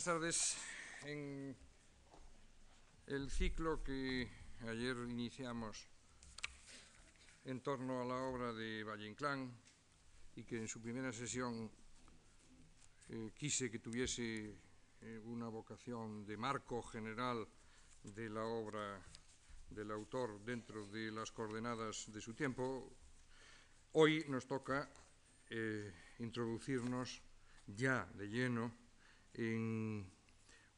buenas 0.00 0.20
tardes. 0.20 0.56
En 1.04 1.54
el 3.06 3.30
ciclo 3.30 3.82
que 3.82 4.30
ayer 4.66 4.96
iniciamos 4.96 5.90
en 7.44 7.60
torno 7.60 8.00
a 8.00 8.04
la 8.06 8.14
obra 8.14 8.52
de 8.54 8.82
Valle 8.82 9.06
Inclán 9.06 9.52
y 10.36 10.44
que 10.44 10.56
en 10.56 10.68
su 10.68 10.80
primera 10.80 11.12
sesión 11.12 11.70
eh, 13.10 13.32
quise 13.36 13.70
que 13.70 13.78
tuviese 13.78 14.56
eh, 15.02 15.20
una 15.24 15.48
vocación 15.48 16.24
de 16.24 16.36
marco 16.38 16.82
general 16.82 17.46
de 18.02 18.30
la 18.30 18.44
obra 18.44 19.02
del 19.68 19.90
autor 19.90 20.42
dentro 20.42 20.86
de 20.86 21.12
las 21.12 21.30
coordenadas 21.30 22.10
de 22.10 22.22
su 22.22 22.32
tiempo, 22.32 22.90
hoy 23.92 24.24
nos 24.28 24.46
toca 24.46 24.88
eh, 25.50 25.92
introducirnos 26.20 27.20
ya 27.66 28.06
de 28.14 28.28
lleno 28.28 28.79
en 29.34 30.10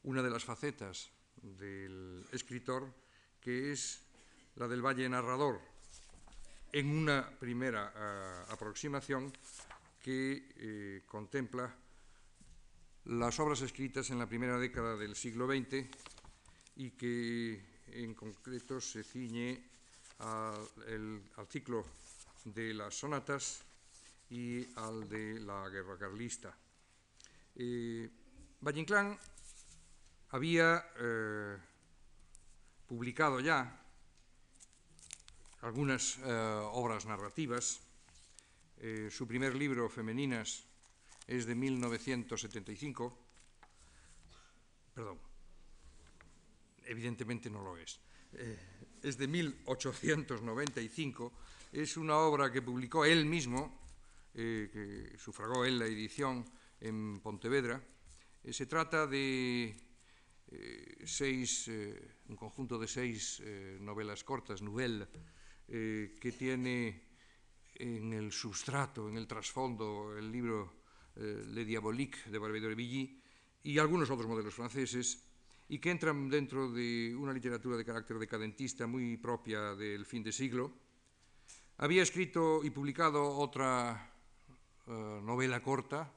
una 0.03 0.21
de 0.21 0.29
las 0.29 0.43
facetas 0.43 1.09
del 1.41 2.25
escritor, 2.31 2.93
que 3.39 3.71
es 3.71 4.01
la 4.55 4.67
del 4.67 4.81
valle 4.81 5.07
narrador, 5.09 5.59
en 6.71 6.89
una 6.89 7.29
primera 7.39 7.93
uh, 7.93 8.51
aproximación 8.51 9.31
que 10.01 10.51
eh, 10.57 11.03
contempla 11.05 11.73
las 13.05 13.39
obras 13.39 13.61
escritas 13.61 14.09
en 14.09 14.19
la 14.19 14.27
primera 14.27 14.57
década 14.57 14.97
del 14.97 15.15
siglo 15.15 15.47
XX 15.47 15.87
y 16.75 16.91
que 16.91 17.61
en 17.87 18.13
concreto 18.13 18.81
se 18.81 19.03
ciñe 19.03 19.63
al 20.19 21.47
ciclo 21.49 21.85
de 22.45 22.73
las 22.73 22.95
sonatas 22.95 23.63
y 24.29 24.67
al 24.75 25.07
de 25.07 25.39
la 25.39 25.69
guerra 25.69 25.97
carlista. 25.97 26.57
Eh, 27.55 28.09
Valle 28.63 28.79
Inclán 28.79 29.19
había 30.29 30.85
eh, 30.97 31.57
publicado 32.87 33.41
ya 33.41 33.81
algunas 35.61 36.17
eh, 36.19 36.21
obras 36.71 37.05
narrativas. 37.05 37.81
Eh, 38.77 39.09
su 39.11 39.27
primer 39.27 39.53
libro, 39.53 39.89
Femeninas, 39.89 40.63
es 41.27 41.45
de 41.45 41.55
1975. 41.55 43.17
Perdón, 44.93 45.19
evidentemente 46.85 47.49
no 47.49 47.63
lo 47.63 47.75
es. 47.75 47.99
Es 49.01 49.17
de 49.17 49.27
1895. 49.27 51.33
Es 51.73 51.97
una 51.97 52.17
obra 52.17 52.49
que 52.49 52.61
publicó 52.61 53.03
él 53.03 53.25
mismo, 53.25 53.77
que 54.33 55.13
sufragó 55.17 55.65
él 55.65 55.79
la 55.79 55.85
edición 55.85 56.45
en 56.79 57.19
Pontevedra. 57.19 57.83
Eh, 58.43 58.51
se 58.51 58.65
trata 58.65 59.07
de 59.07 59.73
eh, 60.51 61.03
seis, 61.05 61.67
eh, 61.69 62.19
un 62.27 62.35
conjunto 62.35 62.77
de 62.77 62.87
seis 62.87 63.41
novelas 63.79 64.23
cortas, 64.23 64.61
nouvelles, 64.61 65.07
que 65.63 66.31
tiene 66.37 67.07
en 67.79 68.11
el 68.11 68.31
sustrato, 68.31 69.07
en 69.07 69.17
el 69.17 69.25
trasfondo, 69.25 70.15
el 70.17 70.29
libro 70.29 70.83
Le 71.15 71.65
Diabolique 71.65 72.29
de 72.29 72.37
Barbero 72.37 72.67
de 72.67 73.17
y 73.63 73.77
algunos 73.79 74.09
otros 74.11 74.27
modelos 74.27 74.53
franceses, 74.53 75.23
y 75.69 75.79
que 75.79 75.89
entran 75.89 76.29
dentro 76.29 76.69
de 76.69 77.15
una 77.15 77.31
literatura 77.31 77.77
de 77.77 77.85
carácter 77.85 78.19
decadentista 78.19 78.85
muy 78.85 79.15
propia 79.17 79.73
del 79.73 80.05
fin 80.05 80.21
de 80.21 80.33
siglo. 80.33 80.73
Había 81.77 82.03
escrito 82.03 82.61
y 82.63 82.69
publicado 82.69 83.25
otra 83.25 84.11
novela 84.85 85.63
corta, 85.63 86.11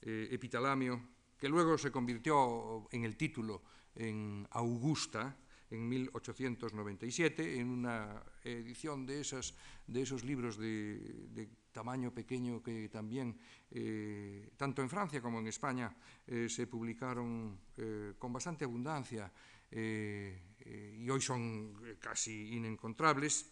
Epitalamio, 0.00 1.11
que 1.42 1.48
luego 1.48 1.76
se 1.76 1.90
convirtió 1.90 2.86
en 2.92 3.02
el 3.02 3.16
título 3.16 3.62
en 3.96 4.46
Augusta 4.52 5.36
en 5.70 5.88
1897, 5.88 7.58
en 7.58 7.68
una 7.68 8.22
edición 8.44 9.04
de, 9.04 9.22
esas, 9.22 9.52
de 9.88 10.02
esos 10.02 10.22
libros 10.22 10.56
de, 10.56 11.48
tamaño 11.72 12.14
pequeño 12.14 12.62
que 12.62 12.88
también, 12.88 13.36
eh, 13.72 14.52
tanto 14.56 14.82
en 14.82 14.88
Francia 14.88 15.20
como 15.20 15.40
en 15.40 15.48
España, 15.48 15.92
eh, 16.28 16.48
se 16.48 16.68
publicaron 16.68 17.58
eh, 17.76 18.14
con 18.20 18.32
bastante 18.32 18.64
abundancia 18.64 19.32
y 19.68 21.10
hoy 21.10 21.20
son 21.20 21.74
casi 21.98 22.54
inencontrables. 22.54 23.50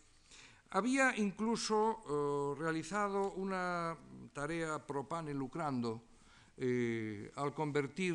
Había 0.70 1.16
incluso 1.16 2.54
realizado 2.56 3.32
una 3.32 3.96
tarea 4.32 4.86
pro 4.86 5.08
pane 5.08 5.34
lucrando 5.34 6.09
eh, 6.60 7.32
al 7.37 7.54
convertir 7.54 8.15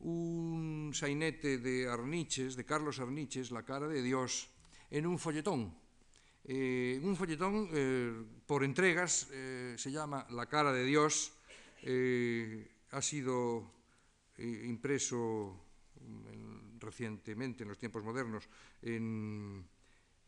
un 0.00 0.92
sainete 0.92 1.56
de 1.58 1.88
Arniches, 1.88 2.54
de 2.54 2.64
Carlos 2.64 3.00
Arniches, 3.00 3.50
La 3.50 3.64
cara 3.64 3.88
de 3.88 4.02
Dios, 4.02 4.48
en 4.90 5.06
un 5.06 5.18
folletón. 5.18 5.74
Eh, 6.44 7.00
un 7.02 7.16
folletón 7.16 7.68
eh, 7.72 8.12
por 8.46 8.62
entregas, 8.62 9.28
eh, 9.32 9.74
se 9.76 9.90
llama 9.90 10.26
La 10.30 10.46
cara 10.46 10.72
de 10.72 10.84
Dios, 10.84 11.32
eh, 11.82 12.68
ha 12.90 13.00
sido 13.00 13.72
eh, 14.36 14.64
impreso 14.66 15.64
mm, 16.00 16.26
en, 16.28 16.80
recientemente, 16.80 17.62
en 17.62 17.68
los 17.68 17.78
tiempos 17.78 18.04
modernos, 18.04 18.48
en, 18.82 19.66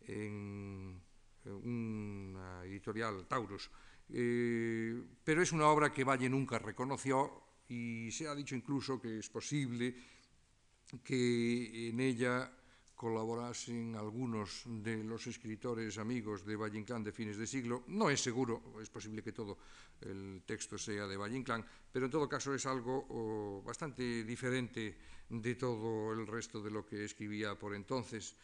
en, 0.01 1.01
en 1.45 1.53
una 1.53 2.65
editorial 2.65 3.27
Taurus. 3.27 3.71
Eh, 4.13 5.03
pero 5.25 5.41
es 5.43 5.53
una 5.53 5.69
obra 5.69 5.93
que 5.93 6.05
Valle 6.05 6.29
nunca 6.29 6.59
reconoció 6.59 7.43
y 7.69 8.11
se 8.13 8.29
ha 8.29 8.35
dicho 8.35 8.55
incluso 8.55 9.01
que 9.01 9.19
es 9.19 9.31
posible 9.31 9.95
que 11.03 11.89
en 11.89 12.01
ella 12.01 12.53
colaborasen 12.95 13.97
algunos 13.97 14.63
de 14.67 15.03
los 15.03 15.27
escritores 15.27 15.99
amigos 15.99 16.45
de 16.45 16.55
Valle 16.55 16.79
Inclán 16.79 17.03
de 17.03 17.11
fines 17.11 17.37
de 17.37 17.49
siglo. 17.49 17.83
No 17.89 18.11
es 18.11 18.23
seguro, 18.23 18.79
es 18.81 18.91
posible 18.91 19.25
que 19.25 19.33
todo 19.33 19.59
el 20.03 20.43
texto 20.47 20.79
sea 20.79 21.09
de 21.09 21.17
Valle 21.17 21.37
Inclán, 21.37 21.65
pero 21.91 22.07
en 22.07 22.13
todo 22.13 22.29
caso 22.29 22.55
es 22.55 22.65
algo 22.67 23.07
oh, 23.09 23.63
bastante 23.67 24.23
diferente 24.23 24.97
de 25.29 25.55
todo 25.57 26.13
el 26.13 26.29
resto 26.29 26.63
de 26.63 26.71
lo 26.71 26.87
que 26.87 27.05
escribía 27.05 27.59
por 27.59 27.75
entonces. 27.75 28.37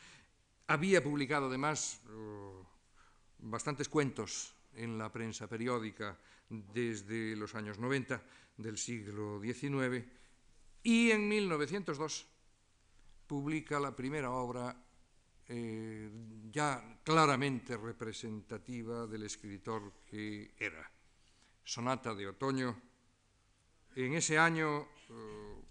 Había 0.67 1.05
publicado 1.05 1.47
además 1.47 2.01
oh, 2.11 2.67
bastantes 3.39 3.89
cuentos 3.89 4.58
en 4.75 4.99
la 4.99 5.11
prensa 5.11 5.49
periódica 5.49 6.17
desde 6.49 7.37
los 7.37 7.55
años 7.55 7.79
90 7.79 8.23
del 8.57 8.79
siglo 8.79 9.41
XIX 9.41 10.05
y 10.83 11.11
en 11.11 11.29
1902 11.29 12.27
publica 13.27 13.79
la 13.79 13.95
primera 13.95 14.31
obra 14.31 14.75
eh, 15.51 16.11
ya 16.51 17.01
claramente 17.03 17.77
representativa 17.77 19.07
del 19.07 19.25
escritor 19.25 20.05
que 20.07 20.55
era, 20.59 20.91
Sonata 21.65 22.15
de 22.15 22.29
Otoño. 22.29 22.83
En 23.97 24.15
ese 24.15 24.39
año 24.39 24.89
eh, 25.09 25.63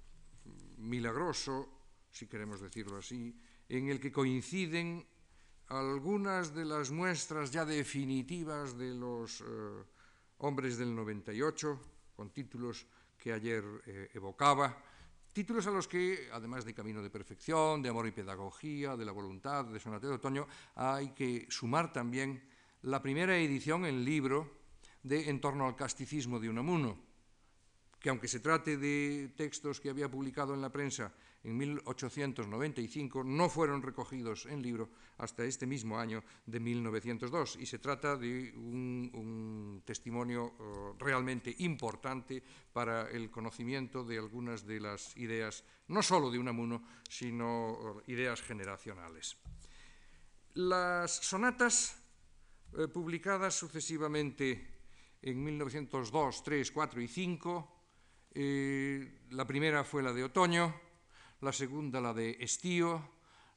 milagroso, 0.77 1.69
si 2.11 2.27
queremos 2.27 2.61
decirlo 2.61 2.97
así, 2.97 3.35
en 3.69 3.89
el 3.89 3.99
que 3.99 4.11
coinciden 4.11 5.05
algunas 5.67 6.55
de 6.55 6.65
las 6.65 6.91
muestras 6.91 7.51
ya 7.51 7.65
definitivas 7.65 8.77
de 8.77 8.93
los 8.93 9.41
eh, 9.41 9.43
hombres 10.39 10.77
del 10.77 10.95
98, 10.95 11.79
con 12.15 12.29
títulos 12.31 12.87
que 13.17 13.33
ayer 13.33 13.63
eh, 13.85 14.09
evocaba, 14.13 14.77
títulos 15.33 15.67
a 15.67 15.71
los 15.71 15.87
que, 15.87 16.29
además 16.31 16.63
de 16.63 16.73
Camino 16.73 17.01
de 17.01 17.09
Perfección, 17.09 17.81
de 17.81 17.89
Amor 17.89 18.07
y 18.07 18.11
Pedagogía, 18.11 18.95
de 18.95 19.05
la 19.05 19.11
Voluntad, 19.11 19.65
de 19.65 19.79
Sonate 19.79 20.07
de 20.07 20.13
Otoño, 20.13 20.47
hay 20.75 21.09
que 21.09 21.47
sumar 21.49 21.91
también 21.91 22.41
la 22.83 23.01
primera 23.01 23.37
edición 23.37 23.85
en 23.85 24.05
libro 24.05 24.57
de 25.03 25.29
En 25.29 25.39
torno 25.41 25.67
al 25.67 25.75
casticismo 25.75 26.39
de 26.39 26.49
Unamuno, 26.49 26.97
que 27.99 28.09
aunque 28.09 28.27
se 28.27 28.39
trate 28.39 28.77
de 28.77 29.33
textos 29.35 29.79
que 29.79 29.89
había 29.89 30.09
publicado 30.09 30.53
en 30.53 30.61
la 30.61 30.71
prensa 30.71 31.13
en 31.47 31.55
1895, 31.55 33.23
no 33.23 33.47
fueron 33.47 33.81
recogidos 33.81 34.45
en 34.47 34.61
libro 34.61 34.89
hasta 35.17 35.45
este 35.45 35.65
mismo 35.65 35.97
año 35.97 36.21
de 36.45 36.59
1902. 36.59 37.55
Y 37.61 37.65
se 37.65 37.79
trata 37.79 38.17
de 38.17 38.51
un, 38.53 39.81
testimonio 39.85 40.43
uh, 40.59 40.93
realmente 40.99 41.55
importante 41.59 42.43
para 42.73 43.09
el 43.09 43.31
conocimiento 43.31 44.03
de 44.03 44.17
algunas 44.17 44.67
de 44.67 44.81
las 44.81 45.15
ideas, 45.15 45.63
no 45.87 46.03
solo 46.03 46.29
de 46.29 46.37
Unamuno, 46.37 46.83
sino 47.09 47.71
uh, 47.71 48.01
ideas 48.07 48.41
generacionales. 48.41 49.37
Las 50.55 51.11
sonatas 51.11 52.03
uh, 52.73 52.89
publicadas 52.89 53.55
sucesivamente 53.55 54.67
en 55.21 55.41
1902, 55.41 56.43
3, 56.43 56.71
4 56.71 57.01
y 57.01 57.07
5, 57.07 57.77
eh, 58.33 59.21
la 59.29 59.47
primera 59.47 59.85
fue 59.85 60.03
la 60.03 60.11
de 60.11 60.25
otoño, 60.25 60.86
la 61.41 61.53
segunda 61.53 62.01
la 62.01 62.13
de 62.13 62.37
estío, 62.39 63.01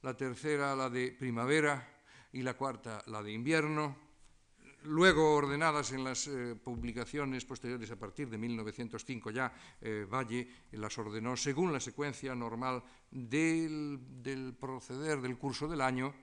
la 0.03 0.17
tercera 0.17 0.77
la 0.77 0.91
de 0.91 1.13
primavera 1.13 1.87
y 2.33 2.43
la 2.43 2.55
cuarta 2.55 3.03
la 3.07 3.23
de 3.23 3.33
invierno. 3.33 4.11
luego 4.85 5.35
ordenadas 5.35 5.93
en 5.93 6.05
las 6.05 6.27
eh, 6.27 6.57
publicaciones 6.57 7.45
posteriores 7.45 7.91
a 7.91 7.99
partir 7.99 8.31
de 8.31 8.39
1905 8.39 9.31
ya, 9.31 9.53
eh, 9.81 10.07
Valle 10.11 10.49
las 10.73 10.97
ordenó 10.97 11.37
según 11.37 11.71
la 11.71 11.81
secuencia 11.81 12.35
normal 12.35 12.83
del, 13.11 14.57
proceder 14.59 15.21
del 15.21 15.37
curso 15.37 15.69
del 15.69 15.83
año, 15.83 16.15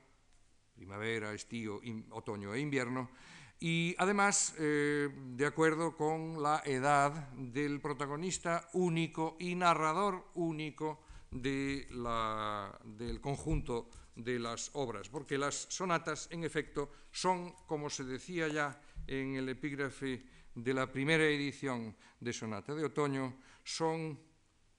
primavera, 0.73 1.33
estío, 1.33 1.81
otoño 2.09 2.55
e 2.55 2.59
invierno, 2.59 3.11
y 3.59 3.95
además 3.99 4.55
eh, 4.57 5.09
de 5.35 5.45
acuerdo 5.45 5.95
con 5.95 6.41
la 6.41 6.63
edad 6.65 7.29
del 7.33 7.79
protagonista 7.79 8.69
único 8.73 9.37
y 9.39 9.53
narrador 9.53 10.31
único 10.33 11.06
de 11.31 11.87
la, 11.91 12.77
del 12.83 13.19
conjunto 13.21 13.89
de 14.15 14.39
las 14.39 14.71
obras, 14.73 15.09
porque 15.09 15.37
las 15.37 15.67
sonatas, 15.69 16.27
en 16.31 16.43
efecto, 16.43 16.89
son, 17.11 17.53
como 17.67 17.89
se 17.89 18.03
decía 18.03 18.47
ya 18.47 18.81
en 19.05 19.35
el 19.35 19.49
epígrafe 19.49 20.25
de 20.55 20.73
la 20.73 20.91
primera 20.91 21.23
edición 21.23 21.95
de 22.19 22.33
Sonata 22.33 22.73
de 22.73 22.85
Otoño, 22.85 23.37
son 23.63 24.19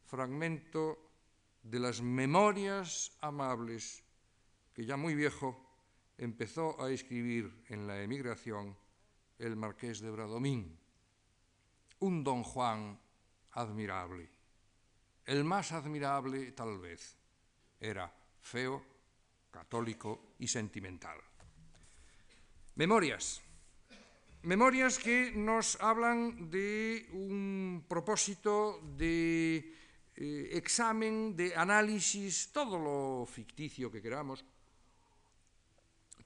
fragmento 0.05 0.99
de 1.63 1.79
las 1.79 2.01
memorias 2.01 3.13
amables 3.21 4.03
que 4.75 4.85
ya 4.85 4.97
muy 4.97 5.15
viejo 5.15 5.69
empezó 6.17 6.83
a 6.83 6.91
escribir 6.91 7.65
en 7.69 7.87
la 7.87 8.03
emigración 8.03 8.77
el 9.39 9.55
marqués 9.55 10.01
de 10.01 10.11
Bradomín, 10.11 10.79
un 12.01 12.25
don 12.25 12.43
Juan 12.43 12.99
admirable. 13.53 14.38
El 15.29 15.45
más 15.45 15.73
admirable, 15.73 16.53
tal 16.53 16.79
vez, 16.79 17.15
era 17.79 18.11
feo, 18.41 18.83
católico 19.51 20.33
y 20.39 20.49
sentimental. 20.49 21.19
Memorias. 22.77 23.43
Memorias 24.45 24.99
que 24.99 25.31
nos 25.37 25.79
hablan 25.83 26.49
de 26.49 27.11
un 27.13 27.85
propósito 27.87 28.81
de 28.97 29.75
eh, 30.17 30.49
examen, 30.55 31.37
de 31.37 31.55
análisis, 31.55 32.51
todo 32.51 32.79
lo 32.79 33.27
ficticio 33.27 33.93
que 33.93 34.01
queramos, 34.01 34.47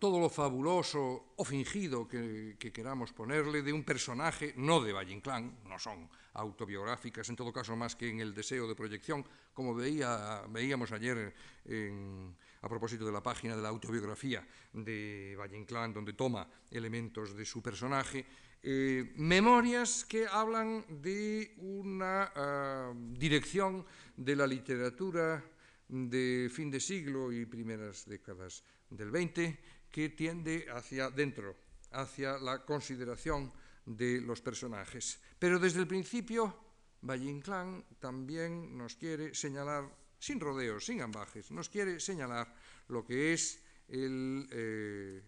todo 0.03 0.19
lo 0.19 0.27
fabuloso 0.27 1.31
o 1.39 1.45
fingido 1.47 2.11
que, 2.11 2.59
que 2.59 2.75
queramos 2.75 3.15
ponerle 3.15 3.63
de 3.63 3.71
un 3.71 3.87
personaje, 3.87 4.51
no 4.59 4.83
de 4.83 4.91
Valle 4.91 5.15
Inclán, 5.15 5.63
no 5.63 5.79
son 5.79 6.11
autobiográficas, 6.35 7.31
en 7.31 7.39
todo 7.39 7.55
caso 7.55 7.79
más 7.79 7.95
que 7.95 8.11
en 8.11 8.19
el 8.19 8.35
deseo 8.35 8.67
de 8.67 8.75
proyección, 8.75 9.23
como 9.55 9.79
veía, 9.79 10.43
veíamos 10.51 10.91
ayer 10.91 11.33
en, 11.67 12.35
a 12.63 12.69
propósito 12.69 13.07
de 13.07 13.15
la 13.15 13.23
página 13.23 13.55
de 13.55 13.63
la 13.63 13.69
autobiografía 13.69 14.43
de 14.73 15.39
Valle 15.39 15.55
Inclán, 15.57 15.95
donde 15.95 16.19
toma 16.19 16.51
elementos 16.69 17.37
de 17.37 17.47
su 17.47 17.63
personaje, 17.63 18.27
eh, 18.61 19.15
memorias 19.15 20.05
que 20.05 20.27
hablan 20.27 20.83
de 21.01 21.55
una 21.59 22.27
uh, 22.35 23.15
dirección 23.15 23.87
de 24.17 24.35
la 24.35 24.49
literatura 24.49 25.47
de 25.87 26.51
fin 26.51 26.73
de 26.73 26.81
siglo 26.81 27.31
y 27.31 27.47
primeras 27.47 28.05
décadas 28.05 28.65
del 28.91 29.13
20 29.13 29.82
que 29.93 30.09
tiende 30.09 30.67
hacia 30.73 31.11
dentro, 31.11 31.55
hacia 31.93 32.39
la 32.39 32.65
consideración 32.65 33.53
de 33.85 34.21
los 34.21 34.41
personajes. 34.41 35.21
Pero 35.39 35.59
desde 35.59 35.81
el 35.81 35.87
principio, 35.87 36.57
Valle 37.03 37.29
Inclán 37.29 37.85
también 38.01 38.77
nos 38.77 38.97
quiere 38.97 39.35
señalar, 39.35 39.85
sin 40.19 40.41
rodeos, 40.41 40.87
sin 40.87 41.03
ambajes, 41.03 41.51
nos 41.51 41.69
quiere 41.69 42.01
señalar 42.01 42.55
lo 42.89 43.05
que 43.05 43.35
es 43.35 43.61
el, 43.89 44.49
eh, 44.51 45.23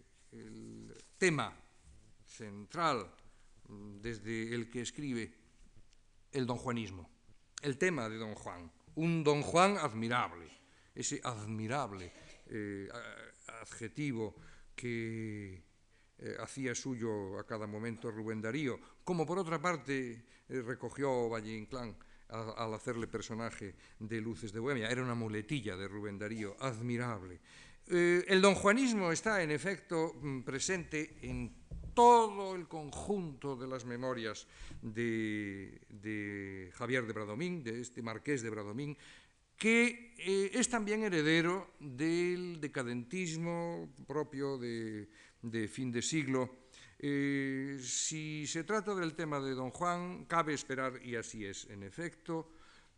tema 1.19 1.55
central 2.27 3.11
mm, 3.69 4.01
desde 4.01 4.55
el 4.55 4.71
que 4.71 4.83
escribe 4.83 5.35
el 6.33 6.47
don 6.47 6.57
Juanismo, 6.57 7.11
el 7.63 7.77
tema 7.77 8.09
de 8.09 8.17
don 8.17 8.35
Juan, 8.35 8.71
un 8.97 9.23
don 9.23 9.43
Juan 9.43 9.77
admirable, 9.79 10.51
ese 10.95 11.21
admirable 11.23 12.13
eh, 12.47 12.89
adjetivo 13.61 14.35
que 14.75 15.63
eh, 16.19 16.37
hacía 16.41 16.75
suyo 16.75 17.39
a 17.39 17.47
cada 17.47 17.67
momento 17.67 18.11
Rubén 18.11 18.41
Darío, 18.41 18.79
como 19.03 19.27
por 19.27 19.39
otra 19.39 19.61
parte 19.61 20.25
eh, 20.49 20.63
recogió 20.63 21.29
Valle 21.29 21.57
Inclán 21.57 21.97
al 22.29 22.75
hacerle 22.75 23.07
personaje 23.07 23.75
de 23.99 24.21
Luces 24.21 24.53
de 24.53 24.59
Bohemia. 24.59 24.89
Era 24.89 25.03
una 25.03 25.15
muletilla 25.15 25.77
de 25.77 25.87
Rubén 25.87 26.19
Darío, 26.19 26.57
admirable. 26.59 27.39
Eh, 27.87 28.25
el 28.29 28.41
donjuanismo 28.41 29.13
está, 29.13 29.43
en 29.43 29.51
efecto, 29.51 30.15
mm, 30.21 30.41
presente 30.41 31.17
en 31.23 31.55
todo 31.95 32.57
el 32.57 32.67
conjunto 32.67 33.57
de 33.57 33.69
las 33.69 33.85
memorias 33.85 34.47
de, 34.83 35.81
de 35.89 36.73
Javier 36.75 37.07
de 37.07 37.13
Bradomín, 37.13 37.63
de 37.63 37.81
este 37.81 38.03
marqués 38.03 38.43
de 38.43 38.51
Bradomín, 38.51 38.97
que 39.57 40.15
eh, 40.19 40.51
es 40.55 40.69
también 40.69 41.03
heredero 41.03 41.75
del 41.81 42.61
decadentismo 42.61 43.89
propio 44.07 44.59
de, 44.59 45.09
fin 45.69 45.91
de 45.91 46.03
siglo. 46.03 46.67
Eh, 46.99 47.79
si 47.83 48.47
se 48.47 48.65
trata 48.65 48.95
del 48.95 49.15
tema 49.15 49.41
de 49.41 49.55
Don 49.55 49.71
Juan, 49.71 50.25
cabe 50.27 50.55
esperar, 50.55 51.01
y 51.05 51.17
así 51.17 51.45
es 51.45 51.69
en 51.71 51.83
efecto, 51.83 52.51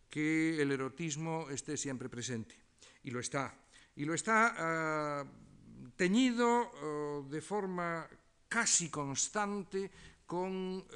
que 0.09 0.61
el 0.61 0.71
erotismo 0.71 1.51
esté 1.51 1.77
siempre 1.77 2.09
presente. 2.09 2.55
Y 3.03 3.11
lo 3.11 3.21
está. 3.21 3.55
Y 3.97 4.05
lo 4.05 4.15
está 4.15 5.25
uh, 5.25 5.91
teñido 5.97 6.71
uh, 6.71 7.29
de 7.29 7.41
forma 7.41 8.07
casi 8.49 8.89
constante 8.91 9.91
con 10.27 10.79
uh, 10.79 10.87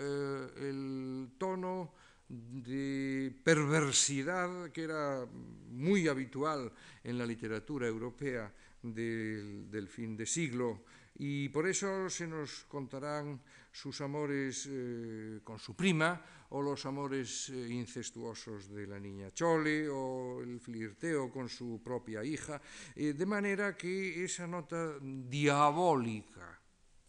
el 0.59 1.33
tono 1.39 1.95
de 2.31 3.35
perversidad 3.43 4.71
que 4.71 4.85
era 4.85 5.27
muy 5.71 6.07
habitual 6.07 6.73
en 7.03 7.19
la 7.19 7.27
literatura 7.27 7.89
europea 7.89 8.53
del, 8.83 9.89
fin 9.89 10.17
de 10.17 10.27
siglo. 10.27 10.85
Y 11.19 11.49
por 11.49 11.67
eso 11.67 12.09
se 12.09 12.27
nos 12.27 12.65
contarán 12.65 13.41
sus 13.73 14.01
amores 14.01 14.69
eh, 14.71 15.41
con 15.45 15.59
su 15.59 15.75
prima 15.75 16.25
o 16.51 16.63
los 16.63 16.87
amores 16.87 17.51
eh, 17.51 17.69
incestuosos 17.69 18.69
de 18.71 18.87
la 18.87 18.99
niña 18.99 19.31
Chole 19.31 19.89
o 19.89 20.41
el 20.41 20.61
flirteo 20.61 21.31
con 21.31 21.49
su 21.49 21.81
propia 21.83 22.25
hija, 22.25 22.61
eh, 22.97 23.13
de 23.13 23.27
manera 23.27 23.77
que 23.77 24.25
esa 24.25 24.47
nota 24.47 24.99
diabólica 25.01 26.59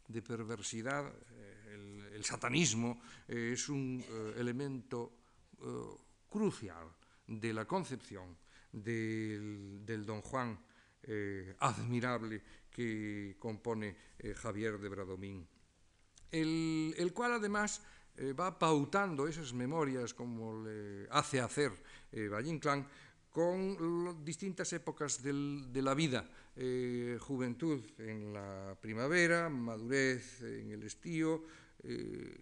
de 0.07 0.21
perversidad 0.21 1.13
el 2.21 2.25
satanismo 2.25 3.01
eh, 3.27 3.51
es 3.53 3.68
un 3.68 3.97
eh, 4.07 4.33
elemento 4.38 5.12
eh, 5.59 5.65
crucial 6.29 6.85
de 7.25 7.51
la 7.51 7.65
concepción 7.65 8.38
del, 8.71 10.05
don 10.05 10.22
Juan 10.22 10.57
admirable 11.60 12.41
que 12.69 13.36
compone 13.39 13.96
Javier 14.36 14.77
de 14.77 14.88
Bradomín, 14.88 15.48
el, 16.29 17.12
cual 17.13 17.34
además 17.34 17.81
va 18.39 18.57
pautando 18.57 19.27
esas 19.27 19.51
memorias 19.51 20.13
como 20.13 20.63
le 20.63 21.07
hace 21.10 21.41
hacer 21.41 21.72
Valle 22.13 22.50
Inclán 22.50 22.88
con 23.31 24.24
distintas 24.24 24.72
épocas 24.74 25.24
de 25.24 25.81
la 25.81 25.96
vida, 25.96 26.29
juventud 27.19 27.81
en 27.98 28.31
la 28.31 28.77
primavera, 28.79 29.50
madurez 29.50 30.43
en 30.43 30.72
el 30.72 30.84
estío, 30.84 31.43
eh, 31.83 32.38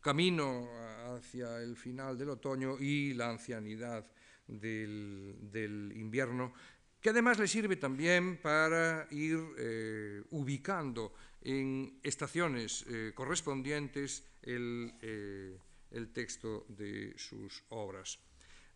camino 0.00 0.68
hacia 1.16 1.60
el 1.60 1.76
final 1.76 2.16
del 2.16 2.30
otoño 2.30 2.78
y 2.78 3.12
la 3.14 3.30
ancianidad 3.30 4.06
del, 4.46 5.92
invierno, 5.96 6.52
que 7.00 7.10
además 7.10 7.38
le 7.38 7.48
sirve 7.48 7.76
también 7.76 8.38
para 8.40 9.08
ir 9.10 9.38
eh, 9.58 10.22
ubicando 10.30 11.12
en 11.42 11.98
estaciones 12.02 12.84
eh, 12.88 13.12
correspondientes 13.14 14.24
el, 14.42 14.94
el, 15.90 16.12
texto 16.12 16.66
de 16.68 17.14
sus 17.16 17.64
obras. 17.70 18.18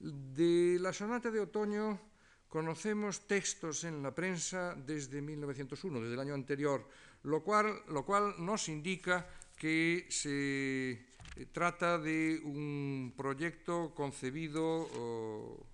De 0.01 0.79
la 0.81 0.93
sonata 0.93 1.31
de 1.31 1.41
otoño 1.41 2.01
conocemos 2.49 3.27
textos 3.29 3.85
en 3.85 4.03
la 4.03 4.13
prensa 4.13 4.75
desde 4.75 5.23
1901, 5.23 6.01
desde 6.01 6.15
el 6.15 6.21
año 6.21 6.35
anterior, 6.35 6.89
lo 7.23 7.43
cual 7.43 8.35
nos 8.39 8.69
indica 8.69 9.27
que 9.63 10.07
se 10.11 10.91
eh, 10.91 11.47
trata 11.53 11.97
de 11.97 12.41
un 12.43 13.15
proyecto 13.17 13.95
concebido 13.95 14.91
oh, 14.99 15.65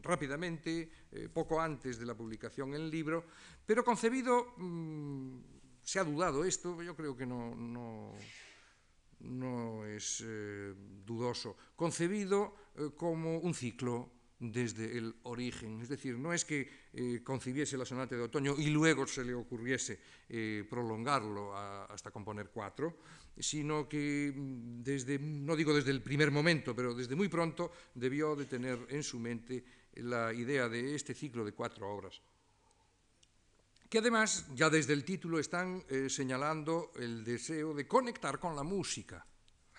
rápidamente, 0.00 0.88
eh, 1.10 1.28
poco 1.28 1.60
antes 1.60 1.98
de 1.98 2.06
la 2.06 2.14
publicación 2.14 2.68
en 2.68 2.82
el 2.82 2.88
libro, 2.88 3.26
pero 3.66 3.82
concebido, 3.82 4.54
mmm, 4.58 5.40
se 5.82 5.98
ha 5.98 6.04
dudado 6.04 6.44
esto, 6.44 6.80
yo 6.84 6.94
creo 6.94 7.16
que 7.16 7.26
no, 7.26 7.52
no, 7.56 8.14
no 9.18 9.84
es 9.84 10.22
eh, 10.24 10.72
dudoso, 11.04 11.56
concebido 11.74 12.54
como 12.96 13.38
un 13.38 13.54
ciclo 13.54 14.21
desde 14.42 14.98
el 14.98 15.14
origen. 15.22 15.80
Es 15.80 15.88
decir, 15.88 16.18
no 16.18 16.32
es 16.32 16.44
que 16.44 16.68
eh, 16.92 17.20
concibiese 17.22 17.76
la 17.76 17.84
sonata 17.84 18.16
de 18.16 18.22
otoño 18.22 18.56
y 18.58 18.70
luego 18.70 19.06
se 19.06 19.24
le 19.24 19.34
ocurriese 19.34 20.00
eh, 20.28 20.66
prolongarlo 20.68 21.56
hasta 21.56 22.10
componer 22.10 22.50
cuatro, 22.50 22.98
sino 23.38 23.88
que 23.88 24.32
mm, 24.34 24.82
desde, 24.82 25.18
no 25.18 25.54
digo 25.54 25.72
desde 25.72 25.92
el 25.92 26.02
primer 26.02 26.32
momento, 26.32 26.74
pero 26.74 26.92
desde 26.92 27.14
muy 27.14 27.28
pronto 27.28 27.70
debió 27.94 28.34
de 28.34 28.46
tener 28.46 28.86
en 28.90 29.02
su 29.02 29.20
mente 29.20 29.64
la 29.94 30.32
idea 30.32 30.68
de 30.68 30.94
este 30.94 31.14
ciclo 31.14 31.44
de 31.44 31.52
cuatro 31.52 31.88
obras 31.88 32.20
que 33.88 33.98
además 33.98 34.46
ya 34.54 34.70
desde 34.70 34.94
el 34.94 35.04
título 35.04 35.38
están 35.38 35.84
eh, 35.90 36.08
señalando 36.08 36.92
el 36.96 37.22
deseo 37.22 37.74
de 37.74 37.86
conectar 37.86 38.38
con 38.38 38.56
la 38.56 38.62
música. 38.62 39.26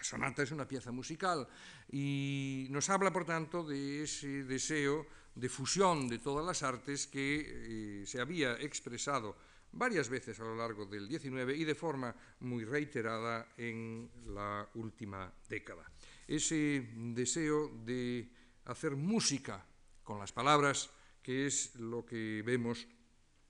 Sonata 0.03 0.43
es 0.43 0.51
una 0.51 0.67
pieza 0.67 0.91
musical 0.91 1.47
y 1.91 2.67
nos 2.69 2.89
habla, 2.89 3.11
por 3.11 3.25
tanto, 3.25 3.63
de 3.63 4.03
ese 4.03 4.43
deseo 4.43 5.05
de 5.35 5.49
fusión 5.49 6.07
de 6.07 6.19
todas 6.19 6.45
las 6.45 6.61
artes 6.63 7.07
que 7.07 8.01
eh, 8.01 8.05
se 8.05 8.21
había 8.21 8.53
expresado 8.59 9.35
varias 9.71 10.09
veces 10.09 10.39
a 10.39 10.43
lo 10.43 10.55
largo 10.55 10.85
del 10.85 11.07
XIX 11.07 11.57
y 11.57 11.63
de 11.63 11.75
forma 11.75 12.15
muy 12.41 12.63
reiterada 12.63 13.47
en 13.57 14.09
la 14.27 14.69
última 14.75 15.33
década. 15.49 15.89
Ese 16.27 16.89
deseo 16.93 17.69
de 17.83 18.29
hacer 18.65 18.95
música 18.95 19.65
con 20.03 20.19
las 20.19 20.31
palabras, 20.31 20.91
que 21.23 21.47
es 21.47 21.75
lo 21.75 22.05
que 22.05 22.43
vemos 22.45 22.87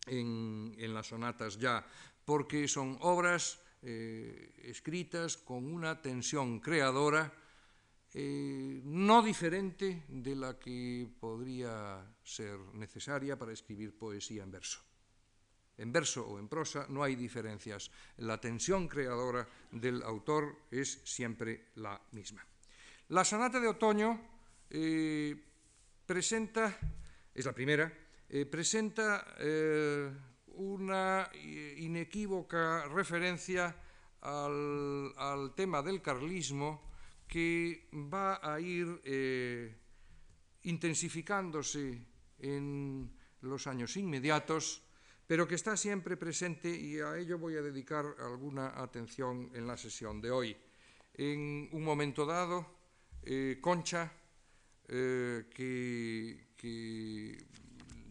en 0.07 0.93
las 0.93 1.07
sonatas 1.07 1.57
ya, 1.57 1.85
porque 2.25 2.67
son 2.67 2.97
obras 3.01 3.62
eh, 3.85 4.53
escritas 4.63 5.35
con 5.35 5.67
una 5.71 6.01
tensión 6.01 6.61
creadora 6.61 7.33
eh, 8.13 8.79
no 8.85 9.21
diferente 9.21 10.05
de 10.07 10.35
la 10.35 10.57
que 10.57 11.05
podría 11.19 11.99
ser 12.23 12.57
necesaria 12.73 13.37
para 13.37 13.51
escribir 13.51 13.97
poesía 13.97 14.43
en 14.43 14.51
verso. 14.51 14.79
En 15.77 15.91
verso 15.91 16.25
o 16.25 16.39
en 16.39 16.47
prosa 16.47 16.85
no 16.87 17.03
hay 17.03 17.15
diferencias. 17.15 17.91
La 18.17 18.39
tensión 18.39 18.87
creadora 18.87 19.45
del 19.71 20.01
autor 20.03 20.63
es 20.71 21.01
siempre 21.03 21.71
la 21.75 21.99
misma. 22.11 22.45
La 23.09 23.25
sonata 23.25 23.59
de 23.59 23.67
otoño 23.67 24.21
eh, 24.69 25.35
presenta, 26.05 26.79
es 27.33 27.45
la 27.45 27.53
primera, 27.53 27.91
presenta 28.49 29.35
una 30.53 31.29
inequívoca 31.77 32.87
referencia 32.87 33.75
al, 34.21 35.13
al, 35.17 35.53
tema 35.55 35.81
del 35.81 36.01
carlismo 36.01 36.93
que 37.27 37.89
va 37.93 38.39
a 38.41 38.59
ir 38.59 39.01
eh, 39.03 39.75
intensificándose 40.63 42.05
en 42.39 43.11
los 43.41 43.67
años 43.67 43.97
inmediatos, 43.97 44.83
pero 45.27 45.47
que 45.47 45.55
está 45.55 45.75
siempre 45.75 46.17
presente 46.17 46.69
y 46.69 46.99
a 46.99 47.17
ello 47.17 47.37
voy 47.37 47.55
a 47.55 47.61
dedicar 47.61 48.05
alguna 48.19 48.79
atención 48.81 49.49
en 49.53 49.67
la 49.67 49.77
sesión 49.77 50.21
de 50.21 50.31
hoy. 50.31 50.57
En 51.15 51.69
un 51.71 51.83
momento 51.83 52.25
dado, 52.25 52.65
eh, 53.23 53.57
Concha, 53.61 54.11
eh, 54.87 55.45
que, 55.53 56.53
que 56.55 57.37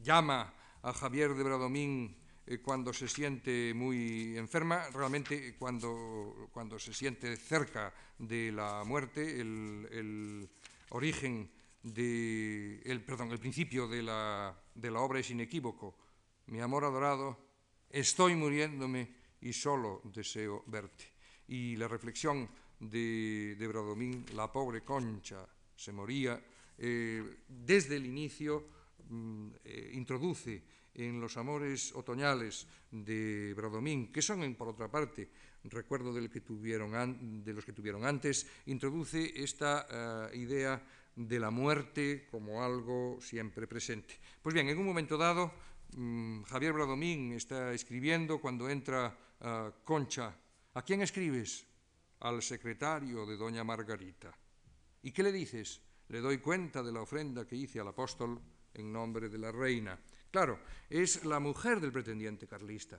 llama 0.03 0.53
a 0.83 0.93
Javier 0.93 1.35
de 1.35 1.43
Bradomín 1.43 2.22
eh, 2.53 2.61
cuando 2.61 2.93
se 2.93 3.09
siente 3.09 3.73
muy 3.75 4.37
enferma, 4.37 4.89
realmente 4.91 5.55
cuando, 5.57 6.49
cuando 6.53 6.79
se 6.79 6.93
siente 6.93 7.37
cerca 7.37 7.93
de 8.19 8.53
la 8.53 8.85
muerte, 8.85 9.41
el, 9.41 10.49
origen 10.91 11.51
de, 11.83 13.03
perdón, 13.07 13.33
el 13.33 13.39
principio 13.39 13.89
de 13.89 14.03
la, 14.03 14.55
de 14.75 14.91
la 14.91 15.01
obra 15.01 15.21
es 15.21 15.31
inequívoco. 15.31 15.97
Mi 16.47 16.61
amor 16.61 16.85
adorado, 16.85 17.39
estoy 17.89 18.35
muriéndome 18.35 19.09
y 19.41 19.55
solo 19.55 20.03
deseo 20.05 20.65
verte. 20.67 21.05
Y 21.49 21.77
la 21.77 21.89
reflexión 21.89 22.49
de, 22.79 23.57
de 23.59 23.67
Bradomín, 23.67 24.27
la 24.35 24.53
pobre 24.53 24.83
concha 24.83 25.47
se 25.75 25.93
moría, 25.93 26.39
eh, 26.77 27.39
desde 27.49 27.97
el 27.97 28.05
inicio 28.05 28.83
Mm, 29.13 29.51
eh, 29.65 29.91
introduce 29.93 30.63
en 30.95 31.21
los 31.21 31.37
amores 31.37 31.95
otoñales 31.95 32.67
de 32.91 33.55
Bradomín, 33.57 34.13
que 34.13 34.23
son, 34.23 34.55
por 34.55 34.69
otra 34.69 34.91
parte, 34.91 35.31
recuerdo 35.65 36.13
de 36.13 36.21
los 36.23 36.31
que 36.31 36.41
tuvieron 37.73 38.05
antes, 38.05 38.47
introduce 38.67 39.33
esta 39.43 40.31
uh, 40.33 40.37
idea 40.37 40.83
de 41.15 41.39
la 41.39 41.51
muerte 41.51 42.27
como 42.31 42.63
algo 42.63 43.19
siempre 43.21 43.67
presente. 43.67 44.19
Pues 44.41 44.55
bien, 44.55 44.69
en 44.69 44.79
un 44.79 44.87
momento 44.87 45.17
dado, 45.17 45.53
um, 45.97 46.43
Javier 46.45 46.73
Bradomín 46.73 47.33
está 47.33 47.73
escribiendo 47.73 48.41
cuando 48.41 48.69
entra 48.69 49.17
uh, 49.41 49.85
Concha. 49.85 50.35
¿A 50.75 50.83
quién 50.83 51.03
escribes? 51.03 51.67
Al 52.21 52.43
secretario 52.43 53.27
de 53.27 53.37
doña 53.37 53.65
Margarita. 53.65 54.33
¿Y 55.03 55.11
qué 55.11 55.23
le 55.23 55.33
dices? 55.33 55.81
Le 56.09 56.21
doy 56.21 56.39
cuenta 56.39 56.83
de 56.83 56.93
la 56.93 57.03
ofrenda 57.03 57.47
que 57.47 57.57
hice 57.57 57.81
al 57.81 57.89
apóstol 57.89 58.41
en 58.75 58.93
nombre 58.93 59.29
de 59.29 59.39
la 59.39 59.53
reina. 59.53 59.99
Claro, 60.33 60.59
es 60.89 61.27
la 61.27 61.39
mujer 61.39 61.79
del 61.79 61.93
pretendiente 61.93 62.49
carlista. 62.49 62.99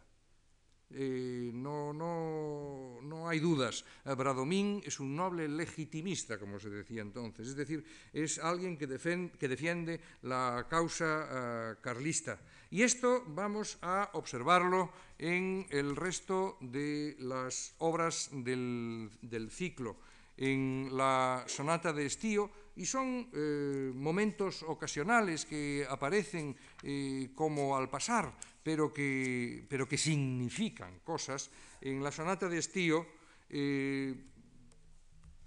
Eh, 0.91 1.49
no, 1.51 1.91
no, 1.91 2.99
no, 3.01 3.27
hay 3.27 3.39
dudas. 3.39 3.83
Bradomín 4.05 4.83
es 4.85 4.99
un 4.99 5.15
noble 5.15 5.47
legitimista, 5.47 6.37
como 6.37 6.59
se 6.59 6.69
decía 6.69 7.01
entonces, 7.01 7.47
es 7.47 7.55
decir, 7.55 7.83
es 8.13 8.37
alguien 8.37 8.77
que, 8.77 8.85
defiende 8.85 9.99
la 10.21 10.67
causa 10.69 11.73
uh, 11.73 11.81
carlista. 11.81 12.39
Y 12.69 12.83
esto 12.83 13.23
vamos 13.25 13.79
a 13.81 14.11
observarlo 14.13 14.91
en 15.17 15.65
el 15.71 15.95
resto 15.95 16.59
de 16.61 17.15
las 17.17 17.73
obras 17.79 18.29
del 18.31 19.49
ciclo. 19.49 19.97
En 20.37 20.89
la 20.95 21.45
sonata 21.47 21.93
de 21.93 22.05
estío 22.05 22.51
y 22.75 22.85
son 22.85 23.29
eh, 23.33 23.91
momentos 23.93 24.63
ocasionales 24.63 25.45
que 25.45 25.85
aparecen 25.87 26.55
eh, 26.81 27.29
como 27.35 27.77
al 27.77 27.89
pasar, 27.89 28.33
pero 28.63 28.91
que, 28.91 29.65
pero 29.69 29.87
que, 29.87 29.97
significan 29.97 30.99
cosas. 30.99 31.51
En 31.81 32.03
la 32.03 32.11
sonata 32.11 32.49
de 32.49 32.57
estío, 32.57 33.05
eh, 33.49 34.15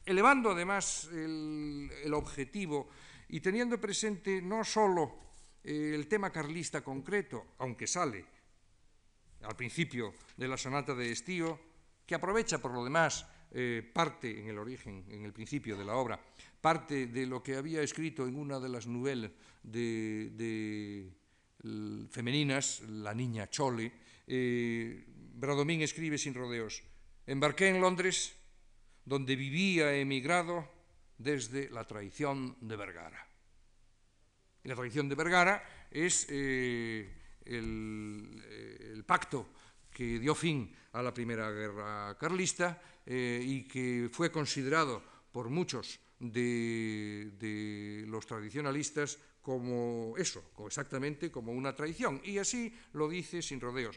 elevando 0.05 0.51
además 0.51 1.09
el, 1.13 1.91
el, 2.05 2.15
objetivo 2.15 2.89
y 3.29 3.41
teniendo 3.41 3.81
presente 3.81 4.41
no 4.41 4.63
solo 4.63 5.27
el 5.65 6.07
tema 6.07 6.31
carlista 6.31 6.85
concreto, 6.85 7.57
aunque 7.59 7.89
sale 7.89 8.25
al 9.43 9.57
principio 9.57 10.15
de 10.37 10.47
la 10.47 10.57
sonata 10.57 10.95
de 10.95 11.11
estío, 11.11 11.59
que 12.07 12.15
aprovecha 12.15 12.59
por 12.59 12.71
lo 12.71 12.85
demás 12.85 13.27
parte 13.93 14.39
en 14.39 14.49
el 14.49 14.59
origen, 14.59 15.05
en 15.09 15.25
el 15.25 15.33
principio 15.33 15.77
de 15.77 15.85
la 15.85 15.95
obra, 15.95 16.21
parte 16.61 17.07
de 17.07 17.27
lo 17.27 17.43
que 17.43 17.55
había 17.55 17.81
escrito 17.81 18.27
en 18.27 18.37
una 18.37 18.59
de 18.59 18.69
las 18.69 18.87
novelas 18.87 19.31
de, 19.63 21.11
femeninas, 22.11 22.83
La 22.89 23.15
niña 23.15 23.49
Chole, 23.49 23.93
eh, 24.27 25.05
Bradomín 25.07 25.83
escribe 25.83 26.19
sin 26.19 26.35
rodeos, 26.35 26.83
embarqué 27.27 27.69
en 27.69 27.81
Londres, 27.81 28.35
donde 29.05 29.37
vivía 29.37 29.95
emigrado 29.95 30.69
desde 31.19 31.71
la 31.71 31.85
traición 31.85 32.57
de 32.61 32.77
Vergara. 32.77 33.29
Y 34.65 34.69
la 34.69 34.75
traición 34.75 35.09
de 35.09 35.15
Vergara 35.15 35.63
es 35.91 36.27
eh, 36.31 37.09
eh, 37.45 38.93
el, 38.93 39.05
pacto 39.07 39.51
que 39.93 40.19
dio 40.19 40.35
fin 40.35 40.75
a 40.93 41.03
la 41.03 41.15
Primera 41.15 41.51
Guerra 41.53 42.17
Carlista 42.19 42.83
eh, 43.07 43.41
y 43.43 43.63
que 43.69 44.11
fue 44.13 44.31
considerado 44.31 45.03
por 45.33 45.49
muchos 45.49 46.01
de, 46.19 47.33
de 47.39 48.05
los 48.09 48.27
tradicionalistas 48.27 49.19
como 49.47 50.15
eso, 50.19 50.43
exactamente 50.67 51.31
como 51.31 51.53
una 51.53 51.73
traición. 51.73 52.21
Y 52.25 52.39
así 52.39 52.75
lo 52.95 53.09
dice 53.09 53.43
sin 53.43 53.61
rodeos, 53.61 53.97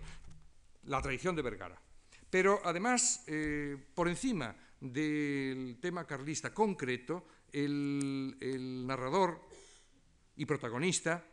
la 0.83 1.01
traición 1.01 1.35
de 1.35 1.41
Vergara. 1.41 1.81
Pero 2.29 2.61
además, 2.63 3.23
eh, 3.25 3.75
por 3.95 4.07
encima 4.07 4.55
del 4.79 5.79
tema 5.81 6.05
carlista 6.05 6.53
concreto, 6.53 7.25
el, 7.51 8.85
narrador 8.85 9.41
y 10.35 10.45
protagonista 10.45 11.25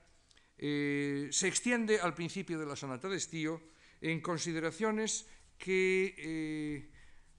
eh, 0.57 1.29
se 1.31 1.49
extiende 1.49 2.01
al 2.01 2.15
principio 2.15 2.59
de 2.59 2.65
la 2.65 2.75
sonata 2.75 3.11
de 3.11 3.19
estío 3.19 3.61
en 4.01 4.23
consideraciones 4.23 5.27
que 5.59 6.89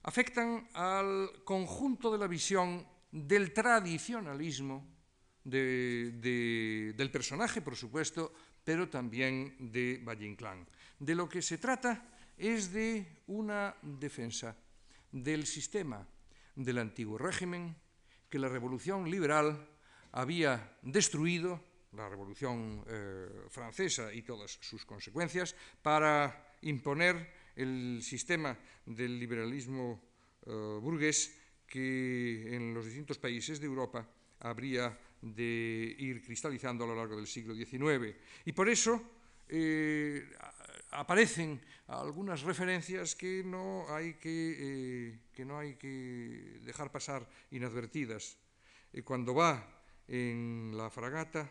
afectan 0.08 0.66
al 0.72 1.44
conjunto 1.44 2.10
de 2.10 2.16
la 2.16 2.26
visión 2.26 2.80
del 3.12 3.52
tradicionalismo 3.52 4.88
de, 5.44 6.12
de, 6.16 6.94
del 6.96 7.10
personaje, 7.10 7.60
por 7.60 7.76
supuesto, 7.76 8.32
pero 8.64 8.88
también 8.88 9.70
de 9.70 10.00
Valle 10.02 10.24
Inclán. 10.24 10.66
De 10.98 11.14
lo 11.14 11.28
que 11.28 11.42
se 11.42 11.58
trata 11.58 12.08
es 12.38 12.72
de 12.72 13.20
una 13.26 13.76
defensa 13.82 14.56
del 15.12 15.44
sistema 15.44 16.06
del 16.56 16.78
antiguo 16.78 17.18
régimen 17.18 17.76
que 18.30 18.38
la 18.38 18.48
revolución 18.48 19.10
liberal 19.10 19.68
había 20.12 20.72
destruido 20.80 21.60
la 21.92 22.08
Revolución 22.08 22.84
eh, 22.86 23.46
Francesa 23.48 24.12
y 24.12 24.22
todas 24.22 24.58
sus 24.60 24.84
consecuencias, 24.84 25.54
para 25.82 26.54
imponer 26.62 27.37
el 27.58 28.00
sistema 28.02 28.56
del 28.86 29.18
liberalismo 29.18 30.00
eh, 30.46 30.78
burgués 30.80 31.36
que 31.66 32.54
en 32.54 32.72
los 32.72 32.86
distintos 32.86 33.18
países 33.18 33.60
de 33.60 33.66
Europa 33.66 34.08
habría 34.40 34.96
de 35.20 35.96
ir 35.98 36.22
cristalizando 36.22 36.84
a 36.84 36.86
lo 36.86 36.94
largo 36.94 37.16
del 37.16 37.26
siglo 37.26 37.54
XIX. 37.54 38.16
Y 38.44 38.52
por 38.52 38.68
eso 38.68 39.02
eh, 39.48 40.24
aparecen 40.90 41.60
algunas 41.88 42.42
referencias 42.42 43.14
que 43.14 43.42
no 43.44 43.86
hay 43.88 44.14
que, 44.14 44.56
eh, 44.58 45.18
que, 45.32 45.44
no 45.44 45.58
hay 45.58 45.74
que 45.74 46.60
dejar 46.62 46.92
pasar 46.92 47.28
inadvertidas. 47.50 48.36
Eh, 48.92 49.02
cuando 49.02 49.34
va 49.34 49.82
en 50.06 50.72
la 50.76 50.90
fragata, 50.90 51.50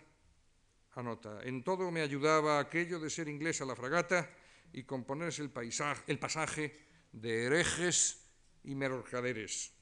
anota, 0.96 1.42
en 1.44 1.64
todo 1.64 1.92
me 1.92 2.02
ayudaba 2.02 2.60
aquello 2.60 3.00
de 3.00 3.10
ser 3.10 3.28
inglesa 3.28 3.66
la 3.66 3.76
fragata 3.76 4.30
y 4.78 4.84
componerse 4.84 5.42
el, 5.42 5.52
el 6.06 6.20
pasaje 6.20 6.78
de 7.12 7.46
herejes 7.46 8.30
y 8.64 8.76
mercaderes, 8.76 9.74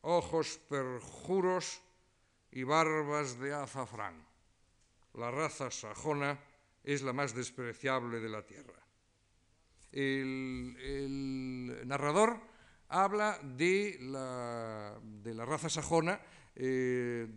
ojos 0.00 0.58
perjuros 0.66 1.82
y 2.52 2.62
barbas 2.62 3.38
de 3.38 3.52
azafrán. 3.52 4.26
La 5.12 5.30
raza 5.30 5.70
sajona 5.70 6.40
es 6.84 7.02
la 7.02 7.12
más 7.12 7.34
despreciable 7.34 8.18
de 8.18 8.28
la 8.30 8.46
tierra. 8.46 8.80
El, 9.92 11.86
narrador 11.86 12.40
habla 12.88 13.38
de 13.42 13.98
la, 14.00 14.98
de 15.02 15.34
la 15.34 15.44
raza 15.44 15.68
sajona, 15.68 16.18
eh, 16.54 17.28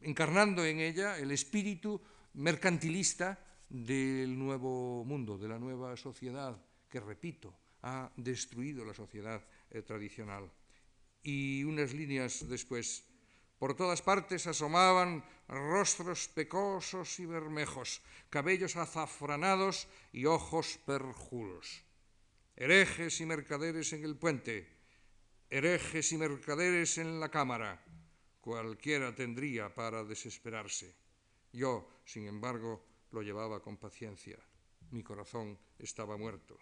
encarnando 0.00 0.64
en 0.64 0.80
ella 0.80 1.18
el 1.18 1.30
espíritu 1.30 2.00
mercantilista 2.32 3.38
del 3.68 4.38
nuevo 4.38 5.04
mundo, 5.04 5.36
de 5.38 5.48
la 5.48 5.58
nueva 5.58 5.96
sociedad, 5.96 6.56
que, 6.88 7.00
repito, 7.00 7.54
ha 7.82 8.10
destruido 8.16 8.84
la 8.84 8.94
sociedad 8.94 9.42
eh, 9.70 9.82
tradicional. 9.82 10.50
Y 11.22 11.64
unas 11.64 11.92
líneas 11.92 12.48
después, 12.48 13.04
por 13.58 13.74
todas 13.74 14.02
partes 14.02 14.46
asomaban 14.46 15.24
rostros 15.48 16.28
pecosos 16.28 17.18
y 17.20 17.26
bermejos, 17.26 18.00
cabellos 18.30 18.76
azafranados 18.76 19.88
y 20.12 20.26
ojos 20.26 20.78
perjuros. 20.86 21.82
Herejes 22.56 23.20
y 23.20 23.26
mercaderes 23.26 23.92
en 23.92 24.04
el 24.04 24.16
puente, 24.16 24.68
herejes 25.50 26.12
y 26.12 26.18
mercaderes 26.18 26.98
en 26.98 27.20
la 27.20 27.30
cámara, 27.30 27.84
cualquiera 28.40 29.14
tendría 29.14 29.74
para 29.74 30.04
desesperarse. 30.04 30.94
Yo, 31.52 31.88
sin 32.04 32.26
embargo, 32.26 32.84
lo 33.12 33.22
llevaba 33.22 33.60
con 33.60 33.76
paciencia. 33.76 34.38
Mi 34.90 35.02
corazón 35.02 35.58
estaba 35.78 36.16
muerto. 36.16 36.58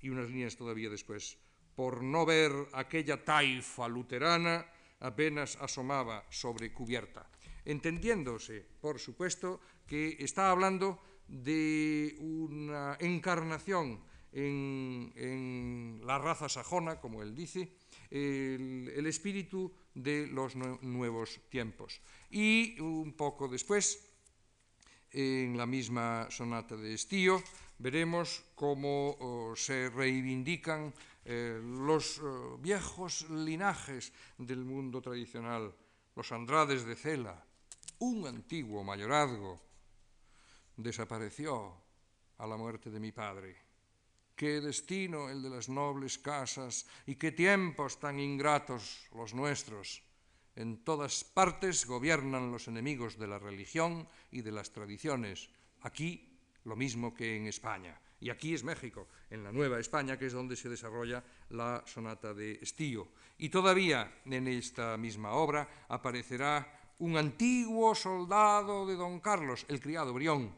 Y 0.00 0.08
unas 0.08 0.28
líneas 0.28 0.56
todavía 0.56 0.90
después, 0.90 1.38
por 1.74 2.02
no 2.02 2.26
ver 2.26 2.52
aquella 2.72 3.24
taifa 3.24 3.88
luterana, 3.88 4.66
apenas 5.00 5.56
asomaba 5.56 6.24
sobre 6.30 6.72
cubierta, 6.72 7.28
entendiéndose, 7.64 8.64
por 8.80 8.98
supuesto, 8.98 9.60
que 9.86 10.16
está 10.20 10.50
hablando 10.50 11.00
de 11.28 12.16
una 12.20 12.96
encarnación 13.00 14.00
en, 14.32 16.00
la 16.04 16.18
raza 16.18 16.48
sajona, 16.48 17.00
como 17.00 17.22
él 17.22 17.34
dice, 17.34 17.72
el, 18.10 19.06
espíritu 19.06 19.72
de 19.94 20.26
los 20.26 20.56
nuevos 20.56 21.40
tiempos. 21.48 22.00
Y 22.30 22.80
un 22.80 23.12
poco 23.14 23.48
después, 23.48 24.11
en 25.12 25.56
la 25.56 25.66
misma 25.66 26.26
sonata 26.30 26.76
de 26.76 26.94
Estío, 26.94 27.42
veremos 27.78 28.44
cómo 28.54 29.16
oh, 29.20 29.56
se 29.56 29.90
reivindican 29.90 30.92
eh, 31.24 31.60
los 31.62 32.18
eh, 32.18 32.22
viejos 32.58 33.28
linajes 33.30 34.12
del 34.38 34.64
mundo 34.64 35.00
tradicional, 35.00 35.72
los 36.16 36.32
Andrades 36.32 36.84
de 36.84 36.96
Cela, 36.96 37.44
un 38.00 38.26
antiguo 38.26 38.82
mayorazgo, 38.82 39.60
desapareció 40.76 41.76
a 42.38 42.46
la 42.46 42.56
muerte 42.56 42.90
de 42.90 43.00
mi 43.00 43.12
padre. 43.12 43.56
Qué 44.34 44.60
destino 44.60 45.28
el 45.28 45.42
de 45.42 45.50
las 45.50 45.68
nobles 45.68 46.18
casas 46.18 46.86
y 47.06 47.14
qué 47.14 47.30
tiempos 47.32 48.00
tan 48.00 48.18
ingratos 48.18 49.06
los 49.14 49.34
nuestros. 49.34 50.02
En 50.54 50.84
todas 50.84 51.24
partes 51.24 51.86
gobiernan 51.86 52.52
los 52.52 52.68
enemigos 52.68 53.18
de 53.18 53.26
la 53.26 53.38
religión 53.38 54.06
y 54.30 54.42
de 54.42 54.52
las 54.52 54.70
tradiciones. 54.70 55.48
Aquí 55.80 56.32
lo 56.64 56.76
mismo 56.76 57.14
que 57.14 57.36
en 57.36 57.46
España. 57.46 57.98
Y 58.20 58.30
aquí 58.30 58.54
es 58.54 58.62
México, 58.62 59.08
en 59.30 59.42
la 59.42 59.50
Nueva 59.50 59.80
España, 59.80 60.16
que 60.16 60.26
es 60.26 60.32
donde 60.32 60.54
se 60.54 60.68
desarrolla 60.68 61.24
la 61.50 61.82
sonata 61.86 62.32
de 62.32 62.52
Estío. 62.62 63.08
Y 63.38 63.48
todavía 63.48 64.22
en 64.24 64.46
esta 64.46 64.96
misma 64.96 65.32
obra 65.32 65.86
aparecerá 65.88 66.94
un 66.98 67.16
antiguo 67.16 67.94
soldado 67.96 68.86
de 68.86 68.94
don 68.94 69.18
Carlos, 69.18 69.66
el 69.66 69.80
criado 69.80 70.14
Brión. 70.14 70.54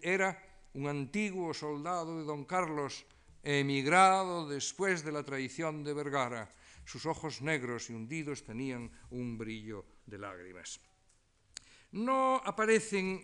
era 0.00 0.38
un 0.74 0.86
antiguo 0.86 1.52
soldado 1.52 2.18
de 2.18 2.24
don 2.24 2.44
Carlos, 2.44 3.04
emigrado 3.42 4.46
después 4.46 5.02
de 5.02 5.10
la 5.10 5.24
traición 5.24 5.82
de 5.82 5.94
Vergara. 5.94 6.48
Sus 6.88 7.04
ojos 7.04 7.42
negros 7.42 7.90
y 7.90 7.92
hundidos 7.92 8.42
tenían 8.42 8.90
un 9.10 9.36
brillo 9.36 9.84
de 10.06 10.16
lágrimas. 10.16 10.80
No 11.92 12.36
aparecen 12.36 13.20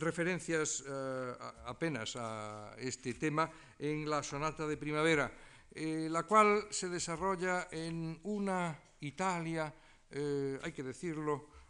referencias 0.00 0.82
eh, 0.88 1.34
apenas 1.66 2.16
a 2.16 2.74
este 2.78 3.12
tema 3.12 3.50
en 3.78 4.08
la 4.08 4.22
sonata 4.22 4.66
de 4.66 4.78
primavera, 4.78 5.30
eh, 5.74 6.08
la 6.10 6.22
cual 6.22 6.68
se 6.70 6.88
desarrolla 6.88 7.68
en 7.70 8.18
una 8.22 8.80
Italia, 9.00 9.74
eh, 10.10 10.58
hay 10.62 10.72
que 10.72 10.82
decirlo, 10.82 11.60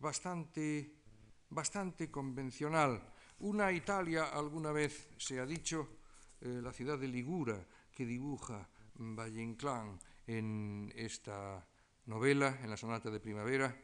bastante, 0.00 0.90
bastante 1.50 2.10
convencional. 2.10 3.12
Una 3.40 3.70
Italia, 3.72 4.30
alguna 4.32 4.72
vez 4.72 5.10
se 5.18 5.38
ha 5.38 5.44
dicho, 5.44 5.98
la 6.40 6.72
ciudad 6.72 6.96
de 6.96 7.08
Ligura, 7.08 7.66
que 7.92 8.06
dibuja 8.06 8.68
Valle 8.94 9.42
Inclán 9.42 9.98
en 10.26 10.92
esta 10.96 11.66
novela, 12.06 12.58
en 12.62 12.70
la 12.70 12.76
sonata 12.76 13.10
de 13.10 13.20
primavera, 13.20 13.74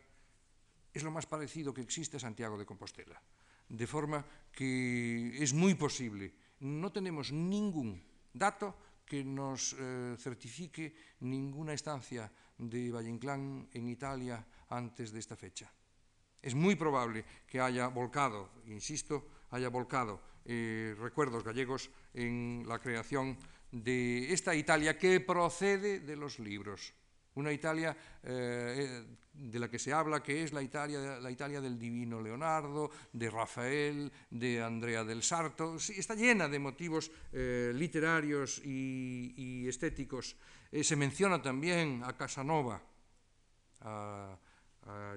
es 0.93 1.03
lo 1.03 1.11
más 1.11 1.27
parecido 1.27 1.73
que 1.73 1.81
existe 1.81 2.17
a 2.17 2.21
Santiago 2.21 2.59
de 2.59 2.67
Compostela. 2.67 3.21
De 3.69 3.87
forma 3.87 4.25
que 4.53 5.43
es 5.43 5.53
muy 5.55 5.75
posible. 5.75 6.35
No 6.61 6.93
tenemos 6.93 7.33
ningún 7.33 8.03
dato 8.33 8.77
que 9.05 9.25
nos 9.25 9.75
eh, 9.79 10.17
certifique 10.19 10.95
ninguna 11.21 11.73
estancia 11.73 12.31
de 12.59 12.91
Valle 12.91 13.11
en 13.73 13.89
Italia 13.89 14.45
antes 14.69 15.13
de 15.13 15.19
esta 15.19 15.37
fecha. 15.37 15.73
Es 16.41 16.55
muy 16.55 16.77
probable 16.77 17.25
que 17.47 17.61
haya 17.61 17.89
volcado, 17.89 18.51
insisto, 18.67 19.29
haya 19.51 19.69
volcado 19.69 20.21
eh, 20.45 20.95
recuerdos 20.99 21.45
gallegos 21.45 21.91
en 22.15 22.65
la 22.67 22.81
creación 22.81 23.39
de 23.73 24.33
esta 24.33 24.55
Italia 24.55 24.99
que 24.99 25.19
procede 25.21 26.01
de 26.01 26.17
los 26.17 26.39
libros. 26.39 26.93
Una 27.35 27.51
Italia 27.51 27.97
eh, 28.23 29.05
de 29.33 29.59
la 29.59 29.71
que 29.71 29.79
se 29.79 29.93
habla 29.93 30.23
que 30.23 30.45
es 30.45 30.53
la 30.53 30.61
Italia, 30.61 31.19
la 31.19 31.31
Italia 31.31 31.63
del 31.63 31.79
divino 31.79 32.21
Leonardo, 32.21 32.91
de 33.11 33.31
Rafael, 33.31 34.13
de 34.29 34.63
Andrea 34.63 35.03
del 35.03 35.23
Sarto. 35.23 35.77
Está 35.77 36.15
llena 36.15 36.47
de 36.49 36.59
motivos 36.59 37.11
eh, 37.33 37.73
literarios 37.75 38.61
y, 38.63 39.67
estéticos. 39.67 40.37
Eh, 40.71 40.85
se 40.85 40.97
menciona 40.97 41.41
también 41.41 42.03
a 42.05 42.15
Casanova, 42.17 42.83
a 43.81 44.37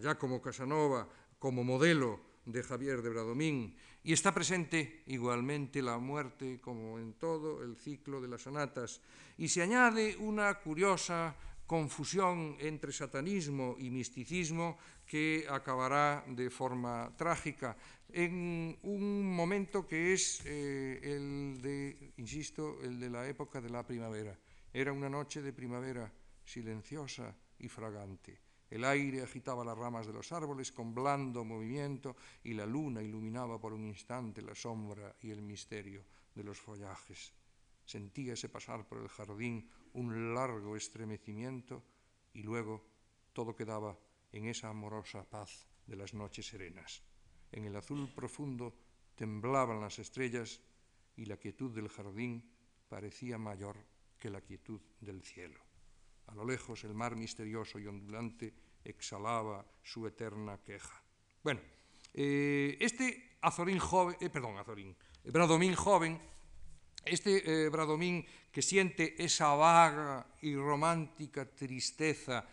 Giacomo 0.01 0.41
Casanova, 0.41 1.07
como 1.37 1.63
modelo 1.63 2.21
de 2.45 2.63
Javier 2.63 3.01
de 3.01 3.09
Bradomín. 3.09 3.75
Y 4.05 4.13
está 4.13 4.31
presente 4.31 5.01
igualmente 5.07 5.81
la 5.81 5.97
muerte, 5.97 6.61
como 6.61 6.99
en 6.99 7.13
todo 7.13 7.63
el 7.63 7.75
ciclo 7.75 8.21
de 8.21 8.27
las 8.27 8.43
sonatas. 8.43 9.01
Y 9.35 9.47
se 9.47 9.63
añade 9.63 10.15
una 10.17 10.53
curiosa 10.59 11.35
confusión 11.65 12.55
entre 12.59 12.93
satanismo 12.93 13.75
y 13.79 13.89
misticismo 13.89 14.77
que 15.07 15.47
acabará 15.49 16.23
de 16.27 16.51
forma 16.51 17.11
trágica 17.17 17.75
en 18.13 18.77
un 18.83 19.25
momento 19.35 19.87
que 19.87 20.13
es 20.13 20.39
eh, 20.45 20.99
el 21.01 21.59
de, 21.59 22.13
insisto, 22.17 22.77
el 22.83 22.99
de 22.99 23.09
la 23.09 23.27
época 23.27 23.59
de 23.59 23.71
la 23.71 23.81
primavera. 23.81 24.37
Era 24.71 24.93
una 24.93 25.09
noche 25.09 25.41
de 25.41 25.51
primavera 25.51 26.13
silenciosa 26.43 27.35
y 27.57 27.67
fragante. 27.67 28.44
El 28.75 28.83
aire 28.83 29.21
agitaba 29.21 29.63
las 29.63 29.77
ramas 29.77 30.05
de 30.05 30.11
los 30.11 30.33
árboles 30.33 30.73
con 30.73 30.93
blando 30.93 31.45
movimiento 31.45 32.17
y 32.43 32.53
la 32.53 32.65
luna 32.65 33.01
iluminaba 33.01 33.57
por 33.57 33.71
un 33.71 33.85
instante 33.85 34.41
la 34.41 34.53
sombra 34.53 35.15
y 35.21 35.31
el 35.31 35.41
misterio 35.41 36.03
de 36.35 36.43
los 36.43 36.59
follajes. 36.59 37.31
Sentíase 37.85 38.49
pasar 38.49 38.85
por 38.85 38.97
el 38.97 39.07
jardín 39.07 39.65
un 39.93 40.35
largo 40.35 40.75
estremecimiento 40.75 41.83
y 42.33 42.43
luego 42.43 42.83
todo 43.31 43.55
quedaba 43.55 43.97
en 44.33 44.47
esa 44.47 44.67
amorosa 44.67 45.23
paz 45.23 45.65
de 45.87 45.95
las 45.95 46.13
noches 46.13 46.45
serenas. 46.45 47.01
En 47.53 47.63
el 47.63 47.77
azul 47.77 48.11
profundo 48.13 48.75
temblaban 49.15 49.79
las 49.79 49.99
estrellas 49.99 50.59
y 51.15 51.23
la 51.23 51.37
quietud 51.37 51.71
del 51.71 51.87
jardín 51.87 52.43
parecía 52.89 53.37
mayor 53.37 53.77
que 54.19 54.29
la 54.29 54.41
quietud 54.41 54.81
del 54.99 55.23
cielo. 55.23 55.61
A 56.27 56.35
lo 56.35 56.43
lejos 56.43 56.83
el 56.83 56.93
mar 56.93 57.15
misterioso 57.15 57.79
y 57.79 57.87
ondulante 57.87 58.64
exhalaba 58.85 59.65
su 59.83 60.07
eterna 60.07 60.57
queja. 60.63 61.03
Bueno, 61.43 61.59
eh, 62.13 62.77
este 62.79 63.37
Azorín 63.41 63.79
joven, 63.79 64.15
eh, 64.21 64.29
perdón, 64.29 64.57
Azorín, 64.57 64.95
Bradomín 65.25 65.75
joven, 65.75 66.19
este 67.03 67.65
eh, 67.65 67.69
Bradomín 67.69 68.25
que 68.51 68.61
siente 68.61 69.21
esa 69.23 69.53
vaga 69.53 70.25
y 70.41 70.55
romántica 70.55 71.45
tristeza 71.45 72.47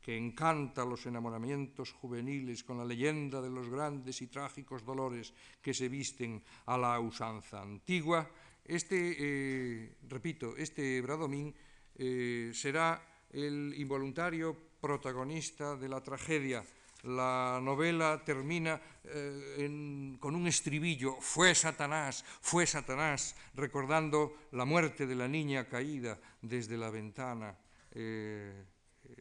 que 0.00 0.16
encanta 0.16 0.84
los 0.84 1.06
enamoramientos 1.06 1.92
juveniles 1.92 2.62
con 2.64 2.76
la 2.76 2.84
leyenda 2.84 3.40
de 3.40 3.48
los 3.48 3.70
grandes 3.70 4.20
y 4.20 4.26
trágicos 4.26 4.84
dolores 4.84 5.32
que 5.62 5.72
se 5.72 5.88
visten 5.88 6.42
a 6.66 6.76
la 6.76 7.00
usanza 7.00 7.62
antigua, 7.62 8.28
este, 8.64 9.16
eh, 9.18 9.96
repito, 10.08 10.56
este 10.56 11.00
Bradomín 11.00 11.54
eh, 11.94 12.50
será 12.54 13.26
el 13.30 13.74
involuntario 13.76 14.73
protagonista 14.84 15.76
de 15.76 15.88
la 15.88 16.02
tragedia. 16.02 16.62
La 17.04 17.58
novela 17.62 18.20
termina 18.22 18.78
eh, 19.04 20.16
con 20.20 20.36
un 20.36 20.46
estribillo, 20.46 21.16
fue 21.20 21.54
Satanás, 21.54 22.24
fue 22.42 22.66
Satanás, 22.66 23.34
recordando 23.54 24.36
la 24.52 24.66
muerte 24.66 25.06
de 25.06 25.14
la 25.14 25.26
niña 25.28 25.64
caída 25.68 26.20
desde 26.42 26.76
la 26.76 26.90
ventana 26.90 27.56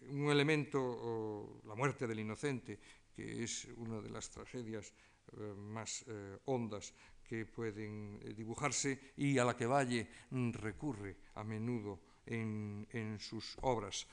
un 0.09 0.29
elemento, 0.29 1.61
la 1.65 1.75
muerte 1.75 2.07
del 2.07 2.19
inocente, 2.19 2.79
que 3.15 3.43
es 3.43 3.67
una 3.77 4.01
de 4.01 4.09
las 4.09 4.29
tragedias 4.29 4.93
eh, 5.37 5.53
más 5.57 6.03
eh, 6.07 6.37
hondas 6.45 6.93
que 7.23 7.45
pueden 7.45 8.19
eh, 8.21 8.33
dibujarse 8.33 9.13
y 9.17 9.37
a 9.37 9.45
la 9.45 9.55
que 9.55 9.65
Valle 9.65 10.07
mm, 10.29 10.51
recurre 10.51 11.15
a 11.35 11.43
menudo 11.43 11.99
en, 12.25 13.17
sus 13.19 13.57
obras. 13.61 14.07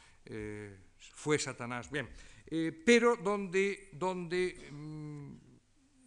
Fue 1.14 1.38
Satanás, 1.38 1.90
bien, 1.90 2.08
pero 2.84 3.16
donde, 3.16 3.90
donde 3.92 4.68
mm, 4.70 5.36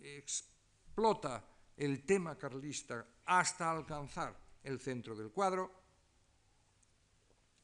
explota 0.02 1.46
el 1.78 2.04
tema 2.04 2.38
carlista 2.38 3.06
hasta 3.26 3.72
alcanzar 3.72 4.38
el 4.64 4.80
centro 4.80 5.16
del 5.16 5.32
cuadro 5.32 5.72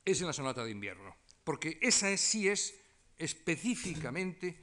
es 0.04 0.20
en 0.22 0.28
la 0.28 0.34
sonata 0.34 0.64
de 0.64 0.72
invierno 0.72 1.16
porque 1.50 1.80
esa 1.82 2.16
sí 2.16 2.48
es 2.48 2.78
específicamente 3.18 4.56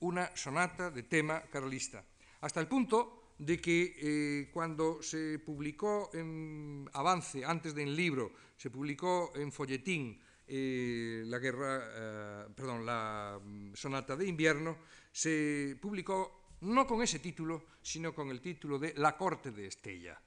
una 0.00 0.36
sonata 0.36 0.90
de 0.90 1.04
tema 1.04 1.40
carlista, 1.48 2.04
hasta 2.42 2.60
el 2.60 2.68
punto 2.68 3.32
de 3.38 3.58
que 3.58 3.96
eh, 3.96 4.50
cuando 4.52 5.02
se 5.02 5.38
publicó 5.38 6.10
en 6.12 6.86
avance, 6.92 7.46
antes 7.46 7.74
del 7.74 7.96
libro, 7.96 8.30
se 8.58 8.68
publicó 8.68 9.32
en 9.34 9.50
folletín 9.50 10.20
eh, 10.46 11.22
la 11.26 11.38
guerra, 11.38 11.80
eh, 11.94 12.46
perdón, 12.54 12.84
la 12.84 13.40
mm, 13.42 13.74
sonata 13.74 14.16
de 14.16 14.26
invierno, 14.26 14.78
se 15.10 15.76
publicó 15.80 16.56
no 16.62 16.86
con 16.86 17.02
ese 17.02 17.18
título, 17.18 17.64
sino 17.82 18.14
con 18.14 18.30
el 18.30 18.40
título 18.40 18.78
de 18.78 18.94
La 18.96 19.16
corte 19.16 19.50
de 19.50 19.66
Estella 19.66 20.20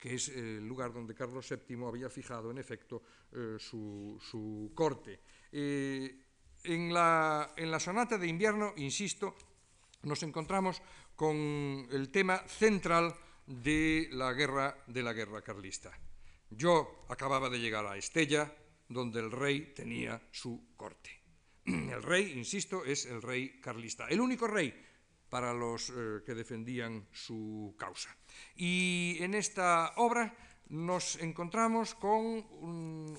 que 0.00 0.14
es 0.14 0.28
el 0.28 0.66
lugar 0.66 0.92
donde 0.92 1.14
Carlos 1.14 1.46
VII 1.48 1.84
había 1.84 2.08
fijado, 2.08 2.50
en 2.50 2.58
efecto, 2.58 3.02
eh, 3.32 3.56
su, 3.58 4.72
corte. 4.74 5.20
Eh, 5.52 6.24
en, 6.64 6.92
la, 6.92 7.52
en, 7.56 7.70
la, 7.70 7.78
sonata 7.78 8.16
de 8.16 8.26
invierno, 8.26 8.72
insisto, 8.76 9.36
nos 10.02 10.22
encontramos 10.22 10.80
con 11.14 11.86
el 11.90 12.08
tema 12.10 12.38
central 12.48 13.14
de 13.46 14.08
la 14.12 14.32
guerra, 14.32 14.82
de 14.86 15.02
la 15.02 15.12
guerra 15.12 15.42
carlista. 15.42 15.92
Yo 16.48 17.04
acababa 17.10 17.50
de 17.50 17.60
llegar 17.60 17.84
a 17.84 17.98
Estella, 17.98 18.52
donde 18.90 19.20
el 19.20 19.30
rey 19.30 19.72
tenía 19.74 20.20
su 20.30 20.74
corte. 20.76 21.10
El 21.64 22.02
rey, 22.02 22.32
insisto, 22.36 22.84
es 22.84 23.06
el 23.06 23.22
rey 23.22 23.60
carlista, 23.60 24.08
el 24.08 24.20
único 24.20 24.46
rey 24.46 24.74
para 25.28 25.54
los 25.54 25.90
eh, 25.90 26.20
que 26.26 26.34
defendían 26.34 27.06
su 27.12 27.74
causa. 27.78 28.10
Y 28.56 29.16
en 29.20 29.34
esta 29.34 29.92
obra 29.96 30.34
nos 30.70 31.16
encontramos 31.16 31.94
con 31.94 32.44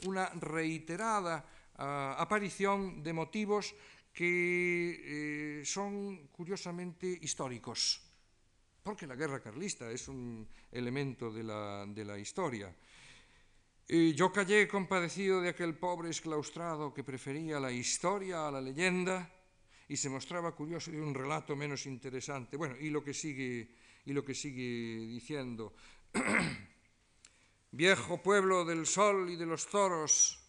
una 0.05 0.29
reiterada 0.39 1.45
ah, 1.77 2.15
aparición 2.17 3.01
de 3.03 3.13
motivos 3.13 3.75
que 4.13 5.61
eh, 5.61 5.65
son 5.65 6.27
curiosamente 6.27 7.07
históricos, 7.21 8.01
porque 8.83 9.07
la 9.07 9.15
guerra 9.15 9.39
carlista 9.39 9.89
es 9.91 10.07
un 10.07 10.47
elemento 10.71 11.31
de 11.31 11.43
la, 11.43 12.17
historia. 12.19 12.75
Yo 13.87 14.31
callé 14.31 14.67
compadecido 14.67 15.41
de 15.41 15.49
aquel 15.49 15.75
pobre 15.75 16.09
exclaustrado 16.09 16.93
que 16.93 17.03
prefería 17.03 17.59
la 17.59 17.71
historia 17.71 18.47
a 18.47 18.51
la 18.51 18.61
leyenda, 18.61 19.29
y 19.91 19.97
se 19.97 20.09
mostraba 20.09 20.55
curioso 20.55 20.89
de 20.89 21.01
un 21.01 21.13
relato 21.13 21.53
menos 21.53 21.85
interesante. 21.85 22.55
Bueno, 22.55 22.77
y 22.79 22.89
lo 22.89 23.03
que 23.03 23.13
sigue, 23.13 23.75
y 24.05 24.13
lo 24.13 24.23
que 24.23 24.33
sigue 24.33 25.05
diciendo. 25.05 25.73
Viejo 27.71 28.23
pueblo 28.23 28.63
del 28.63 28.85
sol 28.85 29.29
y 29.29 29.35
de 29.35 29.45
los 29.45 29.67
toros, 29.67 30.40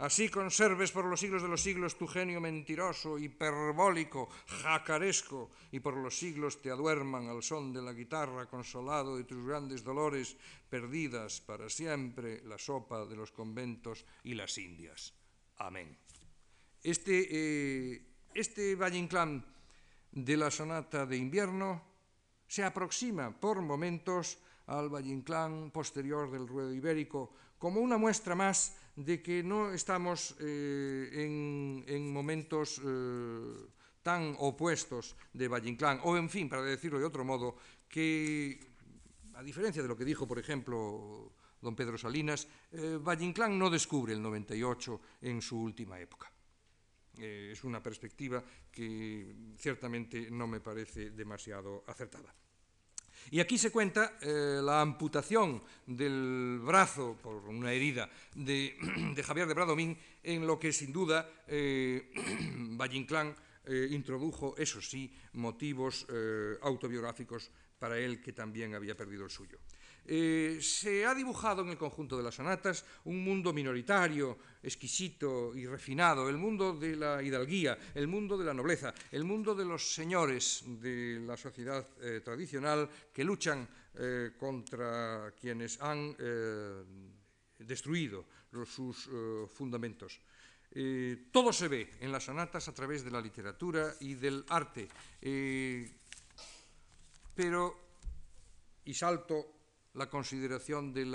así 0.00 0.28
conserves 0.28 0.92
por 0.92 1.04
los 1.04 1.20
siglos 1.20 1.42
de 1.42 1.48
los 1.48 1.62
siglos 1.62 1.96
tu 1.96 2.06
genio 2.06 2.40
mentiroso, 2.40 3.18
hiperbólico, 3.18 4.28
jacaresco, 4.62 5.50
y 5.72 5.80
por 5.80 5.96
los 5.96 6.18
siglos 6.18 6.60
te 6.60 6.70
aduerman 6.70 7.28
al 7.28 7.42
son 7.42 7.72
de 7.72 7.82
la 7.82 7.92
guitarra, 7.92 8.48
consolado 8.48 9.16
de 9.16 9.24
tus 9.24 9.44
grandes 9.44 9.84
dolores, 9.84 10.36
perdidas 10.68 11.40
para 11.40 11.68
siempre 11.68 12.42
la 12.44 12.58
sopa 12.58 13.04
de 13.04 13.16
los 13.16 13.30
conventos 13.30 14.04
y 14.24 14.34
las 14.34 14.56
indias. 14.58 15.12
Amén. 15.58 15.96
Este 16.82 17.28
eh, 17.30 18.10
este 18.32 18.76
Valle 18.76 18.98
Inclán 18.98 19.44
de 20.12 20.36
la 20.36 20.50
sonata 20.50 21.04
de 21.04 21.16
invierno 21.16 21.82
se 22.46 22.62
aproxima 22.62 23.30
por 23.30 23.60
momentos 23.60 24.38
al 24.66 24.88
Valle 24.88 25.10
Inclán 25.10 25.70
posterior 25.70 26.30
del 26.30 26.46
ruedo 26.46 26.72
ibérico 26.72 27.34
como 27.58 27.80
una 27.80 27.98
muestra 27.98 28.34
más 28.34 28.76
de 29.04 29.22
que 29.22 29.42
no 29.42 29.72
estamos 29.72 30.36
eh, 30.40 31.84
en, 31.86 32.12
momentos 32.12 32.80
eh, 32.84 33.68
tan 34.02 34.36
opuestos 34.38 35.16
de 35.32 35.48
Valle 35.48 35.76
o 36.04 36.16
en 36.16 36.28
fin, 36.28 36.48
para 36.48 36.62
decirlo 36.62 36.98
de 36.98 37.06
otro 37.06 37.24
modo, 37.24 37.56
que 37.88 38.60
a 39.34 39.42
diferencia 39.42 39.82
de 39.82 39.88
lo 39.88 39.96
que 39.96 40.04
dijo, 40.04 40.28
por 40.28 40.38
ejemplo, 40.38 41.32
don 41.60 41.76
Pedro 41.76 41.96
Salinas, 41.96 42.48
eh, 42.72 42.98
Valle 43.00 43.24
Inclán 43.24 43.58
no 43.58 43.70
descubre 43.70 44.12
el 44.12 44.22
98 44.22 45.00
en 45.22 45.40
su 45.40 45.60
última 45.60 45.98
época. 45.98 46.30
Eh, 47.18 47.50
es 47.52 47.64
una 47.64 47.82
perspectiva 47.82 48.42
que 48.70 49.34
ciertamente 49.56 50.30
no 50.30 50.46
me 50.46 50.60
parece 50.60 51.10
demasiado 51.10 51.84
acertada. 51.86 52.34
Y 53.30 53.40
aquí 53.40 53.58
se 53.58 53.70
cuenta 53.70 54.18
eh, 54.20 54.60
la 54.62 54.80
amputación 54.80 55.62
del 55.86 56.60
brazo 56.62 57.16
por 57.22 57.36
una 57.48 57.72
herida 57.72 58.10
de, 58.34 58.76
Javier 59.24 59.46
de 59.46 59.54
Bradomín, 59.54 59.96
en 60.22 60.46
lo 60.46 60.58
que 60.58 60.72
sin 60.72 60.92
duda 60.92 61.28
eh, 61.46 62.10
Valle 62.76 62.96
Inclán 62.96 63.34
eh, 63.66 63.88
introdujo, 63.90 64.54
eso 64.56 64.80
sí, 64.80 65.12
motivos 65.34 66.06
autobiográficos 66.62 67.50
para 67.78 67.98
él 67.98 68.20
que 68.20 68.32
también 68.32 68.74
había 68.74 68.96
perdido 68.96 69.24
el 69.24 69.30
suyo. 69.30 69.58
Eh, 70.06 70.58
se 70.60 71.06
ha 71.06 71.14
dibujado 71.14 71.62
en 71.62 71.68
el 71.68 71.78
conjunto 71.78 72.16
de 72.16 72.22
las 72.22 72.34
sonatas 72.34 72.84
un 73.04 73.22
mundo 73.22 73.52
minoritario, 73.52 74.38
exquisito 74.62 75.54
y 75.54 75.66
refinado, 75.66 76.28
el 76.28 76.36
mundo 76.36 76.74
de 76.74 76.96
la 76.96 77.22
hidalguía, 77.22 77.78
el 77.94 78.08
mundo 78.08 78.36
de 78.36 78.44
la 78.44 78.54
nobleza, 78.54 78.92
el 79.12 79.24
mundo 79.24 79.54
de 79.54 79.64
los 79.64 79.94
señores 79.94 80.64
de 80.66 81.20
la 81.20 81.36
sociedad 81.36 81.86
eh, 82.00 82.20
tradicional 82.24 82.88
que 83.12 83.24
luchan 83.24 83.68
eh, 83.94 84.32
contra 84.36 85.32
quienes 85.38 85.80
han 85.80 86.16
destruido 87.58 88.24
sus 88.64 89.08
fundamentos. 89.52 90.18
todo 91.30 91.52
se 91.52 91.68
ve 91.68 91.90
en 92.00 92.10
las 92.10 92.24
sonatas 92.24 92.66
a 92.68 92.74
través 92.74 93.04
de 93.04 93.10
la 93.10 93.20
literatura 93.20 93.94
y 94.00 94.14
del 94.14 94.44
arte, 94.48 94.88
pero, 97.34 97.78
y 98.84 98.94
salto 98.94 99.59
la 99.94 100.08
consideración 100.08 100.92
de, 100.92 101.06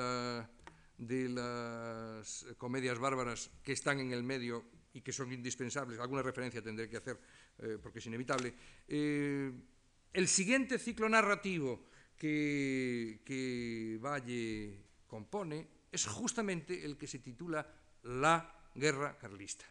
las 1.29 2.45
comedias 2.57 2.99
bárbaras 2.99 3.51
que 3.63 3.73
están 3.73 3.99
en 3.99 4.11
el 4.11 4.23
medio 4.23 4.65
y 4.93 5.01
que 5.01 5.11
son 5.11 5.31
indispensables, 5.31 5.99
alguna 5.99 6.21
referencia 6.21 6.61
tendré 6.61 6.89
que 6.89 6.97
hacer 6.97 7.19
eh, 7.59 7.77
porque 7.81 7.99
es 7.99 8.05
inevitable. 8.05 8.53
Eh, 8.87 9.51
el 10.13 10.27
siguiente 10.27 10.79
ciclo 10.79 11.09
narrativo 11.09 11.85
que, 12.17 13.21
que 13.25 13.99
Valle 14.01 14.85
compone 15.07 15.67
es 15.91 16.05
justamente 16.05 16.85
el 16.85 16.97
que 16.97 17.07
se 17.07 17.19
titula 17.19 17.67
La 18.03 18.69
Guerra 18.73 19.17
Carlista. 19.17 19.65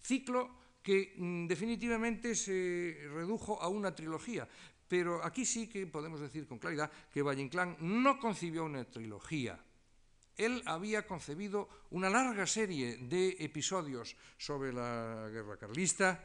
Ciclo 0.00 0.62
que 0.82 1.14
mm, 1.16 1.46
definitivamente 1.46 2.34
se 2.34 2.98
redujo 3.14 3.62
a 3.62 3.68
una 3.68 3.94
trilogía. 3.94 4.48
Pero 4.92 5.24
aquí 5.24 5.46
sí 5.46 5.68
que 5.68 5.86
podemos 5.86 6.20
decir 6.20 6.46
con 6.46 6.58
claridad 6.58 6.92
que 7.10 7.22
Valle 7.22 7.40
Inclán 7.40 7.78
no 7.80 8.18
concibió 8.20 8.66
una 8.66 8.84
trilogía. 8.84 9.58
Él 10.36 10.62
había 10.66 11.06
concebido 11.06 11.66
una 11.92 12.10
larga 12.10 12.46
serie 12.46 12.98
de 12.98 13.38
episodios 13.40 14.14
sobre 14.36 14.70
la 14.70 15.30
guerra 15.32 15.56
carlista. 15.56 16.22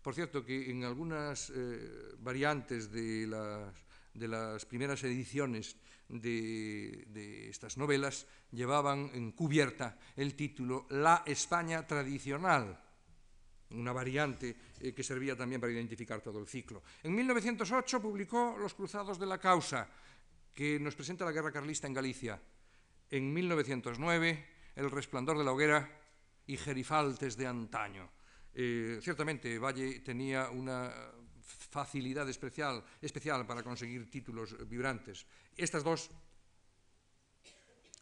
Por 0.00 0.14
cierto, 0.14 0.44
que 0.44 0.70
en 0.70 0.84
algunas 0.84 1.50
eh, 1.50 2.14
variantes 2.18 2.92
de 2.92 3.26
las, 3.26 4.64
primeras 4.66 5.02
ediciones 5.02 5.74
de, 6.08 7.06
de 7.08 7.48
estas 7.48 7.76
novelas 7.76 8.28
llevaban 8.52 9.10
en 9.14 9.32
cubierta 9.32 9.98
el 10.14 10.36
título 10.36 10.86
La 10.90 11.24
España 11.26 11.84
tradicional 11.88 12.85
una 13.70 13.92
variante 13.92 14.56
eh, 14.80 14.92
que 14.92 15.02
servía 15.02 15.36
también 15.36 15.60
para 15.60 15.72
identificar 15.72 16.20
todo 16.20 16.38
el 16.38 16.46
ciclo. 16.46 16.82
En 17.02 17.14
1908 17.14 18.00
publicó 18.00 18.56
Los 18.58 18.74
Cruzados 18.74 19.18
de 19.18 19.26
la 19.26 19.38
Causa, 19.38 19.88
que 20.54 20.78
nos 20.80 20.94
presenta 20.94 21.24
la 21.24 21.32
guerra 21.32 21.52
carlista 21.52 21.86
en 21.86 21.94
Galicia. 21.94 22.40
En 23.10 23.32
1909, 23.32 24.46
El 24.76 24.90
Resplandor 24.90 25.38
de 25.38 25.44
la 25.44 25.52
Hoguera 25.52 25.88
y 26.46 26.56
Gerifaltes 26.56 27.36
de 27.36 27.46
antaño. 27.46 28.10
Eh, 28.54 28.98
ciertamente, 29.02 29.58
Valle 29.58 30.00
tenía 30.00 30.48
una 30.50 30.92
facilidad 31.42 32.28
especial, 32.28 32.82
especial 33.02 33.46
para 33.46 33.62
conseguir 33.62 34.10
títulos 34.10 34.56
vibrantes. 34.66 35.26
Estas 35.56 35.84
dos 35.84 36.10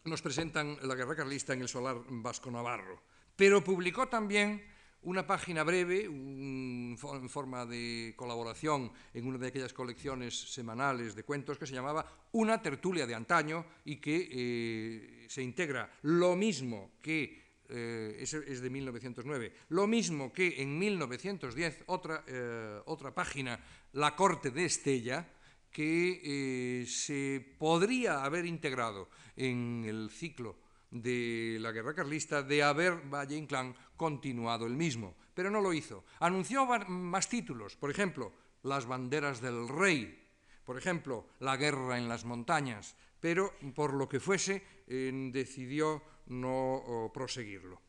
nos 0.05 0.21
presentan 0.21 0.77
la 0.83 0.95
guerra 0.95 1.15
carlista 1.15 1.53
en 1.53 1.61
el 1.61 1.67
solar 1.67 1.97
vasco-navarro, 2.07 3.01
pero 3.35 3.63
publicó 3.63 4.07
también 4.07 4.63
una 5.05 5.25
página 5.25 5.63
breve, 5.63 6.05
en 6.05 6.97
forma 7.29 7.65
de 7.65 8.13
colaboración 8.15 8.91
en 9.13 9.27
una 9.27 9.37
de 9.37 9.47
aquellas 9.47 9.73
colecciones 9.73 10.35
semanales 10.35 11.15
de 11.15 11.23
cuentos 11.23 11.57
que 11.57 11.65
se 11.65 11.73
llamaba 11.73 12.27
Una 12.33 12.61
tertulia 12.61 13.05
de 13.05 13.15
antaño 13.15 13.65
y 13.85 13.97
que 13.97 14.29
eh, 14.31 15.25
se 15.29 15.43
integra 15.43 15.91
lo 16.03 16.35
mismo 16.35 16.91
que, 17.01 17.61
eh, 17.69 18.17
es, 18.19 18.61
de 18.61 18.69
1909, 18.69 19.53
lo 19.69 19.87
mismo 19.87 20.33
que 20.33 20.61
en 20.61 20.77
1910 20.77 21.83
otra, 21.85 22.23
eh, 22.27 22.81
otra 22.85 23.13
página, 23.13 23.59
La 23.93 24.15
corte 24.15 24.49
de 24.49 24.65
Estella, 24.65 25.29
que 25.71 26.85
se 26.87 27.45
podría 27.59 28.23
haber 28.23 28.45
integrado 28.45 29.09
en 29.35 29.83
el 29.85 30.09
ciclo 30.09 30.64
de 31.01 31.57
la 31.59 31.71
guerra 31.71 31.93
carlista 31.93 32.41
de 32.41 32.63
haber 32.63 33.01
Valle 33.11 33.35
Inclán 33.35 33.75
continuado 33.97 34.65
el 34.65 34.75
mismo, 34.75 35.15
pero 35.33 35.49
no 35.49 35.59
lo 35.59 35.73
hizo. 35.73 36.05
Anunció 36.19 36.65
más 36.87 37.27
títulos, 37.27 37.75
por 37.75 37.89
ejemplo, 37.89 38.31
Las 38.63 38.85
banderas 38.85 39.41
del 39.41 39.67
rey, 39.67 40.23
por 40.63 40.77
ejemplo, 40.77 41.27
La 41.39 41.57
guerra 41.57 41.97
en 41.97 42.07
las 42.07 42.25
montañas, 42.25 42.95
pero 43.19 43.53
por 43.75 43.93
lo 43.93 44.07
que 44.07 44.19
fuese 44.19 44.63
eh, 44.87 45.11
decidió 45.31 46.01
no 46.27 47.11
proseguirlo. 47.13 47.81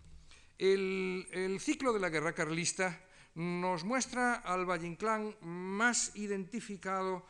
El, 0.58 1.26
el, 1.32 1.60
ciclo 1.60 1.92
de 1.92 2.00
la 2.00 2.10
guerra 2.10 2.34
carlista 2.34 3.04
nos 3.34 3.84
muestra 3.84 4.36
al 4.36 4.68
Valle 4.68 4.86
Inclán 4.86 5.36
más 5.40 6.16
identificado 6.16 7.24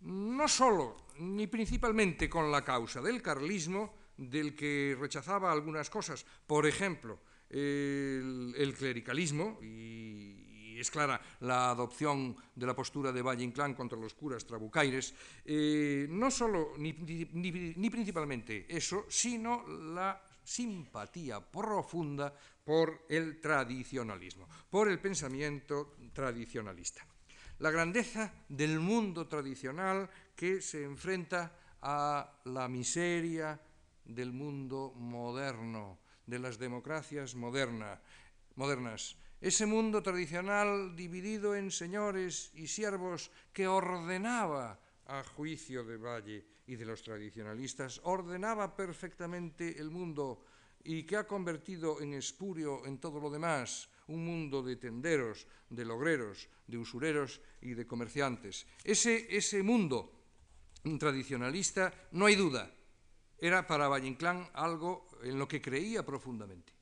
no 0.00 0.48
solo 0.48 0.96
ni 1.18 1.46
principalmente 1.46 2.28
con 2.28 2.50
la 2.50 2.64
causa 2.64 3.02
del 3.02 3.20
carlismo, 3.20 3.99
del 4.20 4.54
que 4.54 4.96
rechazaba 5.00 5.50
algunas 5.50 5.88
cosas, 5.88 6.24
por 6.46 6.66
ejemplo, 6.66 7.18
el, 7.48 8.74
clericalismo, 8.76 9.58
y, 9.62 10.78
es 10.78 10.90
clara 10.90 11.20
la 11.40 11.70
adopción 11.70 12.34
de 12.54 12.66
la 12.66 12.74
postura 12.74 13.12
de 13.12 13.20
Valle 13.20 13.44
Inclán 13.44 13.74
contra 13.74 13.98
los 13.98 14.14
curas 14.14 14.46
trabucaires, 14.46 15.14
eh, 15.44 16.06
no 16.08 16.30
solo 16.30 16.72
ni, 16.78 16.92
ni 16.92 17.90
principalmente 17.90 18.64
eso, 18.68 19.04
sino 19.08 19.66
la 19.66 20.22
simpatía 20.42 21.40
profunda 21.40 22.32
por 22.64 23.04
el 23.08 23.40
tradicionalismo, 23.40 24.48
por 24.70 24.88
el 24.88 24.98
pensamiento 24.98 25.96
tradicionalista. 26.12 27.04
La 27.58 27.70
grandeza 27.70 28.32
del 28.48 28.80
mundo 28.80 29.26
tradicional 29.26 30.08
que 30.34 30.62
se 30.62 30.84
enfrenta 30.84 31.52
a 31.82 32.40
la 32.44 32.68
miseria, 32.68 33.60
del 34.10 34.32
mundo 34.32 34.92
moderno, 34.96 35.98
de 36.26 36.38
las 36.38 36.58
democracias 36.58 37.34
moderna, 37.34 38.00
modernas. 38.56 39.16
Ese 39.40 39.64
mundo 39.64 40.02
tradicional 40.02 40.94
dividido 40.94 41.56
en 41.56 41.70
señores 41.70 42.52
y 42.54 42.66
siervos 42.66 43.30
que 43.52 43.66
ordenaba 43.66 44.78
a 45.06 45.24
juicio 45.24 45.84
de 45.84 45.96
Valle 45.96 46.46
y 46.66 46.76
de 46.76 46.84
los 46.84 47.02
tradicionalistas, 47.02 48.00
ordenaba 48.04 48.76
perfectamente 48.76 49.80
el 49.80 49.90
mundo 49.90 50.44
y 50.84 51.02
que 51.02 51.16
ha 51.16 51.26
convertido 51.26 52.00
en 52.00 52.14
espurio 52.14 52.86
en 52.86 52.98
todo 52.98 53.18
lo 53.18 53.30
demás 53.30 53.88
un 54.06 54.24
mundo 54.24 54.62
de 54.62 54.76
tenderos, 54.76 55.46
de 55.68 55.84
logreros, 55.84 56.48
de 56.66 56.78
usureros 56.78 57.40
y 57.60 57.74
de 57.74 57.86
comerciantes. 57.86 58.66
Ese, 58.84 59.26
ese 59.34 59.62
mundo 59.62 60.12
tradicionalista, 60.98 61.92
no 62.12 62.26
hay 62.26 62.36
duda, 62.36 62.70
era 63.40 63.66
para 63.66 63.88
Valle 63.88 64.06
Inclán 64.06 64.46
algo 64.52 65.08
en 65.22 65.38
lo 65.38 65.48
que 65.48 65.60
creía 65.60 66.04
profundamente. 66.04 66.72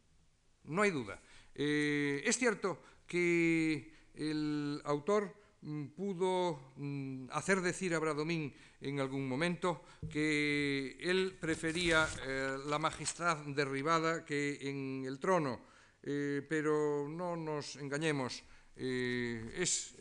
No 0.65 0.83
hay 0.83 0.91
duda. 0.91 1.21
Eh, 1.55 2.23
es 2.25 2.37
cierto 2.37 2.83
que 3.07 3.93
el 4.15 4.81
autor 4.85 5.35
mm, 5.63 5.87
pudo 5.87 6.73
mm, 6.77 7.27
hacer 7.31 7.61
decir 7.61 7.95
a 7.95 7.99
Bradomín 7.99 8.53
en 8.81 9.01
algún 9.01 9.29
momento 9.29 9.83
que 10.11 10.97
él 11.01 11.37
prefería 11.41 12.07
eh, 12.27 12.59
la 12.67 12.79
majestad 12.79 13.39
derribada 13.47 14.25
que 14.25 14.59
en 14.69 15.05
el 15.07 15.19
trono, 15.19 15.61
eh, 16.03 16.47
pero 16.49 17.09
no 17.09 17.35
nos 17.37 17.77
engañemos, 17.77 18.45
es 18.81 19.97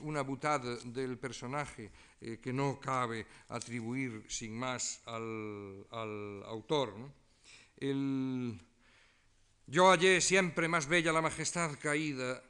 una 0.00 0.22
butad 0.22 0.62
del 0.86 1.18
personaje 1.18 1.92
eh, 2.22 2.38
que 2.38 2.52
no 2.52 2.78
cabe 2.78 3.26
atribuir 3.48 4.24
sin 4.28 4.54
más 4.54 5.02
al, 5.06 6.42
autor. 6.46 6.94
yo 9.66 9.90
hallé 9.90 10.20
siempre 10.20 10.68
más 10.68 10.86
bella 10.86 11.12
la 11.12 11.20
majestad 11.20 11.76
caída 11.80 12.40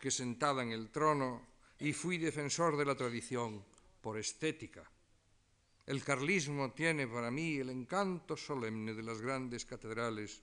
que 0.00 0.10
sentada 0.10 0.62
en 0.62 0.72
el 0.72 0.88
trono 0.88 1.46
y 1.78 1.92
fui 1.92 2.16
defensor 2.16 2.78
de 2.78 2.86
la 2.86 2.94
tradición 2.94 3.62
por 4.00 4.16
estética. 4.16 4.88
El 5.84 6.02
carlismo 6.02 6.72
tiene 6.72 7.06
para 7.06 7.30
mí 7.30 7.56
el 7.56 7.68
encanto 7.68 8.36
solemne 8.36 8.94
de 8.94 9.02
las 9.02 9.20
grandes 9.20 9.66
catedrales 9.66 10.42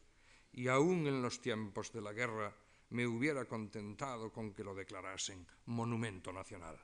y 0.53 0.67
aún 0.67 1.07
en 1.07 1.21
los 1.21 1.41
tiempos 1.41 1.91
de 1.91 2.01
la 2.01 2.13
guerra 2.13 2.53
me 2.89 3.07
hubiera 3.07 3.45
contentado 3.45 4.31
con 4.31 4.53
que 4.53 4.63
lo 4.63 4.75
declarasen 4.75 5.47
monumento 5.65 6.31
nacional. 6.31 6.77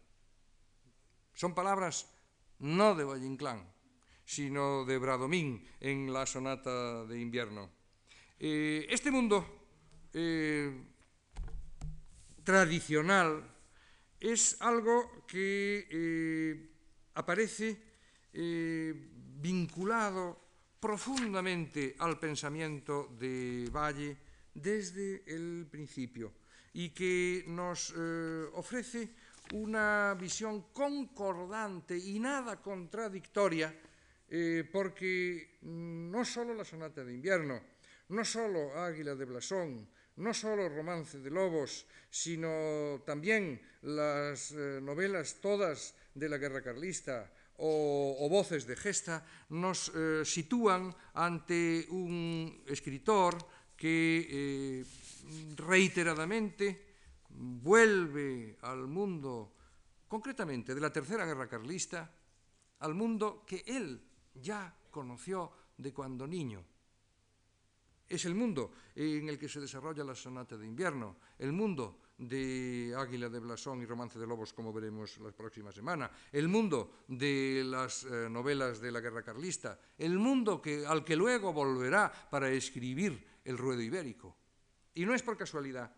Son 1.34 1.54
palabras 1.54 2.08
no 2.60 2.96
de 2.96 3.04
Valle 3.04 3.26
Inclán, 3.26 3.66
sino 4.26 4.86
de 4.86 4.98
Bradomín 4.98 5.66
en 5.80 6.14
la 6.14 6.26
sonata 6.26 7.06
de 7.06 7.20
invierno. 7.20 7.70
Eh, 8.40 8.86
este 8.90 9.12
mundo 9.12 9.46
eh, 10.14 10.72
tradicional 12.44 13.44
es 14.20 14.62
algo 14.62 15.26
que 15.28 15.88
eh, 15.90 16.70
aparece 17.16 17.78
eh, 18.34 18.94
vinculado 19.42 20.40
profundamente 20.80 21.96
al 22.00 22.20
pensamiento 22.20 23.16
de 23.20 23.70
Valle 23.72 24.18
desde 24.54 25.24
el 25.28 25.68
principio 25.70 26.34
y 26.74 26.90
que 26.90 27.44
nos 27.48 27.94
eh, 27.96 28.46
ofrece 28.54 29.10
una 29.54 30.18
visión 30.20 30.74
concordante 30.74 31.98
y 31.98 32.20
nada 32.20 32.62
contradictoria, 32.62 33.74
eh, 34.30 34.68
porque 34.72 35.60
no 35.62 36.26
solo 36.26 36.54
la 36.54 36.66
sonata 36.66 37.04
de 37.04 37.14
invierno, 37.14 37.62
no 38.10 38.26
solo 38.26 38.74
Águila 38.74 39.14
de 39.16 39.26
Blasón, 39.26 39.88
no 40.18 40.34
solo 40.34 40.70
Romance 40.70 41.20
de 41.20 41.30
Lobos, 41.30 41.86
sino 42.10 43.02
también 43.06 43.62
las 43.82 44.52
eh, 44.52 44.80
novelas 44.82 45.38
todas 45.42 45.94
de 46.14 46.30
la 46.30 46.38
Guerra 46.38 46.62
Carlista 46.62 47.32
o, 47.58 48.18
o 48.20 48.30
Voces 48.30 48.66
de 48.66 48.76
Gesta, 48.76 49.26
nos 49.50 49.92
eh, 49.94 50.26
sitúan 50.26 50.94
ante 51.14 51.86
un 51.90 52.64
escritor 52.68 53.38
que 53.78 54.28
eh, 54.30 54.86
reiteradamente 55.58 56.93
vuelve 57.36 58.58
al 58.62 58.88
mundo, 58.88 59.54
concretamente 60.08 60.74
de 60.74 60.82
la 60.82 60.92
Tercera 60.92 61.26
Guerra 61.26 61.48
Carlista, 61.48 62.12
al 62.80 62.94
mundo 62.94 63.44
que 63.46 63.64
él 63.66 64.02
ya 64.36 64.76
conoció 64.92 65.52
de 65.78 65.94
cuando 65.94 66.28
niño. 66.28 66.64
Es 68.08 68.26
el 68.26 68.36
mundo 68.36 68.72
en 68.96 69.30
el 69.30 69.40
que 69.40 69.50
se 69.50 69.60
desarrolla 69.60 70.04
la 70.04 70.16
sonata 70.16 70.58
de 70.58 70.68
invierno, 70.68 71.18
el 71.40 71.52
mundo 71.52 72.00
de 72.18 72.94
Águila 72.96 73.30
de 73.30 73.40
Blasón 73.40 73.82
y 73.82 73.86
Romance 73.86 74.20
de 74.20 74.28
Lobos, 74.28 74.54
como 74.54 74.72
veremos 74.72 75.18
la 75.18 75.32
próxima 75.32 75.72
semana, 75.72 76.12
el 76.32 76.48
mundo 76.48 77.04
de 77.08 77.64
las 77.66 78.04
eh, 78.04 78.30
novelas 78.30 78.80
de 78.80 78.92
la 78.92 79.00
guerra 79.00 79.24
carlista, 79.24 79.80
el 79.98 80.20
mundo 80.20 80.62
que, 80.62 80.86
al 80.86 81.04
que 81.04 81.16
luego 81.16 81.54
volverá 81.54 82.12
para 82.30 82.50
escribir 82.50 83.34
El 83.44 83.58
ruedo 83.58 83.82
ibérico. 83.82 84.38
Y 84.94 85.06
no 85.06 85.14
es 85.14 85.24
por 85.24 85.36
casualidad, 85.36 85.92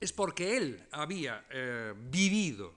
es 0.00 0.12
porque 0.12 0.56
él 0.56 0.82
había 0.90 1.46
eh, 1.50 1.92
vivido 2.10 2.74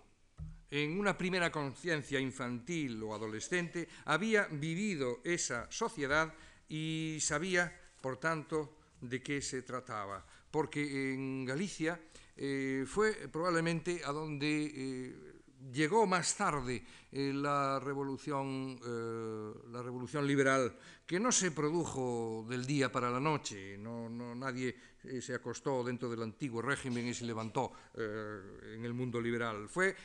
en 0.70 1.00
una 1.00 1.18
primera 1.18 1.52
conciencia 1.52 2.20
infantil 2.20 3.02
o 3.04 3.14
adolescente, 3.14 3.88
había 4.06 4.48
vivido 4.48 5.22
esa 5.24 5.72
sociedad 5.72 6.34
y 6.68 7.20
sabía, 7.22 7.72
por 8.02 8.18
tanto, 8.18 8.78
de 9.00 9.22
qué 9.22 9.42
se 9.42 9.62
trataba. 9.62 10.26
Porque 10.50 11.14
en 11.14 11.46
Galicia 11.46 12.02
eh, 12.36 12.86
fue 12.88 13.14
probablemente 13.32 14.02
a 14.04 14.12
donde 14.12 14.66
eh, 14.66 15.33
llegó 15.72 16.06
más 16.06 16.36
tarde 16.36 16.84
eh, 17.12 17.32
la, 17.34 17.80
revolución, 17.80 18.80
eh, 18.86 19.54
la 19.72 19.82
revolución 19.82 20.26
liberal, 20.26 20.76
que 21.06 21.20
no 21.20 21.32
se 21.32 21.52
produjo 21.52 22.46
del 22.50 22.66
día 22.66 22.92
para 22.92 23.10
la 23.10 23.20
noche, 23.20 23.78
no, 23.78 24.10
no 24.10 24.34
nadie 24.34 24.76
eh, 25.04 25.22
se 25.22 25.36
acostó 25.36 25.84
dentro 25.84 26.10
del 26.10 26.24
antiguo 26.24 26.62
régimen 26.62 27.08
y 27.08 27.14
se 27.14 27.26
levantó 27.26 27.72
en 27.94 28.84
el 28.84 28.94
mundo 28.94 29.22
liberal. 29.22 29.70
Fue 29.70 29.96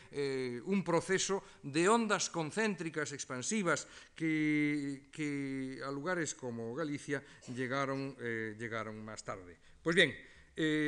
un 0.64 0.84
proceso 0.84 1.42
de 1.62 1.88
ondas 1.88 2.28
concéntricas 2.28 3.12
expansivas 3.12 3.86
que, 4.14 5.80
a 5.86 5.90
lugares 5.90 6.34
como 6.34 6.74
Galicia 6.74 7.22
llegaron, 7.54 8.16
llegaron 8.58 9.02
más 9.04 9.24
tarde. 9.24 9.56
Pues 9.82 9.96
bien, 9.96 10.12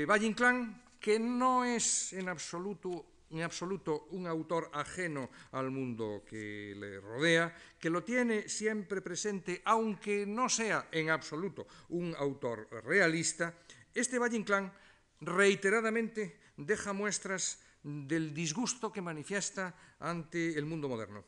Valle 0.06 0.26
Inclán, 0.26 0.82
que 1.00 1.18
no 1.18 1.64
es 1.64 2.12
en 2.12 2.28
absoluto 2.28 3.19
en 3.30 3.42
absoluto 3.42 4.08
un 4.10 4.26
autor 4.26 4.70
ajeno 4.72 5.30
al 5.52 5.70
mundo 5.70 6.24
que 6.28 6.74
le 6.76 7.00
rodea, 7.00 7.54
que 7.78 7.90
lo 7.90 8.02
tiene 8.02 8.48
siempre 8.48 9.00
presente, 9.00 9.62
aunque 9.64 10.26
no 10.26 10.48
sea 10.48 10.88
en 10.90 11.10
absoluto 11.10 11.66
un 11.90 12.14
autor 12.18 12.68
realista, 12.84 13.54
este 13.94 14.18
Valle 14.18 14.36
Inclán 14.36 14.72
reiteradamente 15.20 16.38
deja 16.56 16.92
muestras 16.92 17.58
del 17.82 18.34
disgusto 18.34 18.92
que 18.92 19.00
manifiesta 19.00 19.74
ante 20.00 20.58
el 20.58 20.66
mundo 20.66 20.88
moderno, 20.88 21.24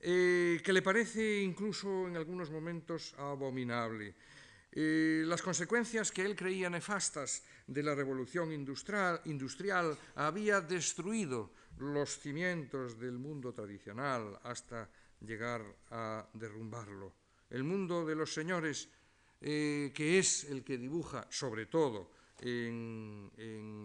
eh, 0.00 0.60
que 0.64 0.72
le 0.72 0.82
parece 0.82 1.40
incluso 1.42 2.08
en 2.08 2.16
algunos 2.16 2.50
momentos 2.50 3.14
abominable. 3.18 4.14
Eh, 4.72 5.22
las 5.24 5.40
consecuencias 5.40 6.12
que 6.12 6.22
él 6.22 6.36
creía 6.36 6.68
nefastas 6.68 7.44
de 7.66 7.82
la 7.82 7.94
revolución 7.94 8.52
industrial, 8.52 9.20
industrial 9.24 9.96
había 10.14 10.60
destruido 10.60 11.50
los 11.78 12.18
cimientos 12.18 12.98
del 12.98 13.18
mundo 13.18 13.52
tradicional 13.52 14.38
hasta 14.42 14.88
llegar 15.20 15.62
a 15.90 16.26
derrumbarlo. 16.32 17.12
El 17.50 17.64
mundo 17.64 18.06
de 18.06 18.14
los 18.14 18.32
señores, 18.32 18.88
eh, 19.40 19.92
que 19.94 20.18
es 20.18 20.44
el 20.44 20.64
que 20.64 20.78
dibuja 20.78 21.26
sobre 21.30 21.66
todo 21.66 22.10
en, 22.40 23.30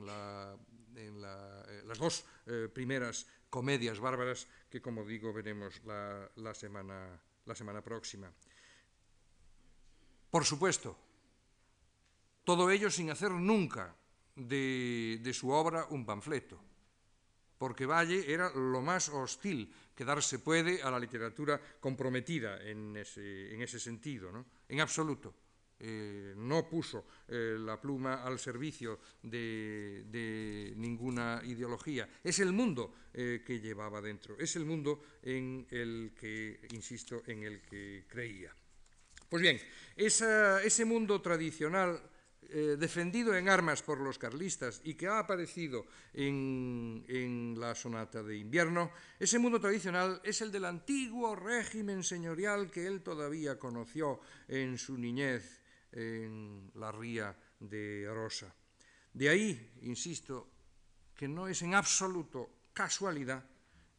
la, 0.05 0.57
eh, 0.95 1.81
las 1.85 1.97
dos 1.97 2.25
eh, 2.45 2.69
primeras 2.73 3.27
comedias 3.49 3.99
bárbaras 3.99 4.47
que, 4.69 4.81
como 4.81 5.05
digo, 5.05 5.33
veremos 5.33 5.81
la, 5.85 6.29
la, 6.35 6.53
semana, 6.53 7.19
la 7.45 7.55
semana 7.55 7.81
próxima. 7.81 8.31
Por 10.29 10.45
supuesto, 10.45 11.10
todo 12.51 12.69
ello 12.69 12.91
sin 12.91 13.09
hacer 13.09 13.31
nunca 13.31 13.95
de, 14.35 15.31
su 15.33 15.51
obra 15.51 15.87
un 15.91 16.05
panfleto, 16.05 16.59
porque 17.57 17.85
Valle 17.85 18.27
era 18.27 18.51
lo 18.51 18.81
más 18.81 19.07
hostil 19.07 19.73
que 19.95 20.03
darse 20.03 20.39
puede 20.39 20.83
a 20.83 20.91
la 20.91 20.99
literatura 20.99 21.61
comprometida 21.79 22.61
en 22.61 22.97
ese, 22.97 23.55
en 23.55 23.61
ese 23.61 23.79
sentido, 23.79 24.33
¿no? 24.33 24.45
en 24.67 24.81
absoluto. 24.81 25.33
Eh, 25.79 26.33
no 26.35 26.67
puso 26.67 27.07
eh, 27.29 27.55
la 27.57 27.79
pluma 27.79 28.21
al 28.21 28.37
servicio 28.37 28.99
de, 29.23 30.73
ninguna 30.75 31.41
ideología. 31.45 32.09
Es 32.21 32.39
el 32.39 32.51
mundo 32.51 32.93
eh, 33.13 33.41
que 33.47 33.61
llevaba 33.61 34.01
dentro, 34.01 34.37
es 34.37 34.57
el 34.57 34.65
mundo 34.65 35.01
en 35.23 35.65
el 35.71 36.11
que, 36.19 36.67
insisto, 36.73 37.23
en 37.25 37.43
el 37.43 37.61
que 37.61 38.03
creía. 38.09 38.53
Pues 39.29 39.41
bien, 39.41 39.57
ese 39.95 40.83
mundo 40.83 41.21
tradicional 41.21 42.10
eh, 42.49 42.75
defendido 42.77 43.35
en 43.35 43.47
armas 43.47 43.81
por 43.81 43.99
los 43.99 44.17
carlistas 44.17 44.81
y 44.83 44.95
que 44.95 45.07
ha 45.07 45.19
aparecido 45.19 45.85
en, 46.13 47.55
la 47.57 47.75
sonata 47.75 48.23
de 48.23 48.37
invierno, 48.37 48.91
ese 49.19 49.39
mundo 49.39 49.59
tradicional 49.59 50.19
es 50.23 50.41
el 50.41 50.51
del 50.51 50.65
antiguo 50.65 51.35
régimen 51.35 52.03
señorial 52.03 52.69
que 52.69 52.87
él 52.87 53.03
todavía 53.03 53.57
conoció 53.59 54.19
en 54.47 54.77
su 54.77 54.97
niñez 54.97 55.61
en 55.91 56.71
la 56.75 56.91
ría 56.91 57.37
de 57.59 58.09
Rosa. 58.11 58.53
De 59.13 59.29
ahí, 59.29 59.71
insisto, 59.83 60.49
que 61.15 61.27
no 61.27 61.47
es 61.47 61.61
en 61.61 61.75
absoluto 61.75 62.49
casualidad 62.73 63.45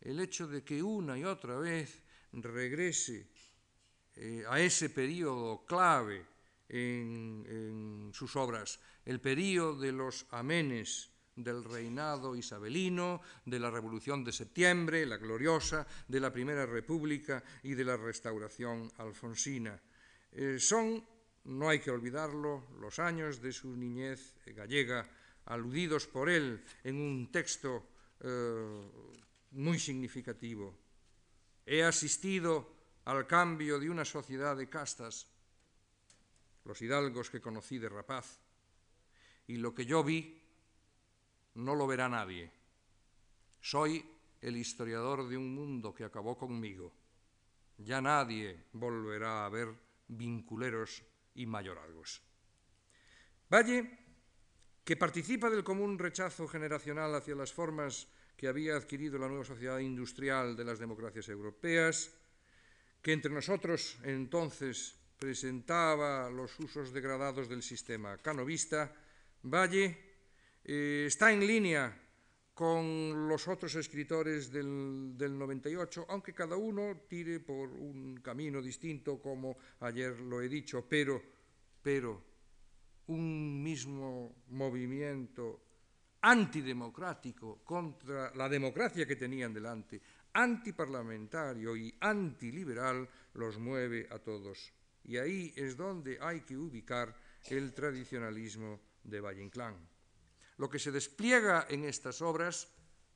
el 0.00 0.20
hecho 0.20 0.48
de 0.48 0.62
que 0.62 0.82
una 0.82 1.16
y 1.16 1.24
otra 1.24 1.56
vez 1.56 2.02
regrese 2.32 3.28
eh, 4.16 4.44
a 4.48 4.60
ese 4.60 4.90
periodo 4.90 5.64
clave 5.64 6.31
en, 6.72 7.44
en 7.46 8.10
sus 8.12 8.34
obras. 8.34 8.80
El 9.04 9.20
período 9.20 9.78
de 9.78 9.92
los 9.92 10.26
amenes 10.30 11.12
del 11.36 11.64
reinado 11.64 12.36
isabelino, 12.36 13.20
de 13.46 13.58
la 13.58 13.70
Revolución 13.70 14.24
de 14.24 14.32
Septiembre, 14.32 15.06
la 15.06 15.16
gloriosa, 15.16 15.86
de 16.08 16.20
la 16.20 16.32
Primera 16.32 16.66
República 16.66 17.42
y 17.62 17.74
de 17.74 17.84
la 17.84 17.96
Restauración 17.96 18.90
alfonsina. 18.98 19.80
Eh, 20.32 20.58
son, 20.58 21.04
no 21.44 21.68
hay 21.68 21.80
que 21.80 21.90
olvidarlo, 21.90 22.66
los 22.80 22.98
años 22.98 23.40
de 23.40 23.52
su 23.52 23.74
niñez 23.76 24.34
gallega, 24.46 25.08
aludidos 25.46 26.06
por 26.06 26.28
él 26.28 26.62
en 26.84 26.96
un 26.96 27.32
texto 27.32 27.88
eh, 28.20 28.90
muy 29.52 29.78
significativo. 29.78 30.74
He 31.64 31.82
asistido 31.82 32.76
al 33.04 33.26
cambio 33.26 33.80
de 33.80 33.90
una 33.90 34.04
sociedad 34.04 34.56
de 34.56 34.68
castas 34.68 35.26
los 36.64 36.80
hidalgos 36.82 37.30
que 37.30 37.40
conocí 37.40 37.78
de 37.78 37.88
rapaz, 37.88 38.40
y 39.46 39.56
lo 39.56 39.74
que 39.74 39.84
yo 39.84 40.04
vi 40.04 40.40
no 41.54 41.74
lo 41.74 41.86
verá 41.86 42.08
nadie. 42.08 42.50
Soy 43.60 44.04
el 44.40 44.56
historiador 44.56 45.28
de 45.28 45.36
un 45.36 45.54
mundo 45.54 45.94
que 45.94 46.04
acabó 46.04 46.36
conmigo. 46.36 46.92
Ya 47.78 48.00
nadie 48.00 48.64
volverá 48.72 49.46
a 49.46 49.48
ver 49.48 49.68
vinculeros 50.08 51.02
y 51.34 51.46
mayoralgos. 51.46 52.22
Valle, 53.52 53.98
que 54.84 54.96
participa 54.96 55.48
del 55.50 55.62
común 55.64 55.98
rechazo 55.98 56.48
generacional 56.48 57.14
hacia 57.14 57.36
las 57.36 57.52
formas 57.52 58.08
que 58.36 58.48
había 58.48 58.76
adquirido 58.76 59.18
la 59.18 59.28
nueva 59.28 59.44
sociedad 59.44 59.78
industrial 59.78 60.56
de 60.56 60.64
las 60.64 60.78
democracias 60.78 61.28
europeas, 61.28 62.10
que 63.00 63.12
entre 63.12 63.32
nosotros 63.32 63.98
entonces 64.02 64.98
presentaba 65.22 66.28
los 66.28 66.58
usos 66.58 66.92
degradados 66.92 67.48
del 67.48 67.62
sistema 67.62 68.18
canovista, 68.18 68.92
Valle 69.44 69.96
eh, 70.64 71.04
está 71.06 71.30
en 71.30 71.46
línea 71.46 71.96
con 72.52 73.28
los 73.28 73.46
otros 73.46 73.76
escritores 73.76 74.50
del, 74.50 75.16
del, 75.16 75.38
98, 75.38 76.06
aunque 76.08 76.34
cada 76.34 76.56
uno 76.56 77.06
tire 77.08 77.38
por 77.38 77.68
un 77.68 78.16
camino 78.16 78.60
distinto, 78.60 79.22
como 79.22 79.56
ayer 79.78 80.18
lo 80.18 80.42
he 80.42 80.48
dicho, 80.48 80.84
pero, 80.88 81.22
pero 81.80 82.20
un 83.06 83.62
mismo 83.62 84.42
movimiento 84.48 85.62
antidemocrático 86.22 87.62
contra 87.62 88.34
la 88.34 88.48
democracia 88.48 89.06
que 89.06 89.14
tenían 89.14 89.54
delante, 89.54 90.02
antiparlamentario 90.32 91.76
y 91.76 91.94
antiliberal 92.00 93.08
los 93.34 93.56
mueve 93.58 94.08
a 94.10 94.18
todos. 94.18 94.81
Y 95.04 95.16
ahí 95.16 95.52
es 95.56 95.76
donde 95.76 96.18
hay 96.20 96.42
que 96.42 96.56
ubicar 96.56 97.14
el 97.48 97.74
tradicionalismo 97.74 98.80
de 99.02 99.20
Valle 99.20 99.42
Inclán. 99.42 99.76
Lo 100.58 100.68
que 100.68 100.78
se 100.78 100.92
despliega 100.92 101.66
en 101.68 101.84
estas 101.84 102.22
obras, 102.22 102.68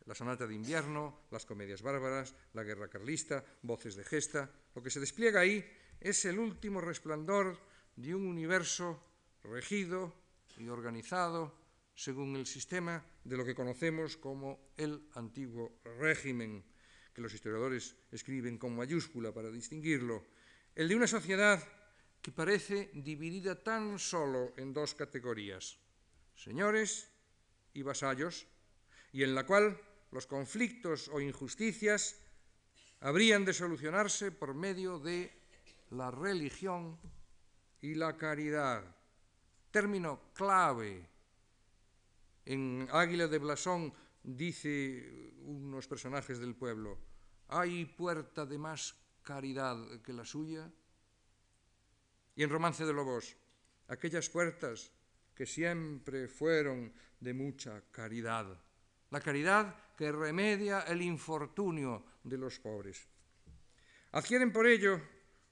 la 0.07 0.14
sonata 0.14 0.47
de 0.47 0.55
invierno, 0.55 1.26
las 1.30 1.47
comedias 1.47 1.82
bárbaras, 1.82 2.34
la 2.55 2.64
guerra 2.64 2.89
carlista, 2.89 3.45
voces 3.62 3.95
de 3.95 4.05
gesta, 4.05 4.51
lo 4.74 4.82
que 4.82 4.91
se 4.91 5.01
despliega 5.01 5.41
ahí 5.41 5.64
es 6.01 6.24
el 6.24 6.39
último 6.39 6.80
resplandor 6.80 7.59
de 7.97 8.14
un 8.14 8.26
universo 8.26 9.03
regido 9.45 10.12
y 10.59 10.68
organizado 10.68 11.55
según 11.95 12.37
el 12.37 12.47
sistema 12.47 13.05
de 13.24 13.37
lo 13.37 13.45
que 13.45 13.55
conocemos 13.55 14.16
como 14.16 14.72
el 14.76 15.09
antiguo 15.14 15.80
régimen 15.99 16.62
que 17.14 17.22
los 17.22 17.32
historiadores 17.32 17.97
escriben 18.12 18.59
con 18.59 18.76
mayúscula 18.76 19.32
para 19.32 19.51
distinguirlo, 19.51 20.22
el 20.77 20.89
de 20.89 20.97
una 20.97 21.07
sociedad 21.07 21.66
que 22.20 22.31
parece 22.31 22.91
dividida 22.93 23.57
tan 23.57 23.99
solo 23.99 24.53
en 24.59 24.74
dos 24.74 24.95
categorías, 24.95 25.79
señores 26.35 27.09
y 27.72 27.81
vasallos, 27.81 28.47
y 29.11 29.22
en 29.22 29.35
la 29.35 29.47
cual 29.47 29.81
los 30.12 30.27
conflictos 30.27 31.09
o 31.09 31.20
injusticias 31.20 32.20
habrían 33.01 33.47
de 33.47 33.55
solucionarse 33.55 34.33
por 34.33 34.53
medio 34.53 34.99
de 34.99 35.33
la 35.91 36.11
religión 36.11 36.99
y 37.81 37.95
la 37.95 38.16
caridad. 38.18 38.85
Término 39.70 40.33
clave. 40.35 41.09
En 42.45 42.87
Águila 42.93 43.29
de 43.29 43.39
Blasón 43.39 43.95
dice 44.22 45.33
unos 45.41 45.89
personajes 45.89 46.39
del 46.39 46.55
pueblo, 46.55 46.99
¿hay 47.49 47.87
puerta 47.87 48.45
de 48.45 48.59
más 48.59 48.95
caridad 49.27 50.01
que 50.03 50.12
la 50.12 50.24
suya? 50.24 50.70
Y 52.37 52.45
en 52.45 52.51
Romance 52.51 52.87
de 52.87 52.95
Lobos, 52.95 53.35
aquellas 53.89 54.31
puertas 54.31 54.93
que 55.35 55.47
siempre 55.47 56.29
fueron 56.29 56.95
de 57.18 57.35
mucha 57.35 57.83
caridad. 57.91 58.47
La 59.11 59.20
caridad 59.20 59.74
que 59.97 60.12
remedia 60.12 60.83
el 60.83 61.03
infortunio 61.03 62.05
de 62.22 62.39
los 62.39 62.61
pobres. 62.61 63.03
Adquieren 64.12 64.53
por 64.53 64.66
ello 64.66 65.01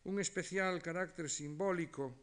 un 0.05 0.21
especial 0.21 0.81
carácter 0.81 1.29
simbólico 1.29 2.15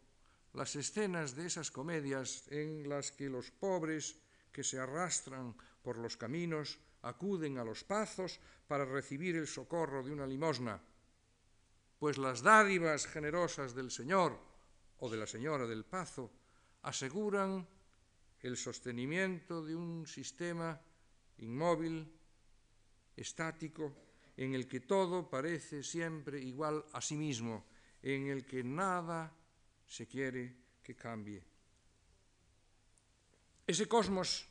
las 0.53 0.75
escenas 0.75 1.35
de 1.35 1.47
esas 1.47 1.69
comedias 1.69 2.47
en 2.47 2.87
las 2.87 3.11
que 3.11 3.29
los 3.29 3.51
pobres 3.51 4.15
que 4.51 4.63
se 4.63 4.79
arrastran 4.79 5.55
por 5.81 5.97
los 5.97 6.15
caminos 6.15 6.79
acuden 7.01 7.57
a 7.57 7.63
los 7.63 7.83
pazos 7.83 8.39
para 8.67 8.85
recibir 8.85 9.35
el 9.35 9.47
socorro 9.47 10.03
de 10.03 10.11
una 10.11 10.27
limosna, 10.27 10.79
pues 12.01 12.17
las 12.17 12.41
dádivas 12.41 13.05
generosas 13.05 13.75
del 13.75 13.91
Señor 13.91 14.33
o 14.97 15.07
de 15.07 15.17
la 15.17 15.27
Señora 15.27 15.67
del 15.67 15.85
Pazo 15.85 16.33
aseguran 16.81 17.61
el 18.41 18.57
sostenimiento 18.57 19.63
de 19.63 19.75
un 19.75 20.07
sistema 20.07 20.81
inmóvil, 21.37 22.09
estático, 23.15 23.93
en 24.35 24.55
el 24.55 24.67
que 24.67 24.79
todo 24.79 25.29
parece 25.29 25.83
siempre 25.83 26.41
igual 26.41 26.83
a 26.91 27.01
sí 27.01 27.15
mismo, 27.15 27.69
en 28.01 28.33
el 28.33 28.47
que 28.49 28.63
nada 28.63 29.31
se 29.85 30.07
quiere 30.07 30.81
que 30.81 30.95
cambie. 30.95 31.45
Ese 33.67 33.85
cosmos 33.85 34.49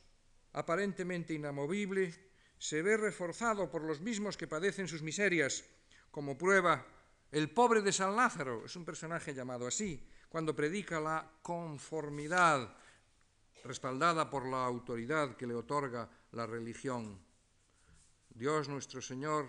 aparentemente 0.53 1.33
inamovible 1.33 2.15
se 2.57 2.81
ve 2.81 2.95
reforzado 2.95 3.69
por 3.69 3.83
los 3.83 3.99
mismos 3.99 4.37
que 4.37 4.47
padecen 4.47 4.87
sus 4.87 5.01
miserias, 5.01 5.65
como 6.11 6.37
prueba 6.37 7.00
el 7.31 7.49
pobre 7.49 7.81
de 7.81 7.93
San 7.93 8.15
Lázaro, 8.15 8.65
es 8.65 8.75
un 8.75 8.83
personaje 8.83 9.33
llamado 9.33 9.65
así, 9.65 10.05
cuando 10.27 10.55
predica 10.55 10.99
la 10.99 11.29
conformidad 11.41 12.75
respaldada 13.63 14.29
por 14.29 14.45
la 14.47 14.65
autoridad 14.65 15.35
que 15.35 15.47
le 15.47 15.53
otorga 15.53 16.09
la 16.31 16.45
religión. 16.45 17.19
Dios 18.29 18.67
nuestro 18.67 19.01
Señor 19.01 19.47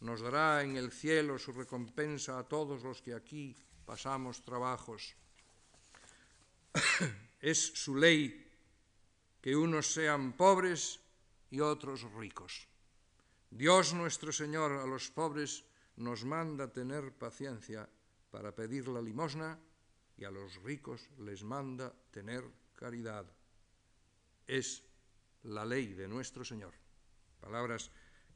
nos 0.00 0.20
dará 0.20 0.62
en 0.62 0.76
el 0.76 0.90
cielo 0.90 1.38
su 1.38 1.52
recompensa 1.52 2.38
a 2.38 2.48
todos 2.48 2.82
los 2.82 3.02
que 3.02 3.14
aquí 3.14 3.56
pasamos 3.84 4.42
trabajos. 4.42 5.14
es 7.40 7.58
su 7.58 7.96
ley 7.96 8.48
que 9.40 9.56
unos 9.56 9.92
sean 9.92 10.32
pobres 10.32 11.00
y 11.50 11.60
otros 11.60 12.10
ricos. 12.12 12.68
Dios 13.50 13.92
nuestro 13.92 14.32
Señor 14.32 14.72
a 14.72 14.86
los 14.86 15.10
pobres 15.10 15.64
nos 15.96 16.24
manda 16.24 16.72
tener 16.72 17.12
paciencia 17.12 17.88
para 18.30 18.54
pedir 18.54 18.88
la 18.88 19.02
limosna 19.02 19.58
y 20.16 20.24
a 20.24 20.30
los 20.30 20.62
ricos 20.62 21.08
les 21.18 21.42
manda 21.42 21.92
tener 22.10 22.44
caridad. 22.74 23.26
Es 24.46 24.82
la 25.44 25.64
ley 25.64 25.94
de 25.94 26.08
nuestro 26.08 26.44
Señor. 26.44 26.74
Palabras 27.40 27.90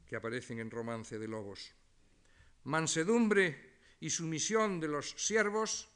que 0.05 0.15
aparecen 0.15 0.59
en 0.59 0.71
Romance 0.71 1.19
de 1.19 1.27
Lobos. 1.27 1.73
Mansedumbre 2.63 3.77
y 3.99 4.09
sumisión 4.09 4.79
de 4.79 4.87
los 4.87 5.11
siervos 5.11 5.89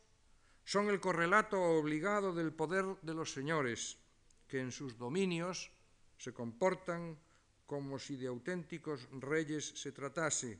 son 0.63 0.89
el 0.89 0.99
correlato 0.99 1.61
obligado 1.61 2.33
del 2.33 2.53
poder 2.53 2.85
de 3.01 3.13
los 3.13 3.31
señores, 3.31 3.97
que 4.47 4.59
en 4.59 4.71
sus 4.71 4.97
dominios 4.97 5.71
se 6.17 6.33
comportan 6.33 7.17
como 7.65 7.97
si 7.99 8.15
de 8.15 8.27
auténticos 8.27 9.07
reyes 9.11 9.65
se 9.75 9.91
tratase. 9.91 10.59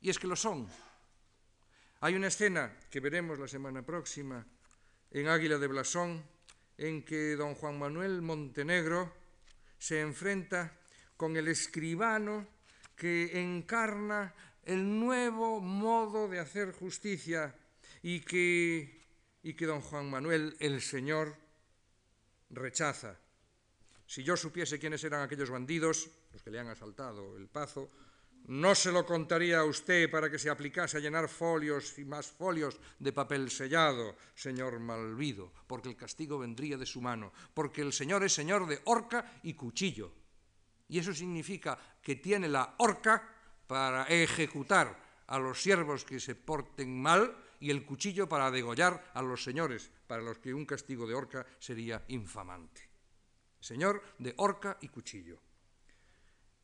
Y 0.00 0.10
es 0.10 0.18
que 0.18 0.26
lo 0.26 0.36
son. 0.36 0.68
Hay 2.00 2.14
una 2.14 2.28
escena 2.28 2.74
que 2.90 3.00
veremos 3.00 3.38
la 3.38 3.48
semana 3.48 3.82
próxima 3.82 4.44
en 5.10 5.28
Águila 5.28 5.58
de 5.58 5.66
Blasón, 5.66 6.24
en 6.78 7.04
que 7.04 7.36
don 7.36 7.54
Juan 7.54 7.78
Manuel 7.78 8.22
Montenegro 8.22 9.12
se 9.78 10.00
enfrenta 10.00 10.78
con 11.16 11.36
el 11.36 11.48
escribano 11.48 12.46
que 12.96 13.38
encarna 13.40 14.32
el 14.64 14.98
nuevo 14.98 15.60
modo 15.60 16.28
de 16.28 16.38
hacer 16.38 16.72
justicia 16.72 17.54
y 18.02 18.20
que, 18.20 19.04
y 19.42 19.54
que 19.54 19.66
don 19.66 19.82
Juan 19.82 20.08
Manuel 20.08 20.56
el 20.60 20.80
Señor 20.80 21.36
rechaza. 22.50 23.18
Si 24.06 24.24
yo 24.24 24.36
supiese 24.36 24.78
quiénes 24.78 25.04
eran 25.04 25.22
aquellos 25.22 25.50
bandidos, 25.50 26.10
los 26.32 26.42
que 26.42 26.50
le 26.50 26.58
han 26.58 26.68
asaltado 26.68 27.36
el 27.36 27.48
pazo, 27.48 27.90
no 28.46 28.74
se 28.74 28.90
lo 28.90 29.06
contaría 29.06 29.60
a 29.60 29.64
usted 29.64 30.10
para 30.10 30.30
que 30.30 30.38
se 30.38 30.50
aplicase 30.50 30.96
a 30.96 31.00
llenar 31.00 31.28
folios 31.28 31.98
y 31.98 32.04
más 32.04 32.26
folios 32.26 32.80
de 32.98 33.12
papel 33.12 33.50
sellado, 33.50 34.16
señor 34.34 34.80
Malvido, 34.80 35.52
porque 35.66 35.88
el 35.88 35.96
castigo 35.96 36.38
vendría 36.38 36.76
de 36.76 36.86
su 36.86 37.00
mano, 37.00 37.32
porque 37.54 37.82
el 37.82 37.92
Señor 37.92 38.24
es 38.24 38.32
Señor 38.32 38.66
de 38.66 38.80
horca 38.84 39.40
y 39.42 39.54
cuchillo. 39.54 40.12
Y 40.88 40.98
eso 40.98 41.14
significa 41.14 41.78
que 42.02 42.16
tiene 42.16 42.48
la 42.48 42.74
horca 42.78 43.22
para 43.66 44.04
ejecutar 44.04 44.98
a 45.28 45.38
los 45.38 45.62
siervos 45.62 46.04
que 46.04 46.18
se 46.18 46.34
porten 46.34 47.00
mal 47.00 47.36
y 47.60 47.70
el 47.70 47.84
cuchillo 47.84 48.28
para 48.28 48.50
degollar 48.50 49.12
a 49.14 49.22
los 49.22 49.44
señores, 49.44 49.90
para 50.06 50.22
los 50.22 50.38
que 50.38 50.52
un 50.52 50.66
castigo 50.66 51.06
de 51.06 51.14
horca 51.14 51.46
sería 51.60 52.02
infamante. 52.08 52.90
Señor 53.60 54.02
de 54.18 54.34
horca 54.38 54.78
y 54.80 54.88
cuchillo. 54.88 55.40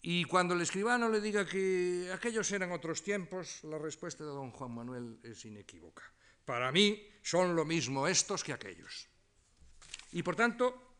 Y 0.08 0.22
cuando 0.22 0.54
el 0.54 0.60
escribano 0.60 1.08
le 1.08 1.20
diga 1.20 1.44
que 1.44 2.12
aquellos 2.14 2.52
eran 2.52 2.70
otros 2.70 3.02
tiempos, 3.02 3.64
la 3.64 3.76
respuesta 3.76 4.22
de 4.22 4.30
don 4.30 4.52
Juan 4.52 4.70
Manuel 4.72 5.18
es 5.24 5.44
inequívoca. 5.44 6.04
Para 6.44 6.70
mí 6.70 7.02
son 7.22 7.56
lo 7.56 7.64
mismo 7.64 8.06
estos 8.06 8.44
que 8.44 8.52
aquellos. 8.52 9.08
Y 10.12 10.22
por 10.22 10.36
tanto, 10.36 10.94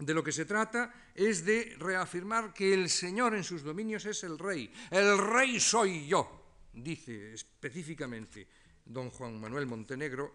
de 0.00 0.12
lo 0.12 0.24
que 0.24 0.32
se 0.32 0.44
trata 0.44 0.92
es 1.14 1.44
de 1.44 1.76
reafirmar 1.78 2.52
que 2.52 2.74
el 2.74 2.90
Señor 2.90 3.36
en 3.36 3.44
sus 3.44 3.62
dominios 3.62 4.06
es 4.06 4.24
el 4.24 4.36
rey. 4.36 4.72
El 4.90 5.16
rey 5.18 5.60
soy 5.60 6.08
yo, 6.08 6.26
dice 6.72 7.34
específicamente 7.34 8.48
don 8.84 9.10
Juan 9.10 9.38
Manuel 9.38 9.66
Montenegro, 9.66 10.34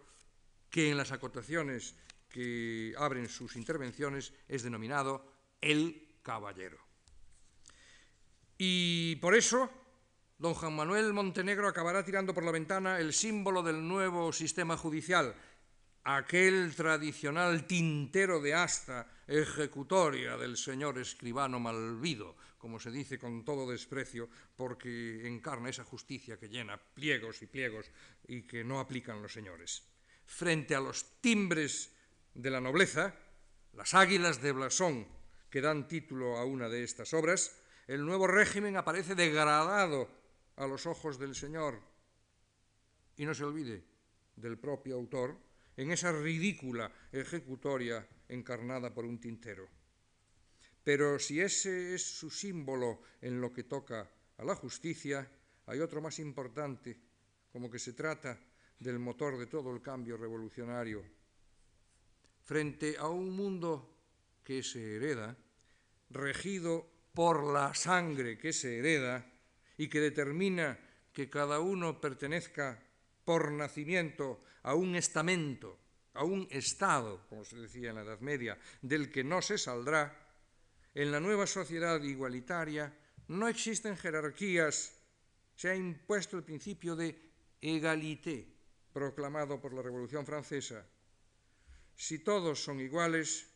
que 0.70 0.90
en 0.90 0.96
las 0.96 1.12
acotaciones 1.12 1.94
que 2.30 2.96
abren 2.98 3.28
sus 3.28 3.58
intervenciones 3.58 4.32
es 4.48 4.64
denominado 4.64 5.28
el 5.60 6.20
caballero. 6.24 6.93
Y 8.66 9.18
por 9.18 9.36
eso, 9.36 9.70
don 10.38 10.54
Juan 10.54 10.74
Manuel 10.74 11.12
Montenegro 11.12 11.68
acabará 11.68 12.00
tirando 12.06 12.34
por 12.34 12.46
la 12.46 12.56
ventana 12.56 12.98
el 12.98 13.12
símbolo 13.12 13.62
del 13.62 13.86
nuevo 13.86 14.32
sistema 14.32 14.78
judicial, 14.78 15.36
aquel 16.06 16.74
tradicional 16.74 17.68
tintero 17.68 18.40
de 18.40 18.54
asta 18.54 19.12
ejecutoria 19.28 20.38
del 20.38 20.56
señor 20.56 20.98
escribano 20.98 21.60
Malvido, 21.60 22.38
como 22.58 22.80
se 22.80 22.90
dice 22.90 23.20
con 23.20 23.44
todo 23.44 23.70
desprecio, 23.70 24.30
porque 24.56 25.28
encarna 25.28 25.68
esa 25.68 25.84
justicia 25.84 26.40
que 26.40 26.48
llena 26.48 26.80
pliegos 26.80 27.42
y 27.42 27.48
pliegos 27.48 27.92
y 28.30 28.44
que 28.44 28.64
no 28.64 28.80
aplican 28.80 29.22
los 29.22 29.34
señores. 29.34 29.84
Frente 30.26 30.74
a 30.74 30.80
los 30.80 31.20
timbres 31.20 31.92
de 32.34 32.50
la 32.50 32.62
nobleza, 32.62 33.14
las 33.74 33.94
águilas 33.94 34.42
de 34.42 34.54
blasón 34.54 35.06
que 35.50 35.60
dan 35.60 35.86
título 35.90 36.38
a 36.38 36.46
una 36.46 36.70
de 36.70 36.86
estas 36.86 37.14
obras, 37.14 37.60
el 37.88 38.06
nuevo 38.06 38.28
régimen 38.28 38.78
aparece 38.78 39.16
degradado 39.16 40.10
a 40.56 40.68
los 40.68 40.86
ojos 40.86 41.20
del 41.20 41.36
Señor. 41.36 41.82
Y 43.18 43.26
no 43.26 43.34
se 43.34 43.44
olvide 43.44 43.84
del 44.36 44.58
propio 44.58 44.96
autor 44.96 45.38
en 45.76 45.92
esa 45.92 46.12
ridícula 46.12 46.92
ejecutoria 47.12 48.08
encarnada 48.30 48.94
por 48.94 49.06
un 49.06 49.20
tintero. 49.20 49.68
Pero 50.84 51.20
si 51.20 51.40
ese 51.40 51.96
es 51.96 52.04
su 52.04 52.30
símbolo 52.30 53.02
en 53.22 53.40
lo 53.40 53.54
que 53.54 53.64
toca 53.64 54.10
a 54.38 54.44
la 54.44 54.56
justicia, 54.56 55.30
hay 55.66 55.80
otro 55.80 56.02
más 56.02 56.20
importante, 56.20 57.00
como 57.52 57.70
que 57.70 57.80
se 57.80 57.94
trata 57.94 58.40
del 58.80 59.00
motor 59.00 59.38
de 59.38 59.48
todo 59.48 59.74
el 59.74 59.82
cambio 59.82 60.18
revolucionario. 60.18 61.04
Frente 62.42 62.98
a 62.98 63.08
un 63.08 63.32
mundo 63.32 63.96
que 64.44 64.62
se 64.62 64.98
hereda, 64.98 65.38
regido 66.10 66.93
por 67.14 67.44
la 67.44 67.74
sangre 67.74 68.38
que 68.38 68.54
se 68.54 68.80
hereda 68.80 69.26
y 69.78 69.88
que 69.88 70.00
determina 70.00 70.80
que 71.12 71.30
cada 71.30 71.60
uno 71.60 72.02
pertenezca 72.02 72.82
por 73.24 73.52
nacimiento 73.52 74.44
a 74.64 74.76
un 74.76 74.96
estamento 74.96 75.80
a 76.14 76.24
un 76.24 76.48
Estado, 76.52 77.26
como 77.30 77.44
se 77.44 77.58
decía 77.58 77.90
en 77.90 77.96
la 77.96 78.04
Edad 78.04 78.20
Media, 78.20 78.58
del 78.82 79.12
que 79.12 79.24
no 79.24 79.42
se 79.42 79.58
saldrá, 79.58 80.20
en 80.94 81.12
la 81.12 81.20
nueva 81.20 81.48
sociedad 81.48 82.02
igualitaria 82.04 82.94
no 83.28 83.48
existen 83.48 83.98
jerarquías, 83.98 84.94
se 85.56 85.70
ha 85.70 85.76
impuesto 85.76 86.38
el 86.38 86.44
principio 86.44 86.96
de 86.96 87.18
egalité, 87.62 88.48
proclamado 88.92 89.60
por 89.60 89.74
la 89.74 89.82
Revolución 89.82 90.26
Francesa. 90.26 90.86
Si 91.96 92.20
todos 92.20 92.64
son 92.64 92.80
iguales, 92.80 93.50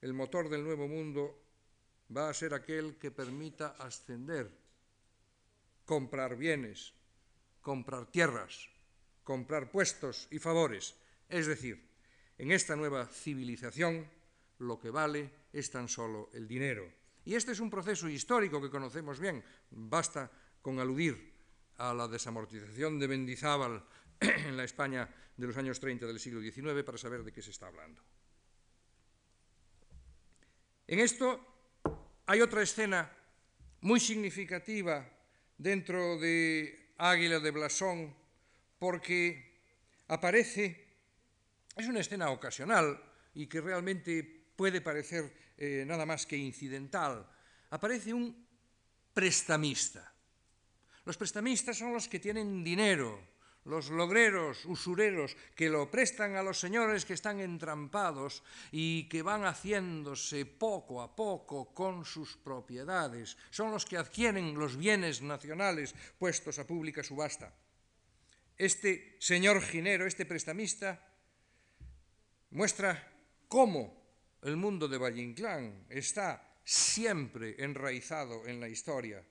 el 0.00 0.12
motor 0.12 0.48
del 0.48 0.62
nuevo 0.62 0.86
mundo 0.86 1.45
va 2.14 2.28
a 2.28 2.34
ser 2.34 2.54
aquel 2.54 2.96
que 2.96 3.10
permita 3.10 3.76
ascender, 3.78 4.50
comprar 5.84 6.36
bienes, 6.36 6.92
comprar 7.60 8.06
tierras, 8.06 8.68
comprar 9.24 9.70
puestos 9.70 10.28
y 10.30 10.38
favores. 10.38 10.94
Es 11.28 11.46
decir, 11.46 11.82
en 12.38 12.52
esta 12.52 12.76
nueva 12.76 13.06
civilización 13.06 14.06
lo 14.58 14.78
que 14.78 14.90
vale 14.90 15.30
es 15.52 15.70
tan 15.70 15.88
solo 15.88 16.30
el 16.32 16.46
dinero. 16.46 16.86
Y 17.24 17.34
este 17.34 17.52
es 17.52 17.60
un 17.60 17.70
proceso 17.70 18.08
histórico 18.08 18.62
que 18.62 18.70
conocemos 18.70 19.18
bien. 19.18 19.42
Basta 19.70 20.30
con 20.62 20.78
aludir 20.78 21.34
a 21.78 21.92
la 21.92 22.06
desamortización 22.06 22.98
de 22.98 23.08
Mendizábal 23.08 23.84
en 24.20 24.56
la 24.56 24.64
España 24.64 25.08
de 25.36 25.46
los 25.46 25.56
años 25.56 25.80
30 25.80 26.06
del 26.06 26.20
siglo 26.20 26.40
XIX 26.40 26.84
para 26.84 26.98
saber 26.98 27.22
de 27.22 27.32
qué 27.32 27.42
se 27.42 27.50
está 27.50 27.66
hablando. 27.66 28.00
En 30.86 31.00
esto 31.00 31.55
hay 32.26 32.40
otra 32.40 32.62
escena 32.62 33.10
muy 33.82 34.00
significativa 34.00 35.08
dentro 35.56 36.18
de 36.18 36.92
Águila 36.98 37.38
de 37.38 37.50
Blasón 37.52 38.14
porque 38.78 39.60
aparece, 40.08 40.84
es 41.76 41.86
una 41.86 42.00
escena 42.00 42.30
ocasional 42.30 43.00
y 43.34 43.46
que 43.46 43.60
realmente 43.60 44.24
puede 44.56 44.80
parecer 44.80 45.32
eh, 45.56 45.84
nada 45.86 46.04
más 46.04 46.26
que 46.26 46.36
incidental, 46.36 47.26
aparece 47.70 48.12
un 48.12 48.46
prestamista. 49.14 50.12
Los 51.04 51.16
prestamistas 51.16 51.78
son 51.78 51.92
los 51.92 52.08
que 52.08 52.18
tienen 52.18 52.64
dinero, 52.64 53.20
los 53.66 53.90
logreros, 53.90 54.64
usureros, 54.64 55.36
que 55.54 55.68
lo 55.68 55.90
prestan 55.90 56.36
a 56.36 56.42
los 56.42 56.58
señores 56.58 57.04
que 57.04 57.14
están 57.14 57.40
entrampados 57.40 58.42
y 58.70 59.08
que 59.08 59.22
van 59.22 59.44
haciéndose 59.44 60.46
poco 60.46 61.02
a 61.02 61.14
poco 61.14 61.74
con 61.74 62.04
sus 62.04 62.36
propiedades. 62.36 63.36
Son 63.50 63.70
los 63.70 63.84
que 63.84 63.98
adquieren 63.98 64.54
los 64.54 64.76
bienes 64.76 65.20
nacionales 65.20 65.94
puestos 66.18 66.58
a 66.58 66.66
pública 66.66 67.02
subasta. 67.02 67.52
Este 68.56 69.16
señor 69.18 69.60
ginero, 69.60 70.06
este 70.06 70.24
prestamista, 70.24 71.02
muestra 72.50 73.12
cómo 73.48 74.38
el 74.42 74.56
mundo 74.56 74.88
de 74.88 74.98
Valle 74.98 75.22
Inclán 75.22 75.86
está 75.90 76.60
siempre 76.64 77.56
enraizado 77.58 78.46
en 78.46 78.60
la 78.60 78.68
historia. 78.68 79.22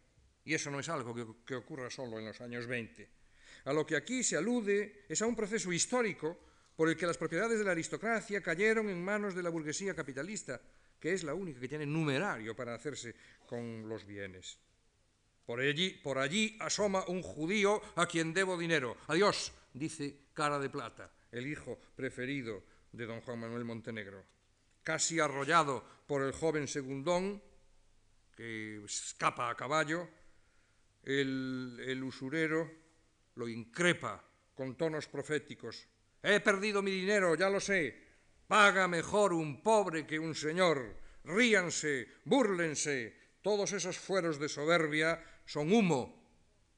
Y 0.43 0.53
eso 0.53 0.69
no 0.69 0.79
es 0.79 0.89
algo 0.89 1.15
que, 1.15 1.25
que 1.45 1.55
ocurra 1.55 1.89
solo 1.89 2.19
en 2.19 2.25
los 2.25 2.39
años 2.41 2.67
20. 2.67 3.14
A 3.65 3.73
lo 3.73 3.85
que 3.85 3.95
aquí 3.95 4.23
se 4.23 4.37
alude 4.37 5.05
es 5.09 5.21
a 5.21 5.25
un 5.25 5.35
proceso 5.35 5.73
histórico 5.73 6.37
por 6.75 6.87
el 6.87 6.95
que 6.95 7.07
las 7.07 7.17
propiedades 7.17 7.57
de 7.57 7.65
la 7.65 7.71
aristocracia 7.71 8.41
cayeron 8.41 8.89
en 8.89 9.03
manos 9.03 9.33
de 9.33 9.41
la 9.41 9.49
burguesía 9.49 9.95
capitalista, 9.95 10.61
que 10.99 11.13
es 11.13 11.23
la 11.23 11.33
única 11.33 11.59
que 11.59 11.67
tiene 11.67 11.85
numerario 11.85 12.55
para 12.55 12.75
hacerse 12.75 13.15
con 13.47 13.89
los 13.89 14.05
bienes. 14.05 14.59
Por 15.45 15.59
allí, 15.61 16.57
asoma 16.59 17.05
un 17.07 17.21
judío 17.21 17.81
a 17.95 18.05
quien 18.07 18.33
debo 18.33 18.57
dinero. 18.57 18.97
Adiós, 19.07 19.51
dice 19.73 20.15
Cara 20.33 20.59
de 20.59 20.69
Plata, 20.69 21.11
el 21.31 21.47
hijo 21.47 21.79
preferido 21.95 22.63
de 22.91 23.05
don 23.05 23.21
Juan 23.21 23.39
Manuel 23.39 23.63
Montenegro. 23.63 24.23
Casi 24.83 25.19
arrollado 25.19 25.83
por 26.05 26.21
el 26.21 26.33
joven 26.33 26.67
segundón, 26.67 27.41
que 28.35 28.83
escapa 28.85 29.49
a 29.49 29.55
caballo, 29.55 30.07
el 31.03 32.01
usurero 32.03 32.84
lo 33.35 33.47
increpa 33.47 34.23
con 34.53 34.75
tonos 34.75 35.07
proféticos. 35.07 35.87
He 36.23 36.39
perdido 36.39 36.81
mi 36.81 36.91
dinero, 36.91 37.35
ya 37.35 37.49
lo 37.49 37.59
sé. 37.59 38.03
Paga 38.47 38.87
mejor 38.87 39.33
un 39.33 39.61
pobre 39.61 40.07
que 40.07 40.19
un 40.19 40.33
señor. 40.33 40.97
Ríanse, 41.23 42.07
búrlense. 42.25 43.37
Todos 43.41 43.73
esos 43.73 43.99
fueros 43.99 44.39
de 44.39 44.49
soberbia 44.49 45.23
son 45.45 45.71
humo 45.71 46.25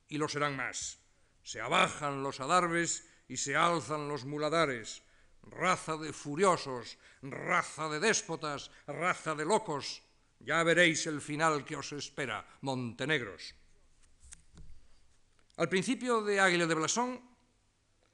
y 0.10 0.18
lo 0.18 0.28
serán 0.28 0.56
más. 0.56 1.00
Se 1.44 1.62
abajan 1.62 2.24
los 2.24 2.40
adarves 2.40 3.08
y 3.28 3.38
se 3.38 3.56
alzan 3.56 4.08
los 4.08 4.26
muladares. 4.26 5.04
Raza 5.44 5.96
de 5.96 6.12
furiosos, 6.12 6.98
raza 7.22 7.88
de 7.88 8.00
déspotas, 8.00 8.72
raza 8.86 9.36
de 9.36 9.46
locos. 9.46 10.04
Ya 10.40 10.62
veréis 10.64 11.08
el 11.08 11.22
final 11.22 11.64
que 11.64 11.78
os 11.78 11.94
espera, 11.94 12.46
Montenegros. 12.62 13.56
Al 15.58 15.70
principio 15.70 16.22
de 16.22 16.40
Águila 16.40 16.68
de 16.68 16.76
Blasón 16.76 17.20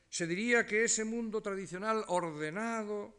se 0.09 0.25
diría 0.25 0.65
que 0.65 0.85
ese 0.85 1.03
mundo 1.03 1.41
tradicional 1.41 2.05
ordenado, 2.07 3.13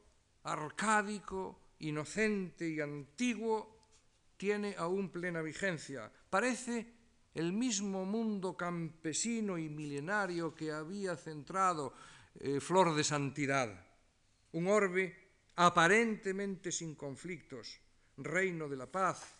arcádico, 0.45 1.61
inocente 1.81 2.66
y 2.66 2.81
antiguo 2.81 3.77
tiene 4.39 4.77
aún 4.79 5.11
plena 5.11 5.43
vigencia. 5.43 6.11
Parece 6.31 6.87
el 7.35 7.53
mismo 7.53 8.07
mundo 8.07 8.57
campesino 8.57 9.59
y 9.59 9.68
milenario 9.68 10.55
que 10.55 10.72
había 10.72 11.16
centrado 11.16 11.93
eh, 12.41 12.61
Flor 12.61 12.95
de 12.95 13.05
Santidad, 13.05 13.87
un 14.53 14.68
orbe 14.68 15.14
aparentemente 15.57 16.72
sin 16.72 16.95
conflictos, 16.95 17.79
reino 18.16 18.70
de 18.70 18.77
la 18.77 18.91
paz 18.91 19.35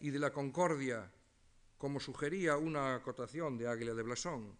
y 0.00 0.10
de 0.10 0.18
la 0.18 0.32
concordia, 0.32 1.12
como 1.78 2.00
sugería 2.00 2.56
una 2.56 2.94
acotación 2.94 3.58
de 3.58 3.68
Águila 3.68 3.94
de 3.94 4.02
Blasón. 4.02 4.56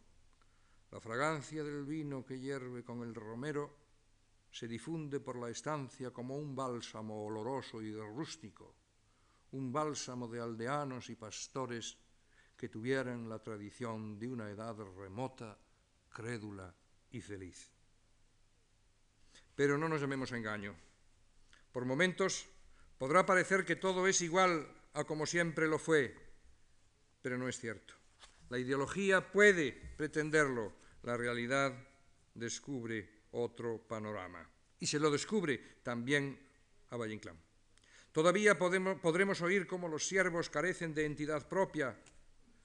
La 0.90 1.00
fragancia 1.00 1.64
del 1.64 1.84
vino 1.84 2.24
que 2.24 2.38
hierve 2.38 2.84
con 2.84 3.02
el 3.02 3.14
romero 3.14 3.76
se 4.50 4.68
difunde 4.68 5.20
por 5.20 5.36
la 5.36 5.50
estancia 5.50 6.10
como 6.10 6.36
un 6.36 6.54
bálsamo 6.54 7.24
oloroso 7.24 7.82
y 7.82 7.94
rústico, 7.94 8.74
un 9.52 9.72
bálsamo 9.72 10.28
de 10.28 10.40
aldeanos 10.40 11.10
y 11.10 11.16
pastores 11.16 11.98
que 12.56 12.68
tuvieran 12.68 13.28
la 13.28 13.38
tradición 13.38 14.18
de 14.18 14.28
una 14.28 14.50
edad 14.50 14.76
remota, 14.96 15.58
crédula 16.10 16.74
y 17.10 17.20
feliz. 17.20 17.70
Pero 19.54 19.76
no 19.76 19.88
nos 19.88 20.00
llamemos 20.00 20.32
a 20.32 20.38
engaño. 20.38 20.74
Por 21.72 21.84
momentos 21.84 22.48
podrá 22.98 23.26
parecer 23.26 23.64
que 23.64 23.76
todo 23.76 24.06
es 24.06 24.20
igual 24.22 24.66
a 24.94 25.04
como 25.04 25.26
siempre 25.26 25.66
lo 25.66 25.78
fue, 25.78 26.25
pero 27.26 27.38
no 27.38 27.48
es 27.48 27.58
cierto. 27.58 27.92
La 28.50 28.56
ideología 28.56 29.32
puede 29.32 29.72
pretenderlo, 29.72 30.72
la 31.02 31.16
realidad 31.16 31.74
descubre 32.32 33.24
otro 33.32 33.78
panorama. 33.78 34.48
Y 34.78 34.86
se 34.86 35.00
lo 35.00 35.10
descubre 35.10 35.58
también 35.82 36.38
a 36.90 36.96
Valle 36.96 37.14
Inclán. 37.14 37.36
Todavía 38.12 38.56
podemos, 38.56 39.00
podremos 39.00 39.42
oír 39.42 39.66
cómo 39.66 39.88
los 39.88 40.06
siervos 40.06 40.48
carecen 40.48 40.94
de 40.94 41.04
entidad 41.04 41.48
propia, 41.48 41.98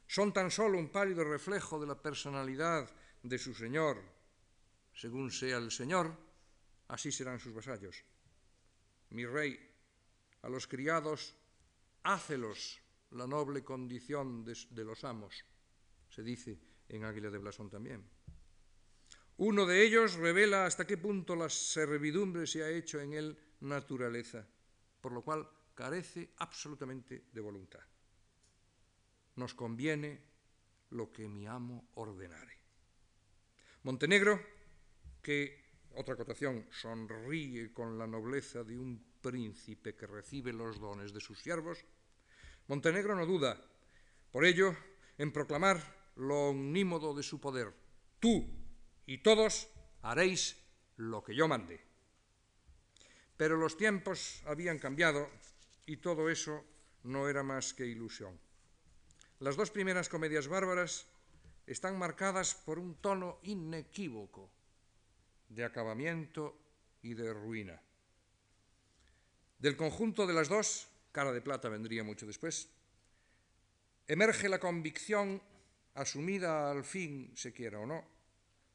son 0.06 0.32
tan 0.32 0.52
solo 0.52 0.78
un 0.78 0.90
pálido 0.90 1.24
reflejo 1.24 1.80
de 1.80 1.88
la 1.88 2.00
personalidad 2.00 2.88
de 3.24 3.40
su 3.40 3.56
Señor. 3.56 3.98
Según 4.94 5.32
sea 5.32 5.58
el 5.58 5.72
Señor, 5.72 6.16
así 6.88 7.12
serán 7.12 7.40
sus 7.40 7.56
vasallos. 7.56 8.06
Mi 9.10 9.26
rey, 9.26 9.60
a 10.44 10.50
los 10.50 10.68
criados, 10.68 11.34
hácelos 12.04 12.80
la 13.12 13.28
noble 13.28 13.64
condición 13.64 14.44
de, 14.44 14.84
los 14.84 15.04
amos, 15.04 15.46
se 16.10 16.24
dice 16.24 16.60
en 16.90 17.04
Águila 17.04 17.30
de 17.30 17.38
Blasón 17.38 17.70
también. 17.70 18.04
Uno 19.38 19.66
de 19.66 19.84
ellos 19.84 20.16
revela 20.16 20.66
hasta 20.66 20.86
qué 20.86 20.98
punto 20.98 21.36
la 21.36 21.50
servidumbre 21.50 22.46
se 22.46 22.64
ha 22.64 22.70
hecho 22.70 23.00
en 23.00 23.14
él 23.14 23.38
naturaleza, 23.62 24.48
por 25.00 25.12
lo 25.12 25.24
cual 25.24 25.50
carece 25.74 26.32
absolutamente 26.38 27.26
de 27.32 27.42
voluntad. 27.42 27.82
Nos 29.36 29.54
conviene 29.54 30.22
lo 30.92 31.12
que 31.12 31.28
mi 31.28 31.48
amo 31.48 31.90
ordenare. 31.96 32.60
Montenegro, 33.84 34.40
que, 35.22 35.60
otra 35.96 36.14
acotación, 36.14 36.68
sonríe 36.70 37.74
con 37.74 37.98
la 37.98 38.06
nobleza 38.06 38.64
de 38.64 38.78
un 38.78 39.04
príncipe 39.22 39.96
que 39.96 40.08
recibe 40.08 40.54
los 40.54 40.80
dones 40.80 41.14
de 41.14 41.20
sus 41.20 41.40
siervos, 41.40 41.84
Montenegro 42.68 43.16
no 43.16 43.26
duda, 43.26 43.60
por 44.32 44.46
ello, 44.46 44.76
en 45.18 45.32
proclamar 45.32 45.82
lo 46.16 46.50
omnímodo 46.50 47.14
de 47.14 47.24
su 47.24 47.40
poder. 47.40 47.74
Tú 48.20 48.48
y 49.06 49.20
todos 49.20 49.68
haréis 50.02 50.58
lo 50.98 51.24
que 51.24 51.36
yo 51.36 51.48
mande. 51.48 51.82
Pero 53.38 53.58
los 53.58 53.78
tiempos 53.78 54.42
habían 54.46 54.80
cambiado 54.80 55.30
y 55.86 55.98
todo 55.98 56.30
eso 56.30 56.64
no 57.04 57.28
era 57.28 57.44
más 57.44 57.74
que 57.74 57.86
ilusión. 57.86 58.40
Las 59.40 59.56
dos 59.56 59.72
primeras 59.72 60.10
comedias 60.10 60.48
bárbaras 60.48 61.08
están 61.66 61.98
marcadas 61.98 62.54
por 62.54 62.78
un 62.78 62.96
tono 62.96 63.40
inequívoco 63.44 64.52
de 65.50 65.66
acabamiento 65.66 66.58
y 67.02 67.16
de 67.16 67.34
ruina. 67.34 67.82
Del 69.58 69.76
conjunto 69.78 70.28
de 70.28 70.34
las 70.34 70.48
dos, 70.48 70.88
cara 71.12 71.32
de 71.32 71.42
plata 71.42 71.70
vendría 71.70 72.04
mucho 72.04 72.26
después, 72.26 72.70
emerge 74.08 74.50
la 74.50 74.60
convicción, 74.60 75.42
asumida 75.94 76.72
al 76.72 76.84
fin, 76.84 77.32
se 77.36 77.54
quiera 77.54 77.80
o 77.80 77.86
no, 77.86 78.04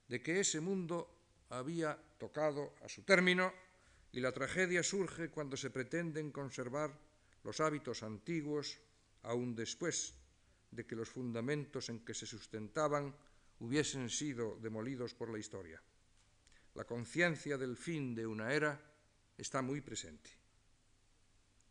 de 0.08 0.22
que 0.22 0.40
ese 0.40 0.60
mundo 0.60 1.44
había 1.50 1.98
tocado 2.18 2.74
a 2.84 2.88
su 2.88 3.02
término 3.02 3.52
y 4.12 4.20
la 4.20 4.32
tragedia 4.32 4.82
surge 4.82 5.30
cuando 5.30 5.56
se 5.56 5.70
pretenden 5.70 6.30
conservar 6.30 6.90
los 7.44 7.60
hábitos 7.60 8.02
antiguos 8.02 8.78
aún 9.22 9.54
después 9.54 10.14
de 10.70 10.86
que 10.86 10.96
los 10.96 11.08
fundamentos 11.08 11.88
en 11.88 12.04
que 12.04 12.14
se 12.14 12.26
sustentaban 12.26 13.14
hubiesen 13.60 14.10
sido 14.10 14.56
demolidos 14.60 15.14
por 15.14 15.30
la 15.30 15.38
historia. 15.38 15.82
La 16.74 16.84
conciencia 16.84 17.56
del 17.56 17.76
fin 17.76 18.14
de 18.14 18.26
una 18.26 18.52
era 18.52 18.80
está 19.38 19.62
muy 19.62 19.80
presente. 19.80 20.45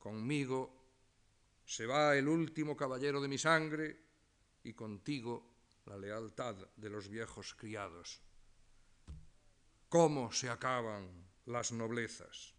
Conmigo 0.05 0.69
se 1.65 1.87
va 1.87 2.15
el 2.15 2.27
último 2.27 2.77
caballero 2.77 3.19
de 3.19 3.27
mi 3.27 3.39
sangre 3.39 3.97
y 4.61 4.73
contigo 4.73 5.55
la 5.87 5.97
lealtad 5.97 6.53
de 6.75 6.91
los 6.91 7.09
viejos 7.09 7.55
criados. 7.55 8.21
¿Cómo 9.89 10.31
se 10.31 10.47
acaban 10.51 11.09
las 11.47 11.71
noblezas? 11.71 12.53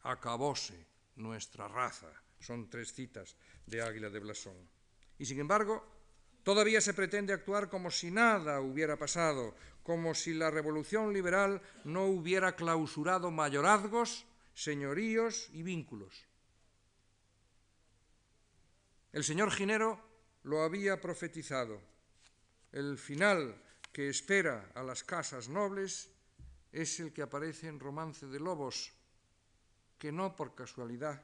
Acabóse 0.00 0.88
nuestra 1.14 1.68
raza. 1.68 2.10
Son 2.40 2.68
tres 2.68 2.92
citas 2.92 3.36
de 3.64 3.80
Águila 3.80 4.10
de 4.10 4.18
Blasón. 4.18 4.58
Y 5.20 5.26
sin 5.26 5.38
embargo, 5.38 5.86
todavía 6.42 6.80
se 6.80 6.94
pretende 6.94 7.32
actuar 7.32 7.70
como 7.70 7.92
si 7.92 8.10
nada 8.10 8.60
hubiera 8.60 8.98
pasado, 8.98 9.54
como 9.84 10.14
si 10.14 10.34
la 10.34 10.50
revolución 10.50 11.12
liberal 11.12 11.62
no 11.84 12.06
hubiera 12.06 12.56
clausurado 12.56 13.30
mayorazgos, 13.30 14.26
señoríos 14.54 15.48
y 15.52 15.62
vínculos. 15.62 16.26
El 19.12 19.24
señor 19.24 19.50
Ginero 19.50 20.00
lo 20.44 20.62
había 20.62 21.00
profetizado. 21.00 21.80
El 22.72 22.96
final 22.98 23.54
que 23.92 24.08
espera 24.08 24.72
a 24.74 24.82
las 24.82 25.04
casas 25.04 25.48
nobles 25.48 26.10
es 26.72 26.98
el 27.00 27.12
que 27.12 27.22
aparece 27.22 27.68
en 27.68 27.78
Romance 27.78 28.26
de 28.26 28.40
Lobos, 28.40 28.92
que 29.98 30.10
no 30.10 30.34
por 30.34 30.54
casualidad 30.54 31.22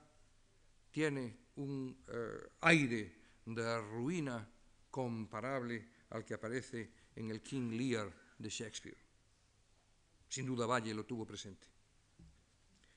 tiene 0.91 1.39
un 1.57 1.97
eh, 2.09 2.51
aire 2.61 3.17
de 3.47 3.81
ruina 3.81 4.47
comparable 4.91 5.89
al 6.11 6.25
que 6.25 6.35
aparece 6.35 6.91
en 7.17 7.31
el 7.31 7.43
King 7.43 7.73
Lear 7.73 8.13
de 8.39 8.49
Shakespeare. 8.49 8.99
Sin 10.29 10.47
duda 10.47 10.67
Valle 10.67 10.93
lo 10.93 11.05
tuvo 11.05 11.27
presente. 11.27 11.67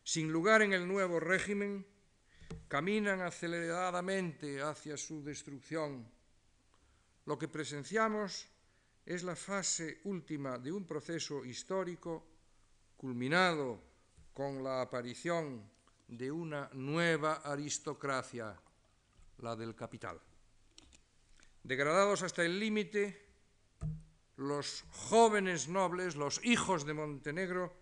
Sin 0.04 0.32
lugar 0.32 0.62
en 0.62 0.74
el 0.74 0.88
nuevo 0.88 1.20
régimen, 1.20 1.86
caminan 2.68 3.22
aceleradamente 3.22 4.62
hacia 4.62 4.97
su 4.97 5.24
destrucción. 5.24 6.10
Lo 7.26 7.38
que 7.38 7.47
presenciamos 7.47 8.47
es 9.06 9.24
la 9.24 9.36
fase 9.36 10.02
última 10.06 10.58
de 10.58 10.72
un 10.72 10.86
proceso 10.86 11.45
histórico 11.45 12.26
culminado 12.97 13.82
con 14.34 14.64
la 14.64 14.82
aparición 14.82 15.70
de 16.08 16.32
una 16.32 16.70
nueva 16.74 17.36
aristocracia, 17.36 18.60
la 19.39 19.56
del 19.56 19.76
capital. 19.76 20.20
Degradados 21.64 22.24
hasta 22.24 22.43
el 22.43 22.60
límite, 22.60 23.28
los 24.38 24.84
jóvenes 24.91 25.68
nobles, 25.68 26.16
los 26.16 26.43
hijos 26.43 26.86
de 26.86 26.93
Montenegro, 26.93 27.81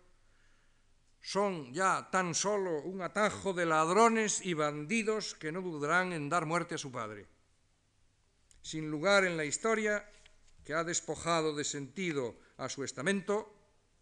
son 1.21 1.73
ya 1.73 2.09
tan 2.11 2.33
solo 2.33 2.81
un 2.81 3.01
atajo 3.01 3.53
de 3.53 3.65
ladrones 3.65 4.45
y 4.45 4.53
bandidos 4.53 5.35
que 5.35 5.51
no 5.51 5.61
dudarán 5.61 6.13
en 6.13 6.29
dar 6.29 6.45
muerte 6.45 6.75
a 6.75 6.77
su 6.77 6.91
padre. 6.91 7.27
Sin 8.61 8.89
lugar 8.89 9.25
en 9.25 9.37
la 9.37 9.45
historia, 9.45 10.09
que 10.63 10.73
ha 10.73 10.83
despojado 10.83 11.55
de 11.55 11.63
sentido 11.63 12.37
a 12.57 12.69
su 12.69 12.83
estamento, 12.83 13.53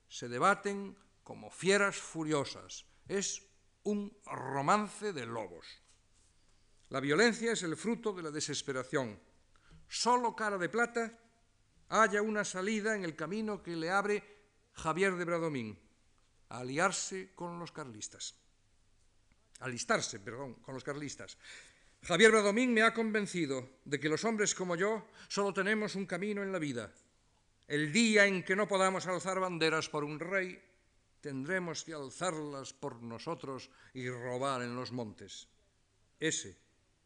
se 0.09 0.27
debaten 0.27 0.97
como 1.23 1.49
fieras 1.49 1.97
furiosas. 1.97 2.85
Es 3.07 3.43
un 3.83 4.15
romance 4.25 5.13
de 5.13 5.25
lobos. 5.25 5.65
La 6.89 6.99
violencia 6.99 7.51
es 7.51 7.63
el 7.63 7.75
fruto 7.75 8.13
de 8.13 8.23
la 8.23 8.31
desesperación. 8.31 9.19
Solo 9.87 10.35
cara 10.35 10.57
de 10.57 10.69
plata 10.69 11.17
haya 11.89 12.21
una 12.21 12.43
salida 12.43 12.95
en 12.95 13.03
el 13.03 13.15
camino 13.15 13.63
que 13.63 13.75
le 13.75 13.89
abre 13.89 14.23
Javier 14.73 15.15
de 15.15 15.25
Bradomín, 15.25 15.79
aliarse 16.49 17.31
con 17.35 17.59
los 17.59 17.71
carlistas. 17.71 18.35
Alistarse, 19.59 20.19
perdón, 20.19 20.55
con 20.55 20.73
los 20.73 20.83
carlistas. 20.83 21.37
Javier 22.03 22.31
Bradomín 22.31 22.73
me 22.73 22.83
ha 22.83 22.93
convencido 22.93 23.81
de 23.83 23.99
que 23.99 24.09
los 24.09 24.23
hombres 24.23 24.53
como 24.53 24.75
yo 24.75 25.07
solo 25.27 25.53
tenemos 25.53 25.95
un 25.95 26.05
camino 26.05 26.43
en 26.43 26.51
la 26.51 26.59
vida. 26.59 26.93
El 27.67 27.91
día 27.91 28.25
en 28.25 28.43
que 28.43 28.55
no 28.55 28.67
podamos 28.67 29.07
alzar 29.07 29.39
banderas 29.39 29.89
por 29.89 30.03
un 30.03 30.19
rey, 30.19 30.61
tendremos 31.19 31.83
que 31.83 31.93
alzarlas 31.93 32.71
por 32.71 33.01
nosotros 33.01 33.69
y 33.93 34.09
robar 34.09 34.61
en 34.61 34.75
los 34.75 34.91
montes. 34.91 35.47
Ese 36.19 36.57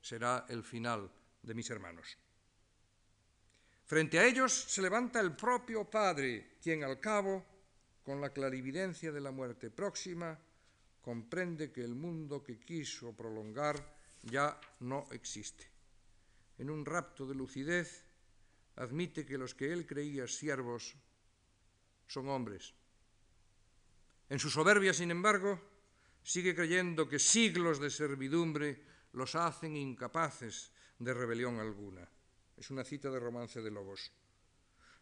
será 0.02 0.46
el 0.50 0.64
final 0.64 1.10
de 1.42 1.54
mis 1.54 1.70
hermanos. 1.70 2.18
Frente 3.86 4.20
a 4.20 4.26
ellos 4.26 4.54
se 4.54 4.82
levanta 4.82 5.20
el 5.20 5.36
propio 5.36 5.89
Padre, 5.89 6.58
quien 6.62 6.84
al 6.84 7.00
cabo, 7.00 7.46
con 8.12 8.20
la 8.20 8.34
clarividencia 8.34 9.09
de 9.09 9.22
la 9.22 9.32
muerte 9.32 9.72
próxima, 9.72 10.38
comprende 10.99 11.72
que 11.72 11.80
el 11.80 11.95
mundo 11.95 12.43
que 12.43 12.59
quiso 12.59 13.16
prolongar 13.16 13.80
ya 14.24 14.59
no 14.82 15.07
existe. 15.12 15.64
En 16.57 16.70
un 16.70 16.84
rapto 16.86 17.26
de 17.26 17.34
lucidez, 17.34 18.03
admite 18.76 19.26
que 19.26 19.38
los 19.38 19.55
que 19.55 19.72
él 19.72 19.88
creía 19.88 20.28
siervos 20.28 20.93
son 22.05 22.28
hombres. 22.28 22.74
En 24.28 24.39
su 24.39 24.49
soberbia, 24.49 24.93
sin 24.93 25.09
embargo, 25.09 25.62
sigue 26.22 26.53
creyendo 26.53 27.07
que 27.07 27.18
siglos 27.18 27.80
de 27.80 27.89
servidumbre 27.89 28.84
los 29.14 29.36
hacen 29.36 29.78
incapaces 29.78 30.74
de 30.99 31.14
rebelión 31.14 31.62
alguna. 31.62 32.05
Es 32.57 32.72
una 32.72 32.84
cita 32.84 33.09
de 33.09 33.22
Romance 33.22 33.62
de 33.62 33.72
Lobos. 33.72 34.12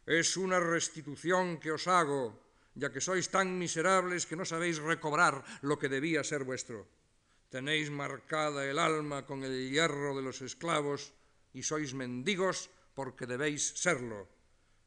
Es 0.05 0.37
una 0.37 0.59
restitución 0.59 1.59
que 1.59 1.71
os 1.71 1.87
hago, 1.87 2.48
ya 2.79 2.91
que 2.91 3.03
sois 3.03 3.27
tan 3.27 3.59
miserables 3.59 4.25
que 4.25 4.39
no 4.39 4.47
sabéis 4.47 4.79
recobrar 4.79 5.43
lo 5.61 5.77
que 5.77 5.91
debía 5.91 6.23
ser 6.23 6.47
vuestro. 6.47 6.87
Tenéis 7.51 7.91
marcada 7.91 8.63
el 8.63 8.79
alma 8.79 9.25
con 9.25 9.43
el 9.43 9.69
hierro 9.69 10.15
de 10.15 10.23
los 10.23 10.41
esclavos 10.41 11.11
y 11.53 11.63
sois 11.63 11.93
mendigos 11.93 12.69
porque 12.95 13.27
debéis 13.27 13.75
serlo. 13.75 14.27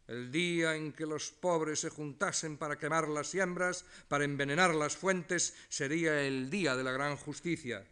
El 0.09 0.31
día 0.31 0.75
en 0.75 0.93
que 0.93 1.07
los 1.07 1.31
pobres 1.31 1.81
se 1.81 1.91
juntasen 1.91 2.57
para 2.59 2.79
quemar 2.79 3.09
las 3.09 3.29
siembras, 3.29 3.85
para 4.09 4.25
envenenar 4.25 4.75
las 4.75 4.97
fuentes, 4.97 5.55
sería 5.69 6.23
el 6.23 6.51
día 6.51 6.77
de 6.77 6.85
la 6.85 6.93
gran 6.93 7.17
justicia. 7.17 7.87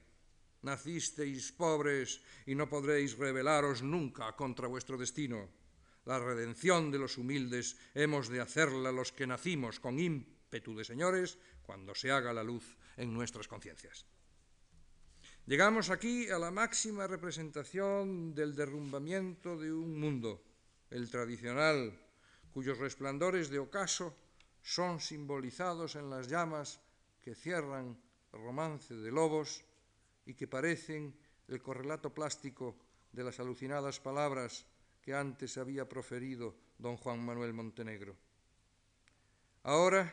Nacisteis 0.63 1.53
pobres 1.53 2.21
y 2.47 2.55
no 2.55 2.69
podréis 2.69 3.17
rebelaros 3.17 3.83
nunca 3.83 4.37
contra 4.37 4.69
vuestro 4.69 4.99
destino. 4.99 5.60
La 6.05 6.19
redención 6.19 6.91
de 6.91 6.99
los 6.99 7.19
humildes 7.19 7.77
hemos 7.95 8.29
de 8.29 8.41
hacerla 8.41 8.91
los 8.93 9.13
que 9.13 9.27
nacimos 9.27 9.81
con 9.81 9.99
ímpetu 9.99 10.75
de 10.75 10.85
señores 10.85 11.39
cuando 11.63 11.95
se 11.95 12.11
haga 12.11 12.33
la 12.33 12.43
luz 12.43 12.77
en 12.97 13.13
nuestras 13.13 13.49
conciencias. 13.49 14.07
Llegamos 15.47 15.91
aquí 15.91 16.29
a 16.31 16.39
la 16.39 16.51
máxima 16.51 17.07
representación 17.07 18.35
del 18.35 18.55
derrumbamiento 18.55 19.59
de 19.59 19.73
un 19.73 19.99
mundo, 19.99 20.43
el 20.91 21.11
tradicional, 21.11 21.99
cuyos 22.53 22.79
resplandores 22.79 23.51
de 23.51 23.59
ocaso 23.59 24.17
son 24.63 25.01
simbolizados 25.01 25.97
en 25.97 26.11
las 26.11 26.29
llamas 26.29 26.81
que 27.21 27.35
cierran 27.35 28.01
romance 28.33 28.95
de 28.95 29.11
lobos 29.11 29.65
y 30.25 30.35
que 30.35 30.47
parecen 30.47 31.15
el 31.49 31.61
correlato 31.61 32.15
plástico 32.15 32.77
de 33.13 33.25
las 33.25 33.41
alucinadas 33.41 33.99
palabras 33.99 34.67
que 35.03 35.15
antes 35.15 35.59
había 35.59 35.89
proferido 35.89 36.55
don 36.79 36.97
Juan 36.97 37.25
Manuel 37.25 37.53
Montenegro. 37.53 38.17
Ahora 39.65 40.13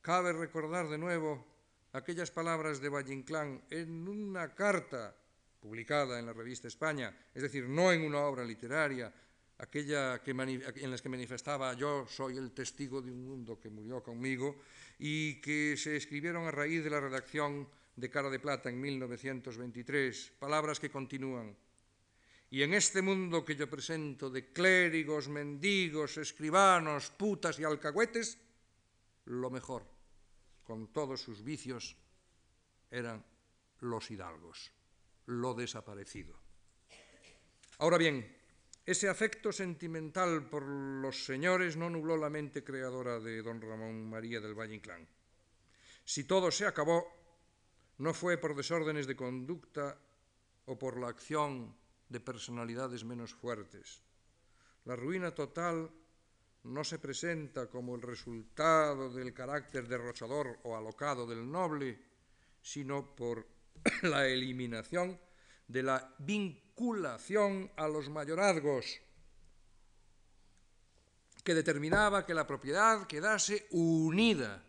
cabe 0.00 0.32
recordar 0.32 0.88
de 0.88 0.98
nuevo 0.98 1.44
aquellas 1.92 2.30
palabras 2.30 2.80
de 2.80 2.88
Valle 2.88 3.14
Inclán 3.14 3.62
en 3.70 4.08
una 4.08 4.54
carta 4.54 5.14
publicada 5.60 6.18
en 6.18 6.26
la 6.26 6.32
revista 6.32 6.68
España, 6.68 7.16
es 7.34 7.42
decir, 7.42 7.68
no 7.68 7.92
en 7.92 8.02
una 8.02 8.20
obra 8.20 8.44
literaria, 8.44 9.12
aquella 9.58 10.22
que 10.22 10.32
en 10.32 10.90
las 10.90 11.00
que 11.00 11.08
manifestaba 11.08 11.74
yo 11.74 12.06
soy 12.06 12.36
el 12.36 12.52
testigo 12.52 13.00
de 13.00 13.10
un 13.10 13.24
mundo 13.24 13.58
que 13.58 13.70
murió 13.70 14.02
conmigo 14.02 14.56
y 14.98 15.40
que 15.40 15.76
se 15.76 15.96
escribieron 15.96 16.46
a 16.46 16.50
raíz 16.50 16.84
de 16.84 16.90
la 16.90 17.00
redacción 17.00 17.68
de 17.96 18.10
Cara 18.10 18.28
de 18.28 18.40
Plata 18.40 18.68
en 18.68 18.80
1923, 18.80 20.32
palabras 20.38 20.80
que 20.80 20.90
continúan. 20.90 21.56
Y 22.54 22.62
en 22.62 22.72
este 22.72 23.02
mundo 23.02 23.44
que 23.44 23.56
yo 23.56 23.68
presento 23.68 24.30
de 24.30 24.52
clérigos, 24.52 25.26
mendigos, 25.26 26.18
escribanos, 26.18 27.10
putas 27.10 27.58
y 27.58 27.64
alcahuetes, 27.64 28.38
lo 29.24 29.50
mejor, 29.50 29.82
con 30.62 30.92
todos 30.92 31.20
sus 31.20 31.42
vicios, 31.42 31.96
eran 32.92 33.24
los 33.80 34.08
hidalgos, 34.08 34.70
lo 35.26 35.52
desaparecido. 35.54 36.38
Ahora 37.78 37.98
bien, 37.98 38.24
ese 38.86 39.08
afecto 39.08 39.50
sentimental 39.50 40.48
por 40.48 40.62
los 40.62 41.24
señores 41.24 41.76
no 41.76 41.90
nubló 41.90 42.16
la 42.16 42.30
mente 42.30 42.62
creadora 42.62 43.18
de 43.18 43.42
don 43.42 43.60
Ramón 43.60 44.08
María 44.08 44.40
del 44.40 44.54
Valle 44.54 44.76
Inclán. 44.76 45.04
Si 46.04 46.22
todo 46.22 46.52
se 46.52 46.66
acabó, 46.66 47.04
no 47.98 48.14
fue 48.14 48.38
por 48.38 48.54
desórdenes 48.54 49.08
de 49.08 49.16
conducta 49.16 49.98
o 50.66 50.78
por 50.78 51.00
la 51.00 51.08
acción 51.08 51.82
de 52.14 52.20
personalidades 52.20 53.02
menos 53.02 53.34
fuertes. 53.34 54.00
La 54.84 54.94
ruina 54.94 55.34
total 55.34 55.90
no 56.62 56.84
se 56.84 57.00
presenta 57.00 57.68
como 57.68 57.96
el 57.96 58.02
resultado 58.02 59.10
del 59.10 59.34
carácter 59.34 59.88
derrochador 59.88 60.60
o 60.62 60.76
alocado 60.76 61.26
del 61.26 61.50
noble, 61.50 61.98
sino 62.62 63.16
por 63.16 63.44
la 64.02 64.28
eliminación 64.28 65.18
de 65.66 65.82
la 65.82 66.14
vinculación 66.20 67.72
a 67.74 67.88
los 67.88 68.08
mayorazgos, 68.08 69.00
que 71.42 71.52
determinaba 71.52 72.24
que 72.24 72.32
la 72.32 72.46
propiedad 72.46 73.08
quedase 73.08 73.66
unida 73.72 74.62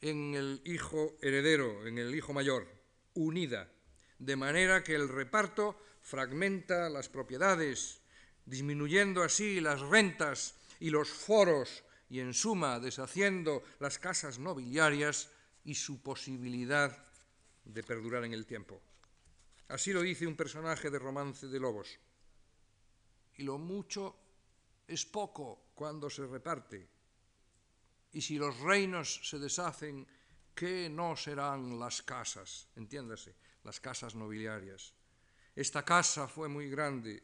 en 0.00 0.34
el 0.34 0.62
hijo 0.64 1.18
heredero, 1.20 1.86
en 1.86 1.98
el 1.98 2.14
hijo 2.14 2.32
mayor, 2.32 2.66
unida, 3.12 3.70
de 4.18 4.36
manera 4.36 4.82
que 4.82 4.94
el 4.94 5.08
reparto 5.08 5.76
fragmenta 6.08 6.88
las 6.88 7.10
propiedades, 7.10 8.00
disminuyendo 8.46 9.22
así 9.22 9.60
las 9.60 9.80
rentas 9.80 10.54
y 10.80 10.88
los 10.88 11.10
foros 11.10 11.84
y 12.08 12.20
en 12.20 12.32
suma 12.32 12.80
deshaciendo 12.80 13.62
las 13.78 13.98
casas 13.98 14.38
nobiliarias 14.38 15.28
y 15.64 15.74
su 15.74 16.00
posibilidad 16.00 16.96
de 17.62 17.82
perdurar 17.82 18.24
en 18.24 18.32
el 18.32 18.46
tiempo. 18.46 18.80
Así 19.68 19.92
lo 19.92 20.00
dice 20.00 20.26
un 20.26 20.34
personaje 20.34 20.88
de 20.88 20.98
romance 20.98 21.46
de 21.46 21.60
lobos. 21.60 22.00
Y 23.36 23.42
lo 23.42 23.58
mucho 23.58 24.16
es 24.86 25.04
poco 25.04 25.68
cuando 25.74 26.08
se 26.08 26.26
reparte. 26.26 26.88
Y 28.12 28.22
si 28.22 28.38
los 28.38 28.58
reinos 28.60 29.28
se 29.28 29.38
deshacen, 29.38 30.08
¿qué 30.54 30.88
no 30.88 31.14
serán 31.16 31.78
las 31.78 32.00
casas? 32.00 32.66
Entiéndase, 32.76 33.36
las 33.62 33.78
casas 33.78 34.14
nobiliarias. 34.14 34.94
Esta 35.58 35.84
casa 35.84 36.28
fue 36.28 36.46
muy 36.46 36.70
grande, 36.70 37.20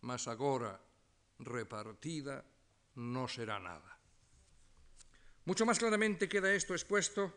mas 0.00 0.28
agora 0.28 0.80
repartida 1.40 2.40
no 2.94 3.28
será 3.28 3.60
nada. 3.60 4.00
Mucho 5.44 5.66
más 5.66 5.78
claramente 5.78 6.26
queda 6.26 6.54
esto 6.54 6.72
expuesto 6.72 7.36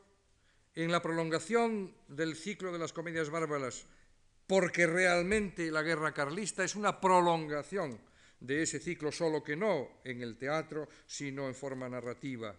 en 0.76 0.94
la 0.94 1.02
prolongación 1.02 1.94
del 2.08 2.38
ciclo 2.38 2.72
de 2.72 2.80
las 2.80 2.94
comedias 2.94 3.30
bárbaras 3.30 3.86
porque 4.48 4.88
realmente 4.88 5.70
la 5.72 5.84
guerra 5.84 6.14
carlista 6.14 6.64
es 6.64 6.78
una 6.78 7.02
prolongación 7.02 8.00
de 8.40 8.64
ese 8.64 8.80
ciclo, 8.80 9.12
solo 9.12 9.44
que 9.44 9.58
no 9.58 10.00
en 10.06 10.22
el 10.22 10.38
teatro, 10.38 10.88
sino 11.06 11.50
en 11.50 11.54
forma 11.54 11.90
narrativa. 11.90 12.56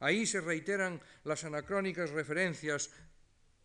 Ahí 0.00 0.24
se 0.24 0.40
reiteran 0.40 0.98
las 1.24 1.44
anacrónicas 1.44 2.08
referencias 2.08 2.90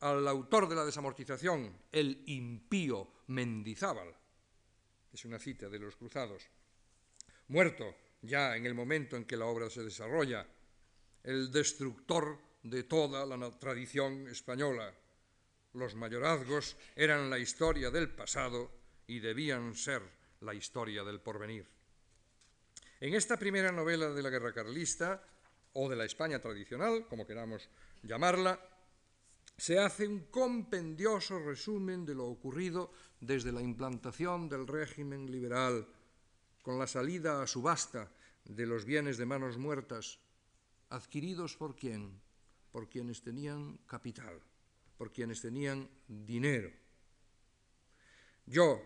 al 0.02 0.28
autor 0.28 0.68
de 0.68 0.76
la 0.76 0.84
desamortización, 0.84 1.72
el 1.94 2.24
impío 2.26 3.13
Mendizábal. 3.28 4.14
Es 5.12 5.26
una 5.26 5.40
cita 5.40 5.70
de 5.70 5.80
los 5.80 5.96
cruzados. 5.96 6.44
Muerto 7.48 7.96
ya 8.22 8.56
en 8.56 8.66
el 8.66 8.74
momento 8.74 9.16
en 9.18 9.26
que 9.26 9.38
la 9.38 9.46
obra 9.46 9.70
se 9.70 9.84
desarrolla, 9.84 10.48
el 11.24 11.52
destructor 11.52 12.40
de 12.64 12.84
toda 12.84 13.26
la 13.26 13.52
tradición 13.60 14.28
española, 14.28 14.94
los 15.74 15.96
mayorazgos 15.96 16.78
eran 16.96 17.30
la 17.30 17.40
historia 17.40 17.92
del 17.92 18.10
pasado 18.10 18.72
y 19.08 19.20
debían 19.20 19.76
ser 19.76 20.02
la 20.42 20.54
historia 20.54 21.04
del 21.04 21.20
porvenir. 21.20 21.66
En 23.00 23.14
esta 23.14 23.38
primera 23.38 23.72
novela 23.72 24.10
de 24.10 24.22
la 24.22 24.30
guerra 24.30 24.54
carlista, 24.54 25.22
o 25.74 25.90
de 25.90 25.96
la 25.96 26.06
España 26.06 26.40
tradicional, 26.40 27.08
como 27.08 27.26
queramos 27.26 27.68
llamarla, 28.04 28.60
se 29.58 29.80
hace 29.80 30.08
un 30.08 30.32
compendioso 30.32 31.40
resumen 31.40 32.06
de 32.06 32.16
lo 32.16 32.26
ocurrido 32.26 32.92
desde 33.20 33.52
la 33.52 33.62
implantación 33.62 34.50
del 34.50 34.68
régimen 34.68 35.32
liberal, 35.32 35.88
con 36.62 36.80
la 36.80 36.88
salida 36.88 37.42
a 37.42 37.48
subasta 37.48 38.12
de 38.46 38.66
los 38.66 38.86
bienes 38.86 39.18
de 39.18 39.26
manos 39.26 39.58
muertas, 39.58 40.20
adquiridos 40.90 41.56
por 41.56 41.76
quién? 41.76 42.22
Por 42.72 42.90
quienes 42.90 43.22
tenían 43.22 43.78
capital 43.86 44.42
por 44.98 45.12
quienes 45.12 45.42
tenían 45.42 45.90
dinero. 46.08 46.72
Yo, 48.46 48.82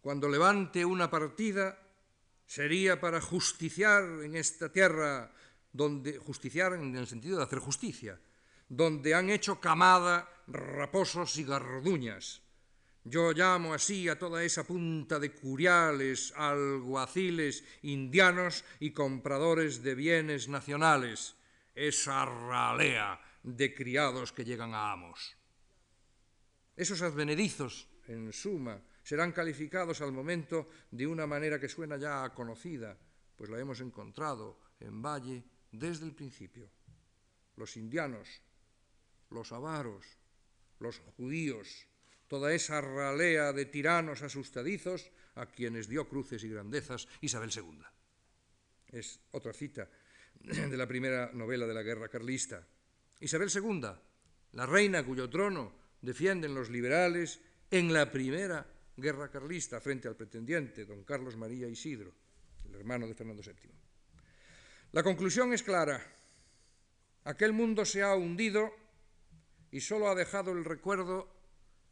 cuando 0.00 0.28
levante 0.28 0.84
una 0.84 1.10
partida, 1.10 1.78
sería 2.46 3.00
para 3.00 3.20
justiciar 3.20 4.02
en 4.24 4.34
esta 4.34 4.72
tierra, 4.72 5.32
donde 5.72 6.18
justiciar 6.18 6.72
en 6.74 6.96
el 6.96 7.06
sentido 7.06 7.38
de 7.38 7.44
hacer 7.44 7.58
justicia, 7.58 8.20
donde 8.68 9.14
han 9.14 9.30
hecho 9.30 9.60
camada 9.60 10.28
raposos 10.46 11.36
y 11.38 11.44
garduñas. 11.44 12.42
Yo 13.04 13.32
llamo 13.32 13.72
así 13.72 14.08
a 14.08 14.18
toda 14.18 14.44
esa 14.44 14.64
punta 14.64 15.18
de 15.18 15.32
curiales, 15.32 16.32
alguaciles, 16.36 17.64
indianos 17.82 18.64
y 18.80 18.90
compradores 18.90 19.82
de 19.82 19.94
bienes 19.94 20.48
nacionales, 20.48 21.34
esa 21.74 22.26
ralea 22.26 23.20
de 23.42 23.74
criados 23.74 24.32
que 24.32 24.44
llegan 24.44 24.74
a 24.74 24.92
amos. 24.92 25.36
Esos 26.76 27.00
advenedizos, 27.00 27.88
en 28.08 28.32
suma, 28.32 28.82
serán 29.02 29.32
calificados 29.32 30.02
al 30.02 30.12
momento 30.12 30.68
de 30.90 31.06
una 31.06 31.26
manera 31.26 31.58
que 31.58 31.68
suena 31.68 31.96
ya 31.96 32.28
conocida, 32.34 32.98
pues 33.36 33.48
la 33.48 33.58
hemos 33.58 33.80
encontrado 33.80 34.60
en 34.80 35.00
Valle 35.00 35.44
desde 35.72 36.04
el 36.04 36.14
principio. 36.14 36.70
Los 37.56 37.76
indianos, 37.76 38.28
los 39.30 39.52
avaros, 39.52 40.04
los 40.80 40.98
judíos, 41.16 41.86
toda 42.28 42.52
esa 42.52 42.80
ralea 42.80 43.52
de 43.52 43.64
tiranos 43.66 44.22
asustadizos 44.22 45.10
a 45.34 45.46
quienes 45.46 45.88
dio 45.88 46.08
cruces 46.08 46.44
y 46.44 46.48
grandezas 46.48 47.08
Isabel 47.20 47.50
II. 47.54 47.82
Es 48.88 49.20
otra 49.32 49.52
cita 49.52 49.88
de 50.40 50.76
la 50.76 50.86
primera 50.86 51.30
novela 51.32 51.66
de 51.66 51.74
la 51.74 51.82
guerra 51.82 52.08
carlista. 52.08 52.66
Isabel 53.20 53.50
II, 53.52 53.82
la 54.52 54.66
reina 54.66 55.04
cuyo 55.04 55.28
trono 55.28 55.74
defienden 56.00 56.54
los 56.54 56.70
liberales 56.70 57.40
en 57.70 57.92
la 57.92 58.10
primera 58.10 58.66
guerra 58.96 59.30
carlista 59.30 59.80
frente 59.80 60.08
al 60.08 60.16
pretendiente 60.16 60.84
don 60.84 61.04
Carlos 61.04 61.36
María 61.36 61.68
Isidro, 61.68 62.12
el 62.66 62.74
hermano 62.74 63.06
de 63.06 63.14
Fernando 63.14 63.42
VII. 63.42 63.70
La 64.92 65.02
conclusión 65.02 65.52
es 65.52 65.62
clara. 65.62 66.00
Aquel 67.24 67.52
mundo 67.52 67.84
se 67.84 68.02
ha 68.02 68.14
hundido 68.14 68.72
y 69.70 69.80
solo 69.80 70.08
ha 70.08 70.14
dejado 70.14 70.52
el 70.52 70.64
recuerdo 70.64 71.28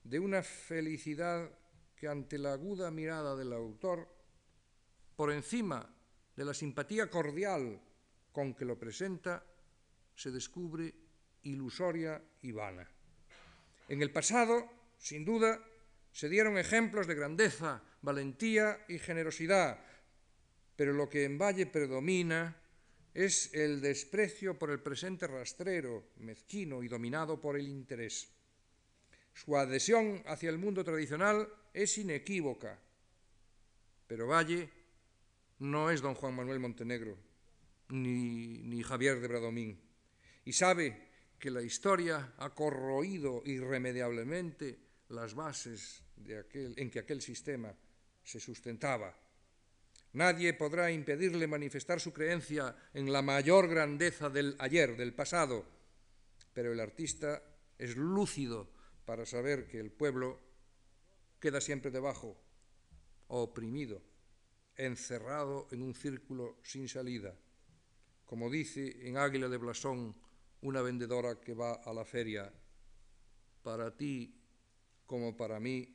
de 0.05 0.19
una 0.19 0.43
felicidad 0.43 1.51
que 1.97 2.09
ante 2.09 2.39
la 2.39 2.53
aguda 2.53 2.91
mirada 2.91 3.37
del 3.37 3.53
autor, 3.53 4.09
por 5.17 5.33
encima 5.33 5.89
de 6.37 6.45
la 6.45 6.55
simpatía 6.55 7.11
cordial 7.11 7.81
con 8.33 8.55
que 8.55 8.65
lo 8.65 8.79
presenta, 8.79 9.45
se 10.15 10.31
descubre 10.31 10.95
ilusoria 11.43 12.23
y 12.43 12.53
vana. 12.53 12.89
En 13.89 14.03
el 14.03 14.13
pasado, 14.13 14.69
sin 14.99 15.25
duda, 15.25 15.61
se 16.13 16.29
dieron 16.29 16.59
ejemplos 16.59 17.07
de 17.07 17.15
grandeza, 17.15 17.83
valentía 18.03 18.85
y 18.89 18.99
generosidad, 18.99 19.79
pero 20.77 20.93
lo 20.93 21.09
que 21.09 21.25
en 21.25 21.39
Valle 21.39 21.67
predomina 21.67 22.57
es 23.17 23.55
el 23.55 23.81
desprecio 23.81 24.59
por 24.59 24.71
el 24.71 24.81
presente 24.81 25.27
rastrero, 25.27 26.05
mezquino 26.19 26.83
y 26.83 26.89
dominado 26.89 27.41
por 27.41 27.57
el 27.57 27.67
interés. 27.67 28.29
Su 29.33 29.57
adhesión 29.57 30.23
hacia 30.27 30.51
el 30.51 30.59
mundo 30.59 30.85
tradicional 30.85 31.49
es 31.73 31.97
inequívoca, 31.97 32.79
pero 34.07 34.27
Valle 34.27 34.69
no 35.61 35.91
es 35.91 36.03
don 36.03 36.15
Juan 36.15 36.35
Manuel 36.35 36.61
Montenegro 36.61 37.17
ni, 37.89 38.83
Javier 38.83 39.19
de 39.19 39.29
Bradomín, 39.29 39.81
y 40.45 40.53
sabe 40.53 41.09
que 41.39 41.51
la 41.51 41.63
historia 41.63 42.35
ha 42.37 42.51
corroído 42.55 43.43
irremediablemente 43.47 44.79
las 45.09 45.35
bases 45.35 46.03
en 46.27 46.91
que 46.91 46.99
aquel 46.99 47.23
sistema 47.23 47.75
se 48.23 48.41
sustentaba. 48.41 49.26
Nadie 50.17 50.55
podrá 50.55 50.91
impedirle 50.91 51.47
manifestar 51.47 52.01
su 52.01 52.11
creencia 52.11 52.75
en 52.95 53.13
la 53.13 53.21
mayor 53.21 53.69
grandeza 53.69 54.31
del 54.31 54.57
ayer, 54.59 54.97
del 54.97 55.13
pasado, 55.13 55.67
pero 56.55 56.73
el 56.73 56.81
artista 56.81 57.43
es 57.77 57.99
lúcido 57.99 58.73
para 59.05 59.27
saber 59.27 59.69
que 59.69 59.79
el 59.79 59.93
pueblo 59.93 60.41
queda 61.39 61.61
siempre 61.61 61.91
debajo, 61.91 62.35
oprimido, 63.29 64.01
encerrado 64.75 65.69
en 65.71 65.83
un 65.83 65.95
círculo 65.95 66.61
sin 66.63 66.89
salida. 66.89 67.37
Como 68.25 68.49
dice 68.49 69.07
en 69.07 69.19
Águila 69.19 69.51
de 69.51 69.59
Blasón 69.59 70.17
una 70.63 70.81
vendedora 70.81 71.39
que 71.39 71.53
va 71.53 71.75
a 71.75 71.93
la 71.93 72.07
feria. 72.07 72.51
Para 73.63 73.95
ti 73.95 74.35
como 75.05 75.37
para 75.37 75.61
mí, 75.61 75.95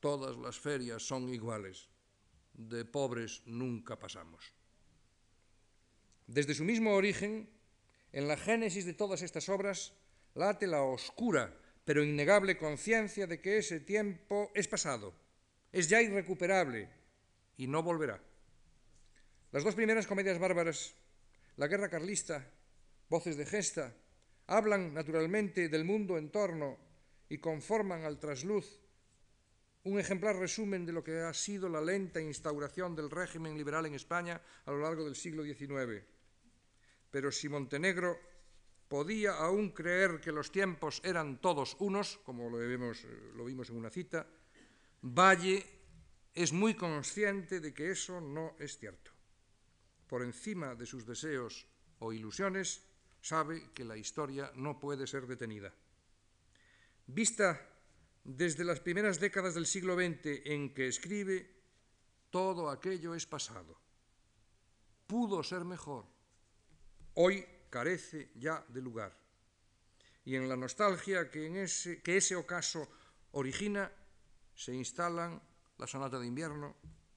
todas 0.00 0.34
las 0.38 0.58
ferias 0.58 1.02
son 1.02 1.28
iguales. 1.28 1.90
De 2.54 2.84
pobres 2.84 3.42
nunca 3.46 3.98
pasamos. 3.98 4.54
Desde 6.26 6.54
su 6.54 6.64
mismo 6.64 6.94
origen, 6.94 7.50
en 8.12 8.28
la 8.28 8.36
génesis 8.36 8.86
de 8.86 8.94
todas 8.94 9.22
estas 9.22 9.48
obras, 9.48 9.92
late 10.34 10.66
la 10.66 10.82
oscura 10.82 11.60
pero 11.84 12.02
innegable 12.02 12.56
conciencia 12.56 13.26
de 13.26 13.40
que 13.40 13.58
ese 13.58 13.80
tiempo 13.80 14.50
es 14.54 14.68
pasado, 14.68 15.14
es 15.70 15.88
ya 15.88 16.00
irrecuperable 16.00 16.88
y 17.56 17.66
no 17.66 17.82
volverá. 17.82 18.20
Las 19.52 19.64
dos 19.64 19.74
primeras 19.74 20.06
comedias 20.06 20.38
bárbaras, 20.38 20.94
La 21.56 21.68
guerra 21.68 21.88
carlista, 21.88 22.50
Voces 23.08 23.36
de 23.36 23.46
gesta, 23.46 23.94
hablan 24.46 24.94
naturalmente 24.94 25.68
del 25.68 25.84
mundo 25.84 26.16
en 26.16 26.30
torno 26.30 26.78
y 27.28 27.38
conforman 27.38 28.02
al 28.04 28.18
trasluz 28.18 28.80
un 29.84 29.98
ejemplar 29.98 30.36
resumen 30.36 30.86
de 30.86 30.92
lo 30.92 31.04
que 31.04 31.20
ha 31.20 31.34
sido 31.34 31.68
la 31.68 31.80
lenta 31.80 32.20
instauración 32.20 32.96
del 32.96 33.10
régimen 33.10 33.56
liberal 33.56 33.84
en 33.86 33.94
España 33.94 34.40
a 34.64 34.70
lo 34.70 34.80
largo 34.80 35.04
del 35.04 35.14
siglo 35.14 35.44
XIX. 35.44 36.02
Pero 37.10 37.30
si 37.30 37.48
Montenegro 37.48 38.18
podía 38.88 39.36
aún 39.36 39.70
creer 39.70 40.20
que 40.20 40.32
los 40.32 40.50
tiempos 40.50 41.02
eran 41.04 41.40
todos 41.40 41.76
unos, 41.80 42.18
como 42.24 42.48
lo, 42.48 42.58
vemos, 42.58 43.04
lo 43.34 43.44
vimos 43.44 43.68
en 43.70 43.76
una 43.76 43.90
cita, 43.90 44.26
Valle 45.02 45.64
es 46.32 46.52
muy 46.52 46.74
consciente 46.74 47.60
de 47.60 47.74
que 47.74 47.90
eso 47.90 48.20
no 48.20 48.56
es 48.58 48.78
cierto. 48.78 49.10
Por 50.06 50.22
encima 50.22 50.74
de 50.74 50.86
sus 50.86 51.04
deseos 51.04 51.66
o 51.98 52.12
ilusiones, 52.12 52.82
sabe 53.20 53.70
que 53.74 53.84
la 53.84 53.96
historia 53.96 54.50
no 54.54 54.80
puede 54.80 55.06
ser 55.06 55.26
detenida. 55.26 55.74
Vista 57.06 57.73
desde 58.24 58.64
las 58.64 58.80
primeras 58.80 59.20
décadas 59.20 59.54
del 59.54 59.66
siglo 59.66 59.94
XX 59.94 60.40
en 60.46 60.72
que 60.72 60.88
escribe, 60.88 61.50
todo 62.30 62.70
aquello 62.70 63.14
es 63.14 63.26
pasado. 63.26 63.78
Pudo 65.06 65.42
ser 65.42 65.64
mejor. 65.64 66.06
Hoy 67.14 67.44
carece 67.68 68.30
ya 68.34 68.64
de 68.68 68.80
lugar. 68.80 69.16
Y 70.24 70.36
en 70.36 70.48
la 70.48 70.56
nostalgia 70.56 71.30
que, 71.30 71.62
ese, 71.62 72.00
ese 72.04 72.34
ocaso 72.34 72.88
origina, 73.32 73.92
se 74.54 74.72
instalan 74.72 75.40
la 75.78 75.86
sonata 75.86 76.18
de 76.18 76.26
invierno, 76.26 76.76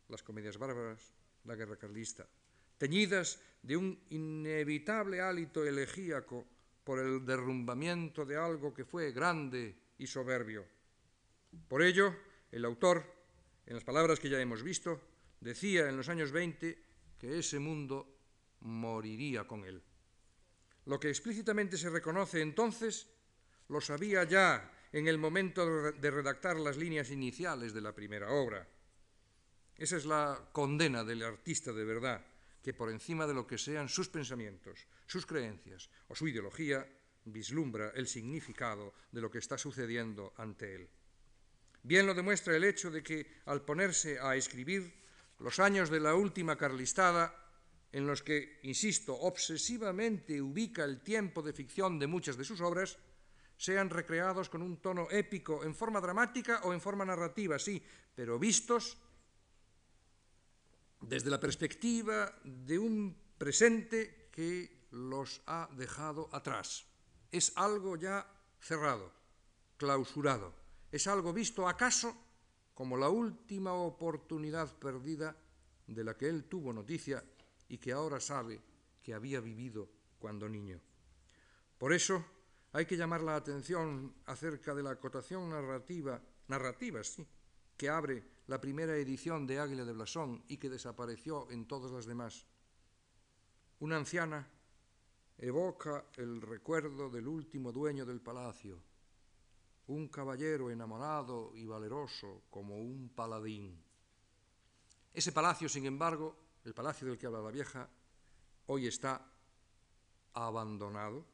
las 0.10 0.24
comedias 0.24 0.58
bárbaras, 0.58 1.14
la 1.46 1.56
guerra 1.56 1.78
carlista, 1.78 2.28
teñidas 2.78 3.40
de 3.62 3.78
un 3.78 3.98
inevitable 4.10 5.22
hálito 5.22 5.64
elegíaco 5.64 6.46
por 6.84 7.00
el 7.00 7.26
derrumbamiento 7.26 8.26
de 8.26 8.36
algo 8.36 8.74
que 8.74 8.86
fue 8.86 9.12
grande 9.12 9.76
y 9.98 10.08
soberbio. 10.08 10.77
Por 11.68 11.82
ello, 11.82 12.16
el 12.52 12.66
autor, 12.66 13.04
en 13.66 13.76
las 13.76 13.84
palabras 13.84 14.20
que 14.20 14.30
ya 14.30 14.40
hemos 14.40 14.64
visto, 14.64 15.02
decía 15.40 15.90
en 15.90 15.98
los 15.98 16.10
años 16.10 16.32
20 16.32 16.84
que 17.18 17.40
ese 17.40 17.60
mundo 17.60 18.18
moriría 18.62 19.46
con 19.46 19.66
él. 19.66 19.82
Lo 20.86 21.00
que 21.00 21.10
explícitamente 21.10 21.78
se 21.78 21.90
reconoce 21.90 22.42
entonces 22.42 23.10
lo 23.70 23.82
sabía 23.82 24.24
ya 24.24 24.72
en 24.92 25.08
el 25.08 25.18
momento 25.18 25.92
de 25.92 26.12
redactar 26.12 26.58
las 26.58 26.78
líneas 26.78 27.12
iniciales 27.12 27.74
de 27.74 27.82
la 27.82 27.94
primera 27.94 28.30
obra. 28.32 28.68
Esa 29.76 29.98
es 29.98 30.06
la 30.06 30.50
condena 30.52 31.04
del 31.04 31.24
artista 31.24 31.74
de 31.74 31.84
verdad, 31.84 32.26
que 32.64 32.74
por 32.74 32.90
encima 32.90 33.28
de 33.28 33.34
lo 33.34 33.46
que 33.46 33.58
sean 33.58 33.90
sus 33.90 34.10
pensamientos, 34.10 34.88
sus 35.06 35.26
creencias 35.26 35.90
o 36.08 36.16
su 36.16 36.28
ideología, 36.28 36.88
vislumbra 37.26 37.92
el 37.94 38.08
significado 38.08 38.94
de 39.12 39.22
lo 39.22 39.30
que 39.30 39.40
está 39.40 39.58
sucediendo 39.58 40.34
ante 40.38 40.76
él. 40.76 40.90
Bien 41.88 42.06
lo 42.06 42.14
demuestra 42.14 42.54
el 42.54 42.66
hecho 42.66 42.92
de 42.92 43.02
que 43.02 43.26
al 43.46 43.64
ponerse 43.64 44.20
a 44.20 44.36
escribir 44.36 44.94
los 45.40 45.58
años 45.58 45.90
de 45.90 46.02
la 46.02 46.16
última 46.16 46.58
carlistada 46.58 47.34
en 47.94 48.06
los 48.06 48.22
que, 48.24 48.60
insisto, 48.64 49.16
obsesivamente 49.16 50.42
ubica 50.42 50.84
el 50.84 51.00
tiempo 51.00 51.42
de 51.42 51.54
ficción 51.54 51.98
de 51.98 52.08
muchas 52.08 52.36
de 52.36 52.44
sus 52.44 52.60
obras, 52.60 52.98
sean 53.56 53.90
recreados 53.90 54.50
con 54.50 54.62
un 54.64 54.82
tono 54.82 55.08
épico 55.10 55.64
en 55.64 55.74
forma 55.74 56.02
dramática 56.02 56.60
o 56.66 56.74
en 56.74 56.82
forma 56.82 57.06
narrativa, 57.06 57.58
sí, 57.58 57.82
pero 58.14 58.38
vistos 58.38 58.98
desde 61.00 61.30
la 61.30 61.40
perspectiva 61.40 62.38
de 62.44 62.78
un 62.78 63.16
presente 63.38 64.28
que 64.30 64.90
los 64.92 65.40
ha 65.46 65.70
dejado 65.72 66.28
atrás. 66.34 66.86
Es 67.32 67.54
algo 67.56 67.96
ya 67.96 68.28
cerrado, 68.60 69.14
clausurado. 69.78 70.67
Es 70.92 71.08
algo 71.08 71.34
visto 71.34 71.68
acaso 71.68 72.16
como 72.74 72.96
la 72.96 73.10
última 73.10 73.74
oportunidad 73.74 74.74
perdida 74.78 75.36
de 75.88 76.04
la 76.04 76.16
que 76.16 76.30
él 76.30 76.46
tuvo 76.46 76.72
noticia 76.72 77.24
y 77.68 77.78
que 77.78 77.92
ahora 77.92 78.20
sabe 78.20 78.62
que 79.02 79.14
había 79.14 79.40
vivido 79.40 79.90
cuando 80.20 80.48
niño. 80.48 80.80
Por 81.78 81.94
eso 81.94 82.24
hay 82.74 82.86
que 82.86 82.98
llamar 82.98 83.22
la 83.22 83.36
atención 83.36 84.14
acerca 84.26 84.76
de 84.76 84.84
la 84.84 84.92
acotación 84.92 85.50
narrativa, 85.50 86.22
narrativa 86.48 87.04
sí, 87.04 87.26
que 87.76 87.90
abre 87.90 88.24
la 88.48 88.60
primera 88.62 88.96
edición 88.96 89.46
de 89.46 89.60
Águila 89.60 89.86
de 89.86 89.94
Blasón 89.94 90.44
y 90.48 90.58
que 90.58 90.70
desapareció 90.70 91.50
en 91.52 91.68
todas 91.68 91.92
las 91.92 92.06
demás. 92.06 92.46
Una 93.80 93.98
anciana 93.98 94.48
evoca 95.38 96.06
el 96.16 96.42
recuerdo 96.42 97.10
del 97.10 97.28
último 97.28 97.72
dueño 97.72 98.06
del 98.06 98.22
palacio, 98.22 98.82
un 99.88 100.10
caballero 100.10 100.70
enamorado 100.70 101.52
y 101.56 101.66
valeroso 101.66 102.44
como 102.50 102.78
un 102.78 103.10
paladín. 103.10 103.82
Ese 105.14 105.32
palacio, 105.32 105.70
sin 105.70 105.86
embargo, 105.86 106.36
el 106.66 106.74
palacio 106.74 107.08
del 107.08 107.18
que 107.18 107.26
habla 107.26 107.42
la 107.42 107.52
vieja, 107.52 107.90
hoy 108.68 108.88
está 108.88 109.26
abandonado 110.34 111.26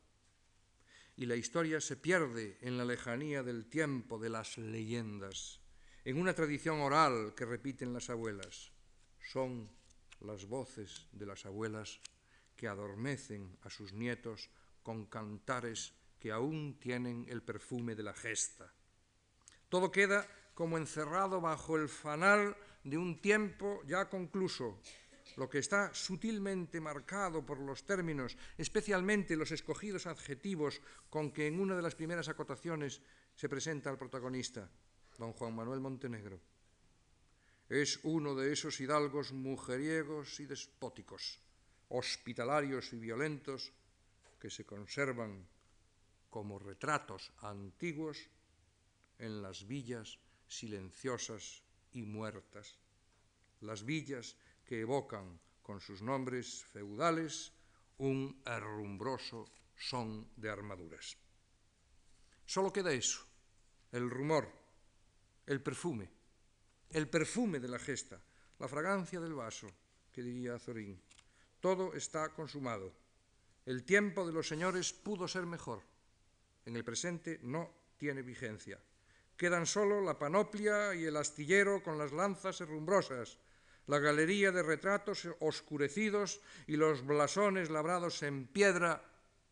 y 1.16 1.26
la 1.26 1.36
historia 1.36 1.82
se 1.82 1.98
pierde 1.98 2.58
en 2.62 2.78
la 2.78 2.86
lejanía 2.86 3.44
del 3.44 3.66
tiempo 3.66 4.20
de 4.20 4.30
las 4.30 4.58
leyendas, 4.58 5.60
en 6.06 6.20
una 6.20 6.34
tradición 6.34 6.80
oral 6.82 7.34
que 7.36 7.46
repiten 7.46 7.94
las 7.94 8.10
abuelas. 8.10 8.72
Son 9.20 9.70
las 10.22 10.46
voces 10.46 11.08
de 11.12 11.26
las 11.26 11.46
abuelas 11.46 12.00
que 12.56 12.68
adormecen 12.68 13.58
a 13.64 13.70
sus 13.70 13.94
nietos 13.94 14.50
con 14.82 15.06
cantares 15.06 15.94
que 16.24 16.32
aún 16.32 16.80
tienen 16.80 17.26
el 17.28 17.44
perfume 17.44 17.96
de 17.96 18.04
la 18.04 18.14
gesta. 18.14 18.72
Todo 19.68 19.92
queda 19.92 20.26
como 20.54 20.78
encerrado 20.78 21.42
bajo 21.42 21.76
el 21.76 21.90
fanal 21.90 22.56
de 22.86 22.98
un 22.98 23.20
tiempo 23.20 23.84
ya 23.86 24.08
concluso, 24.08 24.80
lo 25.36 25.50
que 25.50 25.60
está 25.60 25.94
sutilmente 25.94 26.80
marcado 26.80 27.46
por 27.46 27.60
los 27.60 27.84
términos, 27.84 28.38
especialmente 28.58 29.36
los 29.36 29.52
escogidos 29.52 30.08
adjetivos 30.08 30.80
con 31.10 31.34
que 31.34 31.48
en 31.48 31.60
una 31.60 31.76
de 31.76 31.82
las 31.82 31.96
primeras 31.96 32.30
acotaciones 32.30 33.02
se 33.36 33.50
presenta 33.50 33.90
al 33.90 33.98
protagonista, 33.98 34.72
don 35.18 35.34
Juan 35.34 35.54
Manuel 35.54 35.82
Montenegro. 35.82 36.40
Es 37.68 38.00
uno 38.04 38.34
de 38.34 38.54
esos 38.54 38.80
hidalgos 38.80 39.34
mujeriegos 39.34 40.40
y 40.40 40.46
despóticos, 40.46 41.42
hospitalarios 41.90 42.94
y 42.94 42.98
violentos, 42.98 43.74
que 44.40 44.50
se 44.50 44.66
conservan 44.66 45.52
como 46.34 46.58
retratos 46.58 47.32
antiguos 47.42 48.18
en 49.20 49.44
las 49.44 49.68
villas 49.68 50.18
silenciosas 50.48 51.62
y 51.92 52.02
muertas, 52.02 52.80
las 53.62 53.86
villas 53.86 54.36
que 54.66 54.82
evocan 54.82 55.40
con 55.62 55.80
sus 55.80 56.02
nombres 56.02 56.66
feudales 56.66 57.54
un 58.00 58.42
herrumbroso 58.48 59.46
son 59.78 60.28
de 60.36 60.50
armaduras. 60.50 61.16
Solo 62.48 62.74
queda 62.74 62.92
eso, 62.92 63.22
el 63.92 64.10
rumor, 64.10 64.52
el 65.46 65.62
perfume, 65.62 66.10
el 66.90 67.08
perfume 67.08 67.60
de 67.60 67.68
la 67.68 67.78
gesta, 67.78 68.20
la 68.58 68.68
fragancia 68.68 69.20
del 69.20 69.36
vaso, 69.36 69.70
que 70.12 70.24
diría 70.24 70.56
Azorín. 70.56 71.00
Todo 71.60 71.94
está 71.94 72.34
consumado. 72.34 72.92
El 73.68 73.84
tiempo 73.84 74.26
de 74.26 74.34
los 74.34 74.48
señores 74.48 74.94
pudo 74.94 75.28
ser 75.28 75.46
mejor. 75.46 75.93
En 76.66 76.76
el 76.76 76.84
presente 76.84 77.40
no 77.44 77.72
tiene 77.98 78.22
vigencia. 78.22 78.80
Quedan 79.38 79.66
solo 79.66 80.02
la 80.02 80.18
panoplia 80.18 80.94
y 80.96 81.06
el 81.06 81.18
astillero 81.18 81.82
con 81.82 81.98
las 81.98 82.12
lanzas 82.12 82.62
herrumbrosas, 82.62 83.40
la 83.88 84.00
galería 84.00 84.52
de 84.52 84.64
retratos 84.64 85.28
oscurecidos 85.40 86.42
y 86.68 86.78
los 86.78 87.06
blasones 87.06 87.70
labrados 87.70 88.24
en 88.24 88.48
piedra, 88.48 89.04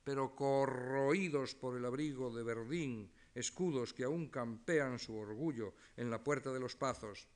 pero 0.04 0.36
corroídos 0.36 1.56
por 1.56 1.76
el 1.76 1.86
abrigo 1.86 2.32
de 2.32 2.44
verdín, 2.44 3.12
escudos 3.36 3.94
que 3.94 4.04
aún 4.04 4.30
campean 4.30 5.00
su 5.00 5.16
orgullo 5.16 5.74
en 5.98 6.10
la 6.10 6.24
puerta 6.24 6.52
de 6.52 6.60
los 6.60 6.76
pazos. 6.76 7.28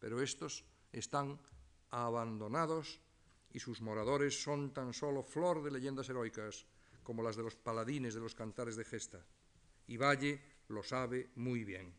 Pero 0.00 0.20
estos 0.20 0.64
están 0.92 1.38
abandonados 1.90 3.00
y 3.52 3.60
sus 3.60 3.80
moradores 3.80 4.42
son 4.42 4.72
tan 4.72 4.92
solo 4.92 5.22
flor 5.22 5.62
de 5.62 5.70
leyendas 5.70 6.08
heroicas, 6.08 6.66
como 7.04 7.22
las 7.22 7.36
de 7.36 7.44
los 7.44 7.54
paladines 7.54 8.14
de 8.14 8.20
los 8.20 8.34
cantares 8.34 8.74
de 8.74 8.84
gesta. 8.84 9.24
Y 9.86 9.96
Valle 9.96 10.40
lo 10.68 10.82
sabe 10.82 11.30
muy 11.36 11.62
bien. 11.62 11.94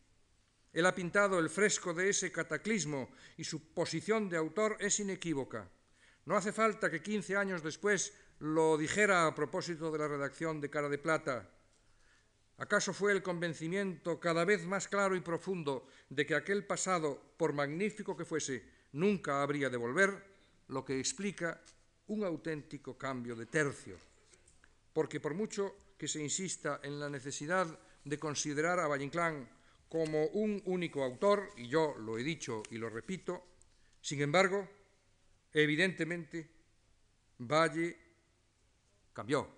Él 0.73 0.85
ha 0.85 0.93
pintado 0.93 1.39
el 1.39 1.49
fresco 1.49 1.93
de 1.93 2.09
ese 2.09 2.33
cataclismo 2.33 3.09
y 3.37 3.45
su 3.45 3.73
posición 3.73 4.27
de 4.27 4.35
autor 4.35 4.75
es 4.81 4.99
inequívoca. 4.99 5.69
No 6.25 6.35
hace 6.35 6.51
falta 6.51 6.91
que 6.91 7.01
15 7.01 7.37
años 7.37 7.63
después 7.63 8.13
lo 8.39 8.77
dijera 8.77 9.27
a 9.27 9.35
propósito 9.35 9.89
de 9.89 9.99
la 9.99 10.09
redacción 10.09 10.59
de 10.59 10.69
Cara 10.69 10.89
de 10.89 10.97
Plata. 10.97 11.49
¿Acaso 12.57 12.93
fue 12.93 13.11
el 13.11 13.21
convencimiento 13.21 14.19
cada 14.19 14.43
vez 14.43 14.65
más 14.65 14.87
claro 14.87 15.15
y 15.15 15.21
profundo 15.21 15.87
de 16.09 16.25
que 16.25 16.35
aquel 16.35 16.65
pasado, 16.65 17.21
por 17.37 17.53
magnífico 17.53 18.17
que 18.17 18.25
fuese, 18.25 18.63
nunca 18.93 19.41
habría 19.41 19.69
de 19.69 19.77
volver, 19.77 20.23
lo 20.67 20.83
que 20.83 20.99
explica 20.99 21.61
un 22.07 22.23
auténtico 22.23 22.97
cambio 22.97 23.35
de 23.35 23.45
tercio? 23.45 23.97
Porque 24.95 25.19
por 25.19 25.33
mucho 25.33 25.91
que 25.99 26.07
se 26.07 26.23
insista 26.23 26.79
en 26.81 27.01
la 27.01 27.09
necesidad 27.09 27.67
de 28.05 28.17
considerar 28.17 28.79
a 28.79 28.87
Valle 28.87 29.11
como 29.89 30.23
un 30.27 30.61
único 30.67 31.03
autor, 31.03 31.51
y 31.57 31.67
yo 31.67 31.95
lo 31.99 32.17
he 32.17 32.23
dicho 32.23 32.63
y 32.71 32.77
lo 32.77 32.89
repito, 32.89 33.43
sin 33.99 34.21
embargo, 34.21 34.65
evidentemente, 35.51 36.49
Valle 37.39 37.97
cambió, 39.11 39.49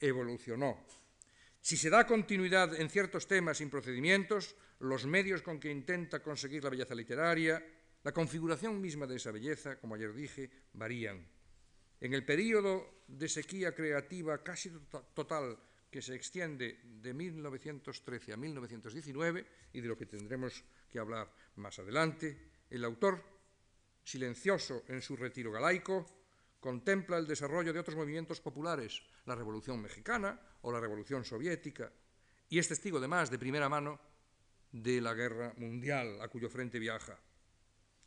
evolucionó. 0.00 0.86
Si 1.60 1.76
se 1.76 1.90
da 1.90 2.06
continuidad 2.06 2.80
en 2.80 2.88
ciertos 2.88 3.26
temas 3.26 3.60
y 3.60 3.66
procedimientos, 3.66 4.56
los 4.78 5.04
medios 5.04 5.42
con 5.42 5.60
que 5.60 5.70
intenta 5.70 6.22
conseguir 6.22 6.64
la 6.64 6.70
belleza 6.70 6.94
literaria, 6.94 7.62
la 8.02 8.12
configuración 8.12 8.80
misma 8.80 9.06
de 9.06 9.16
esa 9.16 9.32
belleza, 9.32 9.78
como 9.78 9.96
ayer 9.96 10.14
dije, 10.14 10.48
varían. 10.72 11.35
En 12.00 12.12
el 12.12 12.24
período 12.24 13.04
de 13.08 13.28
sequía 13.28 13.74
creativa 13.74 14.42
casi 14.42 14.70
total 15.14 15.58
que 15.90 16.02
se 16.02 16.14
extiende 16.14 16.80
de 16.84 17.14
1913 17.14 18.32
a 18.32 18.36
1919 18.36 19.46
y 19.72 19.80
de 19.80 19.88
lo 19.88 19.96
que 19.96 20.06
tendremos 20.06 20.64
que 20.90 20.98
hablar 20.98 21.32
más 21.56 21.78
adelante, 21.78 22.50
el 22.68 22.84
autor, 22.84 23.22
silencioso 24.04 24.84
en 24.88 25.00
su 25.00 25.16
retiro 25.16 25.52
galaico, 25.52 26.04
contempla 26.60 27.16
el 27.16 27.26
desarrollo 27.26 27.72
de 27.72 27.80
otros 27.80 27.96
movimientos 27.96 28.40
populares, 28.40 29.02
la 29.24 29.34
Revolución 29.34 29.80
Mexicana 29.80 30.38
o 30.62 30.72
la 30.72 30.80
Revolución 30.80 31.24
Soviética, 31.24 31.92
y 32.48 32.58
es 32.58 32.68
testigo 32.68 32.98
además 32.98 33.30
de 33.30 33.38
primera 33.38 33.68
mano 33.68 33.98
de 34.72 35.00
la 35.00 35.14
guerra 35.14 35.54
mundial 35.56 36.20
a 36.20 36.28
cuyo 36.28 36.50
frente 36.50 36.78
viaja. 36.78 37.18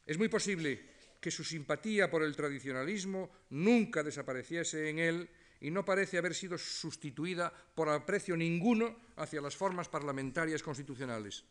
Es 0.06 0.18
muy 0.18 0.28
posible 0.28 0.99
que 1.20 1.32
su 1.32 1.44
simpatía 1.44 2.10
por 2.10 2.24
el 2.24 2.36
tradicionalismo 2.36 3.30
nunca 3.50 4.04
desapareciese 4.04 4.90
en 4.90 5.00
él 5.00 5.30
y 5.62 5.72
no 5.72 5.84
parece 5.84 6.18
haber 6.18 6.34
sido 6.34 6.58
sustituida 6.58 7.52
por 7.76 7.90
aprecio 7.90 8.38
ninguno 8.38 8.96
hacia 9.18 9.42
las 9.42 9.56
formas 9.56 9.90
parlamentarias 9.90 10.64
constitucionales. 10.64 11.44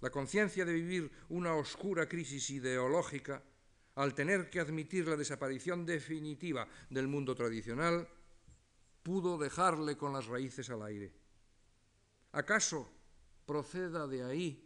La 0.00 0.10
conciencia 0.10 0.64
de 0.64 0.72
vivir 0.72 1.10
una 1.30 1.54
oscura 1.54 2.08
crisis 2.08 2.50
ideológica, 2.50 3.42
al 3.96 4.14
tener 4.14 4.50
que 4.50 4.60
admitir 4.60 5.08
la 5.08 5.16
desaparición 5.16 5.86
definitiva 5.86 6.68
del 6.90 7.08
mundo 7.08 7.34
tradicional, 7.34 8.08
pudo 9.02 9.38
dejarle 9.38 9.96
con 9.96 10.12
las 10.12 10.26
raíces 10.26 10.70
al 10.70 10.82
aire. 10.82 11.12
¿Acaso 12.32 12.90
proceda 13.46 14.06
de 14.06 14.24
ahí 14.24 14.63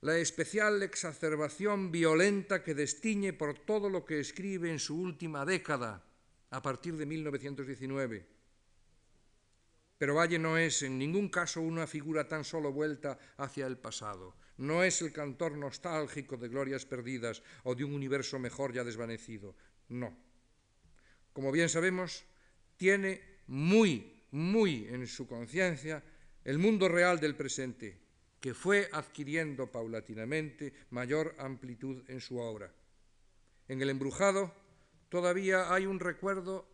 la 0.00 0.16
especial 0.18 0.82
exacerbación 0.82 1.90
violenta 1.90 2.62
que 2.62 2.74
destiñe 2.74 3.32
por 3.32 3.58
todo 3.58 3.90
lo 3.90 4.04
que 4.04 4.20
escribe 4.20 4.70
en 4.70 4.78
su 4.78 5.00
última 5.00 5.44
década 5.44 6.04
a 6.50 6.62
partir 6.62 6.96
de 6.96 7.04
1919. 7.06 8.26
Pero 9.98 10.14
Valle 10.14 10.38
no 10.38 10.56
es 10.56 10.82
en 10.82 10.96
ningún 10.96 11.28
caso 11.28 11.60
una 11.60 11.88
figura 11.88 12.28
tan 12.28 12.44
solo 12.44 12.72
vuelta 12.72 13.18
hacia 13.36 13.66
el 13.66 13.76
pasado. 13.78 14.36
No 14.58 14.84
es 14.84 15.02
el 15.02 15.12
cantor 15.12 15.56
nostálgico 15.56 16.36
de 16.36 16.48
glorias 16.48 16.86
perdidas 16.86 17.42
o 17.64 17.74
de 17.74 17.82
un 17.82 17.92
universo 17.94 18.38
mejor 18.38 18.72
ya 18.72 18.84
desvanecido. 18.84 19.56
No. 19.88 20.16
Como 21.32 21.50
bien 21.50 21.68
sabemos, 21.68 22.24
tiene 22.76 23.20
muy, 23.48 24.22
muy 24.30 24.86
en 24.86 25.06
su 25.08 25.26
conciencia 25.26 26.02
el 26.44 26.58
mundo 26.58 26.88
real 26.88 27.18
del 27.18 27.34
presente, 27.34 28.07
que 28.40 28.54
fue 28.54 28.88
adquiriendo 28.92 29.70
paulatinamente 29.70 30.72
mayor 30.90 31.34
amplitud 31.38 32.04
en 32.08 32.20
su 32.20 32.38
obra. 32.38 32.72
En 33.66 33.82
el 33.82 33.90
embrujado, 33.90 34.54
todavía 35.08 35.72
hay 35.72 35.86
un 35.86 36.00
recuerdo 36.00 36.66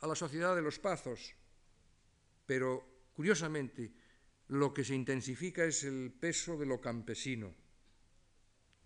a 0.00 0.06
la 0.06 0.14
sociedad 0.14 0.54
de 0.54 0.62
los 0.62 0.78
pazos, 0.78 1.34
pero 2.46 2.84
curiosamente 3.14 3.92
lo 4.48 4.74
que 4.74 4.84
se 4.84 4.94
intensifica 4.94 5.64
es 5.64 5.84
el 5.84 6.12
peso 6.12 6.56
de 6.58 6.66
lo 6.66 6.80
campesino. 6.80 7.54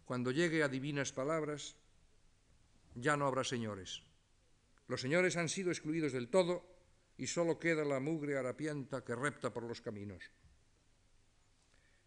Cuando 0.05 0.31
llegue 0.31 0.63
a 0.63 0.69
divinas 0.69 1.13
palabras, 1.13 1.77
ya 2.95 3.17
no 3.17 3.27
habrá 3.27 3.43
señores. 3.45 4.03
Los 4.87 5.01
señores 5.01 5.37
han 5.37 5.49
sido 5.49 5.71
excluidos 5.71 6.13
del 6.13 6.29
todo 6.29 6.65
y 7.17 7.27
solo 7.27 7.59
queda 7.59 7.85
la 7.85 8.01
mugre 8.01 8.37
harapienta 8.37 9.05
que 9.05 9.15
repta 9.15 9.53
por 9.53 9.63
los 9.63 9.81
caminos. 9.81 10.31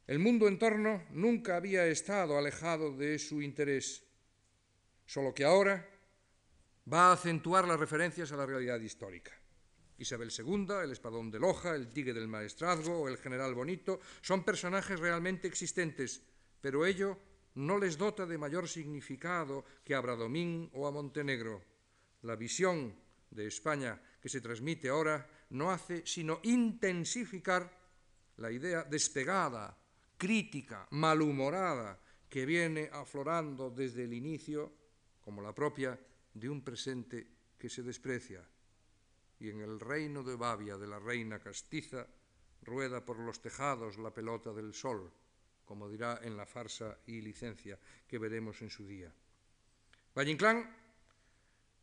El 0.08 0.20
mundo 0.20 0.48
en 0.48 0.58
torno 0.58 1.04
nunca 1.12 1.58
había 1.58 1.86
estado 1.86 2.38
alejado 2.38 2.96
de 2.96 3.20
su 3.20 3.42
interés, 3.42 4.06
solo 5.06 5.34
que 5.34 5.44
ahora 5.44 5.86
va 6.92 7.10
a 7.10 7.14
acentuar 7.14 7.68
las 7.68 7.78
referencias 7.78 8.32
a 8.32 8.38
la 8.38 8.46
realidad 8.46 8.80
histórica. 8.80 9.34
Isabel 9.98 10.32
II, 10.32 10.68
el 10.82 10.92
espadón 10.92 11.30
de 11.30 11.40
Loja, 11.40 11.76
el 11.76 11.90
tigre 11.90 12.14
del 12.14 12.30
maestrazgo 12.30 13.02
o 13.02 13.10
el 13.10 13.18
general 13.18 13.54
Bonito 13.54 14.00
son 14.22 14.46
personajes 14.46 14.98
realmente 14.98 15.46
existentes, 15.46 16.24
pero 16.62 16.86
ello 16.86 17.18
no 17.56 17.78
les 17.78 17.98
dota 17.98 18.26
de 18.26 18.38
mayor 18.38 18.70
significado 18.70 19.66
que 19.84 19.94
a 19.94 20.00
Bradomín 20.00 20.70
o 20.74 20.88
a 20.88 20.92
Montenegro. 20.92 21.62
La 22.22 22.38
visión 22.38 22.96
de 23.32 23.48
España 23.48 24.00
que 24.22 24.30
se 24.30 24.40
transmite 24.40 24.88
ahora 24.88 25.28
no 25.50 25.70
hace 25.70 26.06
sino 26.06 26.40
intensificar 26.44 27.76
la 28.38 28.52
idea 28.52 28.84
despegada, 28.84 29.76
crítica, 30.18 30.88
malhumorada 30.92 32.00
que 32.30 32.46
viene 32.46 32.90
aflorando 32.92 33.70
desde 33.70 34.04
el 34.04 34.14
inicio, 34.14 34.72
como 35.22 35.42
la 35.42 35.54
propia 35.54 35.98
de 36.34 36.50
un 36.50 36.62
presente 36.62 37.28
que 37.58 37.70
se 37.70 37.84
desprecia, 37.84 38.44
y 39.40 39.50
en 39.50 39.62
el 39.62 39.80
reino 39.80 40.24
de 40.24 40.36
Babia 40.36 40.78
de 40.78 40.88
la 40.88 41.00
reina 41.00 41.40
castiza 41.40 42.08
rueda 42.64 43.06
por 43.06 43.20
los 43.20 43.42
tejados 43.42 43.98
la 43.98 44.14
pelota 44.14 44.52
del 44.52 44.74
sol, 44.74 45.12
como 45.66 45.90
dirá 45.90 46.20
en 46.24 46.36
la 46.36 46.46
farsa 46.46 46.98
y 47.08 47.22
licencia 47.22 47.78
que 48.08 48.18
veremos 48.18 48.62
en 48.62 48.70
su 48.70 48.86
día. 48.86 49.12
Valle 50.16 50.32
Inclán 50.32 50.76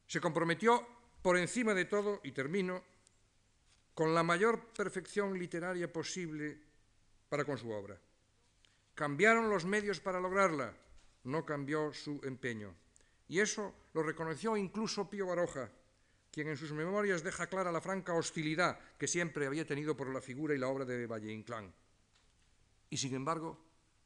se 0.07 0.21
comprometió 0.21 0.87
por 1.23 1.39
encima 1.39 1.73
de 1.73 1.87
todo, 1.87 2.21
y 2.23 2.33
termino, 2.33 2.85
con 3.95 4.15
la 4.15 4.23
mayor 4.23 4.73
perfección 4.75 5.39
literaria 5.39 5.91
posible 5.91 6.59
para 7.29 7.45
con 7.45 7.57
su 7.57 7.71
obra. 7.71 7.99
Cambiaron 8.95 9.51
los 9.51 9.65
medios 9.65 10.01
para 10.01 10.21
lograrla, 10.21 10.77
no 11.25 11.45
cambió 11.45 11.93
su 11.93 12.21
empeño. 12.25 12.75
Y 13.29 13.41
eso 13.41 13.75
lo 13.95 14.03
reconoció 14.03 14.57
incluso 14.57 15.09
Pío 15.09 15.27
Baroja, 15.27 15.71
quien 16.31 16.49
en 16.49 16.57
sus 16.57 16.73
memorias 16.73 17.23
deja 17.23 17.47
clara 17.47 17.73
la 17.73 17.81
franca 17.81 18.15
hostilidad 18.15 18.79
que 18.99 19.09
siempre 19.09 19.47
había 19.47 19.67
tenido 19.67 19.97
por 19.97 20.09
la 20.09 20.21
figura 20.21 20.55
y 20.55 20.59
la 20.59 20.69
obra 20.69 20.85
de 20.85 21.07
Valle 21.07 21.33
Inclán. 21.33 21.73
Y 22.91 22.97
sin 22.97 23.15
embargo, 23.15 23.59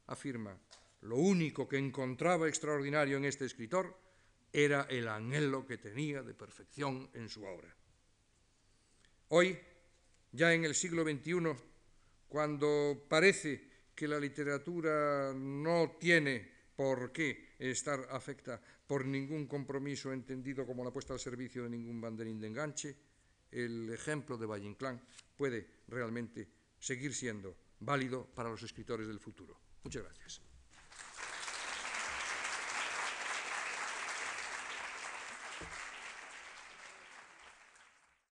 afirma, 0.07 0.57
lo 1.03 1.16
único 1.16 1.68
que 1.68 1.78
encontraba 1.78 2.49
extraordinario 2.49 3.16
en 3.16 3.24
este 3.24 3.45
escritor 3.45 3.97
era 4.53 4.86
el 4.89 5.09
anhelo 5.09 5.66
que 5.66 5.78
tenía 5.78 6.22
de 6.22 6.34
perfección 6.34 7.11
en 7.12 7.28
su 7.28 7.45
obra. 7.45 7.74
Hoy, 9.28 9.59
ya 10.32 10.55
en 10.55 10.64
el 10.64 10.74
siglo 10.74 11.05
XXI, 11.05 11.55
cuando 12.28 13.05
parece 13.09 13.68
que 13.99 14.07
la 14.07 14.21
literatura 14.21 15.35
no 15.35 15.97
tiene 15.99 16.49
por 16.77 17.11
qué 17.11 17.57
estar 17.59 17.99
afecta 18.13 18.63
por 18.87 19.05
ningún 19.05 19.49
compromiso 19.49 20.13
entendido 20.13 20.65
como 20.65 20.85
la 20.85 20.93
puesta 20.93 21.15
al 21.15 21.19
servicio 21.19 21.65
de 21.65 21.71
ningún 21.71 22.01
banderín 22.01 22.39
de 22.39 22.47
enganche, 22.47 22.97
el 23.51 23.93
ejemplo 23.93 24.39
de 24.39 24.47
Valle 24.47 24.69
Inclán 24.69 25.03
puede 25.37 25.67
realmente 25.89 26.47
seguir 26.79 27.13
siendo 27.13 27.57
válido 27.81 28.25
para 28.37 28.51
los 28.51 28.63
escritores 28.63 29.09
del 29.09 29.19
futuro. 29.19 29.59
Muchas 29.83 30.05
gracias. 30.05 30.48